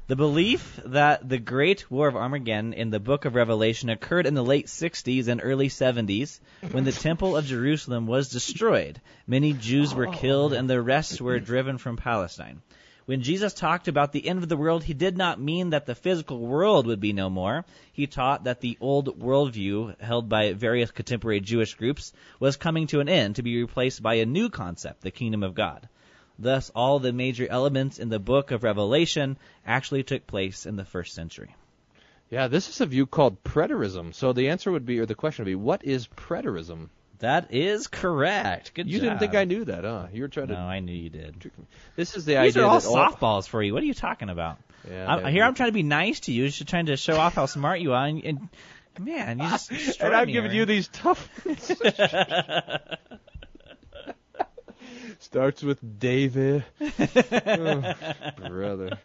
The 0.10 0.16
belief 0.16 0.80
that 0.86 1.30
the 1.30 1.38
Great 1.38 1.92
War 1.92 2.08
of 2.08 2.16
Armageddon 2.16 2.74
in 2.74 2.90
the 2.90 3.00
book 3.00 3.26
of 3.26 3.36
Revelation 3.36 3.92
occurred 3.92 4.26
in 4.26 4.34
the 4.34 4.44
late 4.44 4.66
60s 4.66 5.28
and 5.28 5.40
early 5.44 5.68
70s 5.68 6.40
when 6.72 6.84
the 6.84 6.92
Temple 6.92 7.38
of 7.38 7.46
Jerusalem 7.46 8.08
was 8.08 8.30
destroyed. 8.30 9.00
Many 9.28 9.54
Jews 9.54 9.94
were 9.94 10.12
killed 10.12 10.54
and 10.54 10.68
the 10.68 10.82
rest 10.82 11.22
were 11.22 11.38
driven 11.38 11.78
from 11.78 11.96
Palestine. 11.96 12.64
When 13.06 13.22
Jesus 13.22 13.54
talked 13.54 13.88
about 13.88 14.12
the 14.12 14.28
end 14.28 14.42
of 14.42 14.50
the 14.50 14.58
world, 14.58 14.84
he 14.84 14.96
did 14.96 15.16
not 15.16 15.40
mean 15.40 15.70
that 15.70 15.86
the 15.86 15.94
physical 15.94 16.40
world 16.40 16.88
would 16.88 17.00
be 17.00 17.14
no 17.14 17.30
more. 17.30 17.64
He 17.94 18.08
taught 18.08 18.46
that 18.46 18.62
the 18.62 18.80
old 18.82 19.20
worldview 19.20 20.02
held 20.02 20.28
by 20.28 20.54
various 20.54 20.90
contemporary 20.90 21.40
Jewish 21.40 21.76
groups 21.76 22.14
was 22.40 22.58
coming 22.58 22.88
to 22.88 23.00
an 23.00 23.10
end 23.10 23.36
to 23.36 23.44
be 23.44 23.62
replaced 23.62 24.02
by 24.02 24.16
a 24.16 24.26
new 24.26 24.50
concept, 24.50 25.02
the 25.02 25.12
kingdom 25.12 25.44
of 25.44 25.54
God. 25.54 25.88
Thus, 26.42 26.72
all 26.74 27.00
the 27.00 27.12
major 27.12 27.46
elements 27.50 28.00
in 28.00 28.08
the 28.08 28.18
book 28.20 28.52
of 28.52 28.64
Revelation 28.64 29.38
actually 29.68 30.04
took 30.04 30.26
place 30.26 30.66
in 30.66 30.78
the 30.78 30.86
first 30.86 31.14
century. 31.14 31.54
Yeah, 32.30 32.48
this 32.48 32.70
is 32.70 32.80
a 32.80 32.86
view 32.86 33.06
called 33.06 33.44
preterism. 33.44 34.14
So 34.14 34.32
the 34.32 34.50
answer 34.50 34.72
would 34.72 34.86
be, 34.86 35.00
or 35.00 35.06
the 35.06 35.16
question 35.16 35.44
would 35.44 35.52
be, 35.52 35.56
what 35.56 35.84
is 35.84 36.08
preterism? 36.08 36.90
That 37.20 37.54
is 37.54 37.88
correct. 37.88 38.74
Good 38.74 38.88
you 38.88 39.00
job. 39.00 39.04
didn't 39.10 39.20
think 39.20 39.36
I 39.36 39.44
knew 39.44 39.66
that, 39.66 39.84
huh? 39.84 40.08
You 40.14 40.22
were 40.22 40.28
trying 40.30 40.48
No, 40.48 40.56
to. 40.56 40.62
I 40.62 40.80
knew 40.80 40.94
you 40.94 41.10
did. 41.10 41.52
This 41.98 42.16
is 42.16 42.24
the 42.24 42.36
These 42.36 42.56
idea 42.56 42.64
are 42.64 42.70
all 42.70 42.80
that 42.80 42.88
all, 42.88 43.12
softballs 43.12 43.48
for 43.48 43.62
you. 43.62 43.74
What 43.74 43.84
are 43.84 43.88
you 43.88 43.94
talking 43.94 44.30
about? 44.30 44.58
Yeah, 44.90 45.14
I'm, 45.14 45.26
here 45.34 45.44
I'm 45.44 45.56
trying 45.56 45.70
to 45.70 45.74
be 45.74 45.84
nice 45.84 46.22
to 46.22 46.32
you, 46.32 46.48
just 46.48 46.66
trying 46.70 46.86
to 46.86 46.96
show 46.96 47.18
off 47.18 47.34
how 47.34 47.48
smart 47.48 47.82
you 47.82 47.92
are, 47.92 48.06
and, 48.06 48.24
and 48.24 48.50
man, 48.98 49.40
you 49.40 49.50
just 49.50 49.72
and 50.00 50.16
I'm 50.16 50.32
giving 50.32 50.54
you 50.54 50.64
these 50.66 50.88
tough. 50.88 51.30
Starts 55.20 55.62
with 55.62 56.00
David. 56.00 56.64
Oh, 57.46 57.94
brother. 58.48 58.98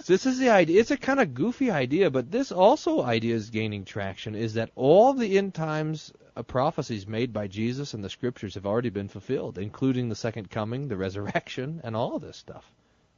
So 0.00 0.14
this 0.14 0.24
is 0.24 0.38
the 0.38 0.48
idea. 0.48 0.80
It's 0.80 0.90
a 0.90 0.96
kind 0.96 1.20
of 1.20 1.34
goofy 1.34 1.70
idea, 1.70 2.10
but 2.10 2.30
this 2.30 2.50
also 2.50 3.02
idea 3.02 3.34
is 3.34 3.50
gaining 3.50 3.84
traction. 3.84 4.34
Is 4.34 4.54
that 4.54 4.70
all 4.74 5.12
the 5.12 5.36
end 5.36 5.54
times 5.54 6.12
uh, 6.34 6.42
prophecies 6.42 7.06
made 7.06 7.32
by 7.34 7.46
Jesus 7.46 7.92
and 7.92 8.02
the 8.02 8.08
scriptures 8.08 8.54
have 8.54 8.64
already 8.64 8.88
been 8.88 9.08
fulfilled, 9.08 9.58
including 9.58 10.08
the 10.08 10.14
second 10.14 10.50
coming, 10.50 10.88
the 10.88 10.96
resurrection, 10.96 11.80
and 11.84 11.94
all 11.94 12.16
of 12.16 12.22
this 12.22 12.38
stuff. 12.38 12.64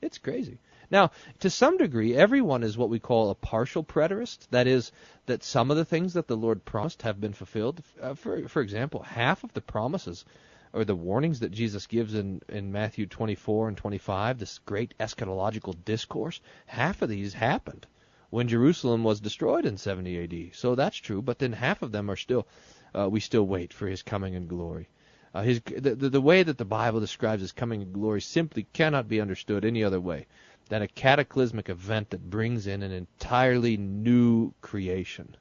It's 0.01 0.19
crazy. 0.19 0.59
Now, 0.91 1.13
to 1.41 1.49
some 1.49 1.79
degree, 1.79 2.17
everyone 2.17 2.65
is 2.65 2.77
what 2.77 2.91
we 2.91 2.99
call 2.99 3.31
a 3.31 3.37
partial 3.37 3.85
preterist. 3.85 4.49
That 4.51 4.67
is, 4.67 4.91
that 5.27 5.45
some 5.45 5.71
of 5.71 5.77
the 5.77 5.85
things 5.85 6.15
that 6.15 6.27
the 6.27 6.37
Lord 6.37 6.65
promised 6.65 7.03
have 7.03 7.21
been 7.21 7.33
fulfilled. 7.33 7.83
Uh, 8.01 8.15
for, 8.15 8.49
for 8.49 8.61
example, 8.61 9.03
half 9.03 9.45
of 9.45 9.53
the 9.53 9.61
promises 9.61 10.25
or 10.73 10.85
the 10.85 10.97
warnings 10.97 11.41
that 11.41 11.53
Jesus 11.53 11.87
gives 11.87 12.15
in, 12.15 12.41
in 12.49 12.73
Matthew 12.73 13.07
24 13.07 13.69
and 13.69 13.77
25, 13.77 14.39
this 14.39 14.59
great 14.61 14.95
eschatological 14.99 15.77
discourse, 15.85 16.41
half 16.67 17.03
of 17.03 17.09
these 17.09 17.35
happened 17.35 17.87
when 18.31 18.49
Jerusalem 18.49 19.05
was 19.05 19.21
destroyed 19.21 19.67
in 19.67 19.77
70 19.77 20.25
AD. 20.25 20.55
So 20.57 20.75
that's 20.75 20.97
true, 20.97 21.21
but 21.21 21.39
then 21.39 21.53
half 21.53 21.83
of 21.83 21.93
them 21.93 22.11
are 22.11 22.17
still, 22.17 22.47
uh, 22.95 23.09
we 23.11 23.21
still 23.21 23.47
wait 23.47 23.75
for 23.75 23.87
his 23.87 24.03
coming 24.03 24.33
in 24.33 24.47
glory. 24.47 24.89
Uh, 25.35 25.43
his, 25.43 25.61
the, 25.61 25.95
the, 25.95 26.09
the 26.09 26.21
way 26.21 26.43
that 26.43 26.57
the 26.57 26.65
Bible 26.65 27.01
describes 27.01 27.43
his 27.43 27.53
coming 27.53 27.83
in 27.83 27.93
glory 27.93 28.23
simply 28.23 28.67
cannot 28.73 29.09
be 29.09 29.21
understood 29.21 29.65
any 29.65 29.85
other 29.85 30.01
way 30.01 30.27
than 30.71 30.81
a 30.81 30.89
cataclysmic 30.89 31.69
event 31.69 32.09
that 32.11 32.31
brings 32.31 32.67
in 32.67 32.83
an 32.83 32.93
entirely 32.93 33.77
new 33.77 34.55
creation. 34.63 35.37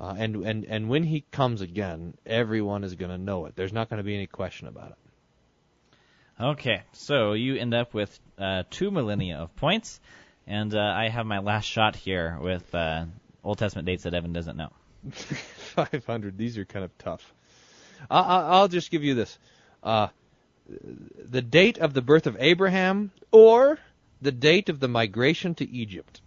Uh, 0.00 0.14
and, 0.16 0.36
and, 0.46 0.64
and 0.64 0.88
when 0.88 1.02
he 1.02 1.24
comes 1.32 1.60
again, 1.60 2.14
everyone 2.24 2.84
is 2.84 2.94
going 2.94 3.10
to 3.10 3.18
know 3.18 3.46
it. 3.46 3.56
There's 3.56 3.72
not 3.72 3.90
going 3.90 3.98
to 3.98 4.04
be 4.04 4.14
any 4.14 4.26
question 4.26 4.68
about 4.68 4.90
it. 4.90 4.96
Okay, 6.40 6.82
so 6.92 7.32
you 7.32 7.56
end 7.56 7.74
up 7.74 7.94
with 7.94 8.16
uh, 8.38 8.62
two 8.70 8.92
millennia 8.92 9.38
of 9.38 9.56
points, 9.56 10.00
and 10.46 10.72
uh, 10.72 10.78
I 10.78 11.08
have 11.08 11.26
my 11.26 11.40
last 11.40 11.64
shot 11.64 11.96
here 11.96 12.38
with 12.40 12.72
uh, 12.72 13.06
Old 13.42 13.58
Testament 13.58 13.86
dates 13.86 14.04
that 14.04 14.14
Evan 14.14 14.32
doesn't 14.32 14.56
know. 14.56 14.70
500. 15.10 16.38
These 16.38 16.56
are 16.58 16.64
kind 16.64 16.84
of 16.84 16.96
tough. 16.98 17.34
I, 18.08 18.20
I, 18.20 18.40
I'll 18.50 18.68
just 18.68 18.92
give 18.92 19.02
you 19.02 19.16
this: 19.16 19.36
uh, 19.82 20.08
the 20.68 21.42
date 21.42 21.78
of 21.78 21.92
the 21.92 22.02
birth 22.02 22.28
of 22.28 22.36
Abraham, 22.38 23.10
or 23.32 23.80
the 24.22 24.32
date 24.32 24.68
of 24.68 24.78
the 24.78 24.88
migration 24.88 25.56
to 25.56 25.68
Egypt. 25.68 26.20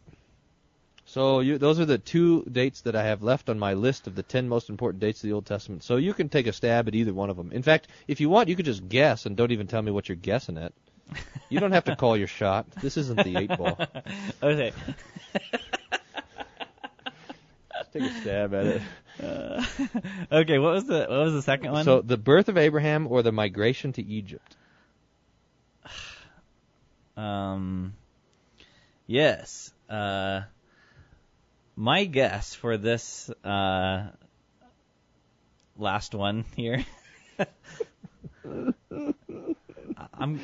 So 1.11 1.41
you, 1.41 1.57
those 1.57 1.77
are 1.77 1.85
the 1.85 1.97
two 1.97 2.45
dates 2.49 2.81
that 2.81 2.95
I 2.95 3.03
have 3.03 3.21
left 3.21 3.49
on 3.49 3.59
my 3.59 3.73
list 3.73 4.07
of 4.07 4.15
the 4.15 4.23
10 4.23 4.47
most 4.47 4.69
important 4.69 5.01
dates 5.01 5.21
of 5.21 5.27
the 5.27 5.33
Old 5.33 5.45
Testament. 5.45 5.83
So 5.83 5.97
you 5.97 6.13
can 6.13 6.29
take 6.29 6.47
a 6.47 6.53
stab 6.53 6.87
at 6.87 6.95
either 6.95 7.13
one 7.13 7.29
of 7.29 7.35
them. 7.35 7.51
In 7.51 7.63
fact, 7.63 7.89
if 8.07 8.21
you 8.21 8.29
want, 8.29 8.47
you 8.47 8.55
could 8.55 8.63
just 8.63 8.87
guess 8.87 9.25
and 9.25 9.35
don't 9.35 9.51
even 9.51 9.67
tell 9.67 9.81
me 9.81 9.91
what 9.91 10.07
you're 10.07 10.15
guessing 10.15 10.57
at. 10.57 10.71
You 11.49 11.59
don't 11.59 11.73
have 11.73 11.83
to 11.85 11.97
call 11.97 12.15
your 12.15 12.27
shot. 12.27 12.71
This 12.81 12.95
isn't 12.95 13.21
the 13.21 13.37
eight 13.37 13.49
ball. 13.49 13.77
okay. 14.43 14.71
Take 17.91 18.03
a 18.03 18.21
stab 18.21 18.53
at 18.53 18.65
it. 18.67 18.81
Uh, 19.21 19.65
okay, 20.31 20.59
what 20.59 20.75
was 20.75 20.85
the 20.85 20.99
what 20.99 21.25
was 21.25 21.33
the 21.33 21.41
second 21.41 21.73
one? 21.73 21.83
So 21.83 22.01
the 22.01 22.15
birth 22.15 22.47
of 22.47 22.57
Abraham 22.57 23.05
or 23.07 23.21
the 23.21 23.33
migration 23.33 23.91
to 23.93 24.01
Egypt. 24.01 24.55
Um, 27.17 27.93
yes. 29.05 29.73
Uh, 29.89 30.43
my 31.75 32.05
guess 32.05 32.53
for 32.53 32.77
this 32.77 33.29
uh, 33.43 34.07
last 35.77 36.13
one 36.13 36.45
here. 36.55 36.85
I'm. 40.13 40.39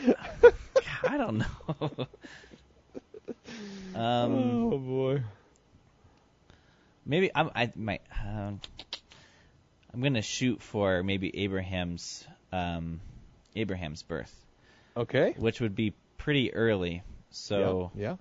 I 1.03 1.17
don't 1.17 1.37
know. 1.37 1.45
um, 3.95 4.33
oh 4.73 4.77
boy. 4.77 5.23
Maybe 7.05 7.31
I'm. 7.33 7.51
I 7.55 7.71
might. 7.75 8.01
Um, 8.25 8.59
I'm 9.93 10.01
gonna 10.01 10.21
shoot 10.21 10.61
for 10.61 11.03
maybe 11.03 11.43
Abraham's 11.43 12.25
um, 12.51 12.99
Abraham's 13.55 14.03
birth. 14.03 14.33
Okay. 14.95 15.35
Which 15.37 15.61
would 15.61 15.75
be 15.75 15.93
pretty 16.17 16.53
early. 16.53 17.03
So 17.29 17.91
yeah. 17.95 18.01
yeah. 18.09 18.15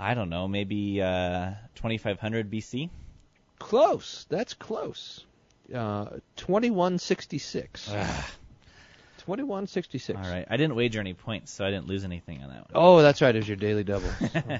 I 0.00 0.14
don't 0.14 0.30
know, 0.30 0.48
maybe 0.48 1.02
uh, 1.02 1.50
2500 1.74 2.50
BC. 2.50 2.88
Close. 3.58 4.24
That's 4.30 4.54
close. 4.54 5.26
Uh, 5.72 6.06
2166. 6.36 7.86
2166. 7.86 10.18
All 10.18 10.24
right. 10.24 10.46
I 10.48 10.56
didn't 10.56 10.74
wager 10.74 11.00
any 11.00 11.12
points, 11.12 11.52
so 11.52 11.66
I 11.66 11.70
didn't 11.70 11.86
lose 11.86 12.04
anything 12.04 12.42
on 12.42 12.48
that 12.48 12.56
one. 12.56 12.70
Oh, 12.74 13.02
that's 13.02 13.20
right. 13.20 13.34
It 13.34 13.40
was 13.40 13.48
your 13.48 13.58
daily 13.58 13.84
double. 13.84 14.08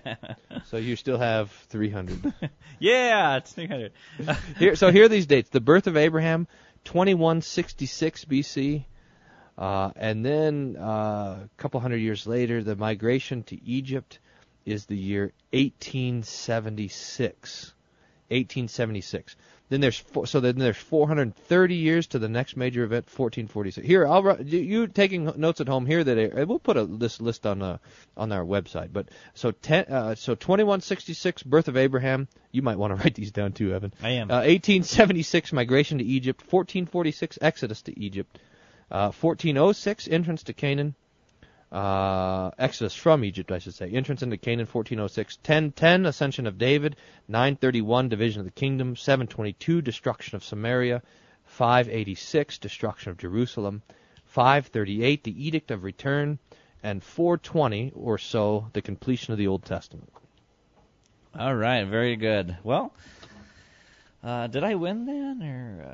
so 0.66 0.76
you 0.76 0.97
still 0.97 1.16
have 1.16 1.51
300. 1.70 2.34
yeah, 2.78 3.38
it's 3.38 3.53
300. 3.53 3.93
here, 4.59 4.76
so 4.76 4.93
here 4.93 5.07
are 5.07 5.09
these 5.09 5.26
dates: 5.26 5.49
the 5.49 5.62
birth 5.62 5.86
of 5.86 5.97
Abraham, 5.97 6.47
2166 6.84 8.26
BC, 8.26 8.84
uh, 9.57 9.91
and 9.97 10.22
then 10.24 10.76
uh, 10.78 11.45
a 11.45 11.49
couple 11.57 11.80
hundred 11.80 11.99
years 11.99 12.26
later, 12.26 12.62
the 12.62 12.76
migration 12.76 13.43
to 13.45 13.64
Egypt 13.64 14.18
is 14.64 14.86
the 14.86 14.96
year 14.96 15.32
1876. 15.52 17.74
1876. 18.30 19.36
Then 19.70 19.80
there's 19.80 19.98
four, 19.98 20.26
so 20.26 20.40
then 20.40 20.58
there's 20.58 20.76
430 20.76 21.74
years 21.76 22.08
to 22.08 22.18
the 22.18 22.28
next 22.28 22.56
major 22.56 22.82
event, 22.82 23.06
1446. 23.06 23.86
Here, 23.86 24.06
I'll 24.06 24.42
you, 24.42 24.88
taking 24.88 25.32
notes 25.36 25.61
at 25.61 25.68
home 25.68 25.86
here 25.86 26.02
that 26.02 26.18
uh, 26.18 26.44
we'll 26.46 26.58
put 26.58 26.76
a 26.76 26.84
this 26.84 27.20
list 27.20 27.46
on 27.46 27.62
uh, 27.62 27.78
on 28.16 28.32
our 28.32 28.44
website. 28.44 28.92
But 28.92 29.08
so 29.34 29.52
ten, 29.52 29.84
uh, 29.84 30.16
so 30.16 30.34
2166 30.34 31.44
birth 31.44 31.68
of 31.68 31.76
Abraham. 31.76 32.26
You 32.50 32.62
might 32.62 32.78
want 32.78 32.96
to 32.96 32.96
write 33.02 33.14
these 33.14 33.30
down 33.30 33.52
too, 33.52 33.72
Evan. 33.72 33.94
I 34.02 34.11
am. 34.11 34.30
Uh, 34.30 34.42
1876 34.42 35.52
migration 35.52 35.98
to 35.98 36.04
Egypt. 36.04 36.40
1446 36.40 37.38
exodus 37.40 37.82
to 37.82 37.98
Egypt. 37.98 38.38
Uh, 38.90 39.12
1406 39.12 40.08
entrance 40.08 40.42
to 40.44 40.52
Canaan. 40.52 40.96
Uh, 41.72 42.50
Exodus 42.58 42.94
from 42.94 43.24
Egypt, 43.24 43.52
I 43.52 43.58
should 43.58 43.74
say. 43.74 43.90
Entrance 43.90 44.22
into 44.22 44.36
Canaan, 44.36 44.66
1406. 44.66 45.36
1010, 45.36 46.06
ascension 46.06 46.46
of 46.46 46.58
David. 46.58 46.96
931, 47.28 48.08
division 48.08 48.40
of 48.40 48.46
the 48.46 48.52
kingdom. 48.52 48.96
722, 48.96 49.80
destruction 49.82 50.36
of 50.36 50.44
Samaria. 50.44 51.02
586, 51.44 52.58
destruction 52.58 53.10
of 53.10 53.18
Jerusalem. 53.18 53.82
538, 54.26 55.24
the 55.24 55.46
edict 55.46 55.70
of 55.70 55.84
return. 55.84 56.38
And 56.82 57.02
420 57.04 57.92
or 57.94 58.18
so, 58.18 58.68
the 58.72 58.82
completion 58.82 59.32
of 59.32 59.38
the 59.38 59.46
Old 59.46 59.64
Testament. 59.64 60.12
All 61.38 61.54
right, 61.54 61.84
very 61.84 62.16
good. 62.16 62.56
Well, 62.64 62.92
uh, 64.22 64.46
did 64.48 64.64
I 64.64 64.74
win 64.74 65.06
then, 65.06 65.42
or 65.42 65.84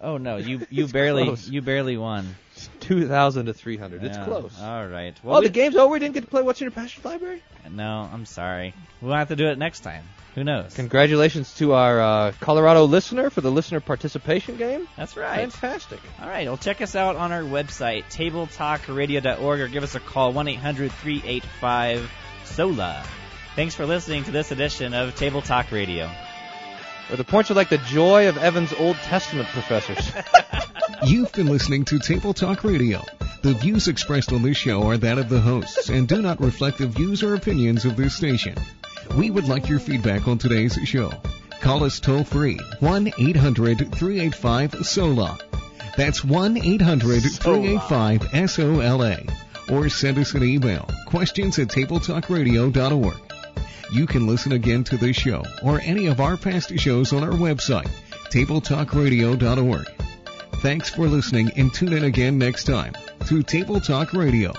uh, 0.00 0.06
oh 0.06 0.16
no, 0.18 0.36
you 0.36 0.66
you 0.70 0.86
barely 0.86 1.24
close. 1.24 1.48
you 1.48 1.62
barely 1.62 1.96
won. 1.96 2.36
2,000 2.80 3.46
to 3.46 3.54
300. 3.54 4.04
It's 4.04 4.16
Yeah, 4.16 4.24
close. 4.24 4.60
All 4.60 4.86
right. 4.86 5.18
oh, 5.24 5.40
we- 5.40 5.46
the 5.46 5.52
game's 5.52 5.74
over. 5.76 5.92
We 5.94 5.98
didn't 5.98 6.14
get 6.14 6.20
to 6.22 6.26
play 6.26 6.42
What's 6.42 6.60
in 6.60 6.66
Your 6.66 6.70
Pastor's 6.72 7.04
Library? 7.04 7.42
No, 7.70 8.08
I'm 8.12 8.26
sorry. 8.26 8.74
We'll 9.00 9.14
have 9.14 9.28
to 9.28 9.36
do 9.36 9.46
it 9.48 9.58
next 9.58 9.80
time. 9.80 10.04
Who 10.34 10.44
knows? 10.44 10.74
Congratulations 10.74 11.54
to 11.56 11.72
our 11.72 12.00
uh, 12.00 12.32
Colorado 12.40 12.84
listener 12.84 13.30
for 13.30 13.40
the 13.40 13.50
listener 13.50 13.80
participation 13.80 14.56
game. 14.56 14.86
That's 14.96 15.16
right. 15.16 15.50
Fantastic. 15.52 16.00
All 16.20 16.28
right. 16.28 16.46
Well, 16.46 16.56
check 16.56 16.80
us 16.82 16.94
out 16.94 17.16
on 17.16 17.32
our 17.32 17.42
website, 17.42 18.04
tabletalkradio.org, 18.10 19.60
or 19.60 19.68
give 19.68 19.82
us 19.82 19.94
a 19.94 20.00
call, 20.00 20.32
1 20.32 20.48
800 20.48 20.92
385 20.92 22.10
SOLA. 22.44 23.02
Thanks 23.56 23.74
for 23.74 23.86
listening 23.86 24.24
to 24.24 24.30
this 24.30 24.50
edition 24.52 24.94
of 24.94 25.14
Table 25.16 25.42
Talk 25.42 25.70
Radio. 25.72 26.10
Or 27.10 27.16
the 27.16 27.24
points 27.24 27.50
are 27.50 27.54
like 27.54 27.68
the 27.68 27.78
joy 27.78 28.28
of 28.28 28.38
Evan's 28.38 28.72
Old 28.72 28.96
Testament 28.96 29.48
professors. 29.48 30.12
You've 31.04 31.32
been 31.32 31.48
listening 31.48 31.84
to 31.86 31.98
Table 31.98 32.32
Talk 32.32 32.64
Radio. 32.64 33.04
The 33.42 33.54
views 33.54 33.88
expressed 33.88 34.32
on 34.32 34.42
this 34.42 34.56
show 34.56 34.84
are 34.84 34.96
that 34.98 35.18
of 35.18 35.28
the 35.28 35.40
hosts 35.40 35.88
and 35.88 36.06
do 36.06 36.22
not 36.22 36.40
reflect 36.40 36.78
the 36.78 36.86
views 36.86 37.22
or 37.22 37.34
opinions 37.34 37.84
of 37.84 37.96
this 37.96 38.14
station. 38.14 38.54
We 39.16 39.30
would 39.30 39.48
like 39.48 39.68
your 39.68 39.80
feedback 39.80 40.28
on 40.28 40.38
today's 40.38 40.78
show. 40.84 41.12
Call 41.60 41.84
us 41.84 42.00
toll 42.00 42.24
free 42.24 42.58
1 42.80 43.12
800 43.18 43.94
385 43.94 44.86
SOLA. 44.86 45.38
That's 45.96 46.24
1 46.24 46.56
800 46.56 47.22
385 47.22 48.50
SOLA. 48.50 49.18
Or 49.70 49.88
send 49.88 50.18
us 50.18 50.34
an 50.34 50.44
email 50.44 50.88
questions 51.06 51.58
at 51.58 51.68
tabletalkradio.org. 51.68 53.31
You 53.92 54.06
can 54.06 54.26
listen 54.26 54.52
again 54.52 54.84
to 54.84 54.96
this 54.96 55.16
show 55.16 55.44
or 55.62 55.78
any 55.80 56.06
of 56.06 56.18
our 56.18 56.38
past 56.38 56.78
shows 56.78 57.12
on 57.12 57.22
our 57.22 57.32
website, 57.32 57.90
tabletalkradio.org. 58.30 59.86
Thanks 60.62 60.88
for 60.88 61.06
listening 61.06 61.50
and 61.56 61.74
tune 61.74 61.92
in 61.92 62.04
again 62.04 62.38
next 62.38 62.64
time 62.64 62.94
to 63.26 63.42
Table 63.42 63.80
Talk 63.80 64.14
Radio. 64.14 64.54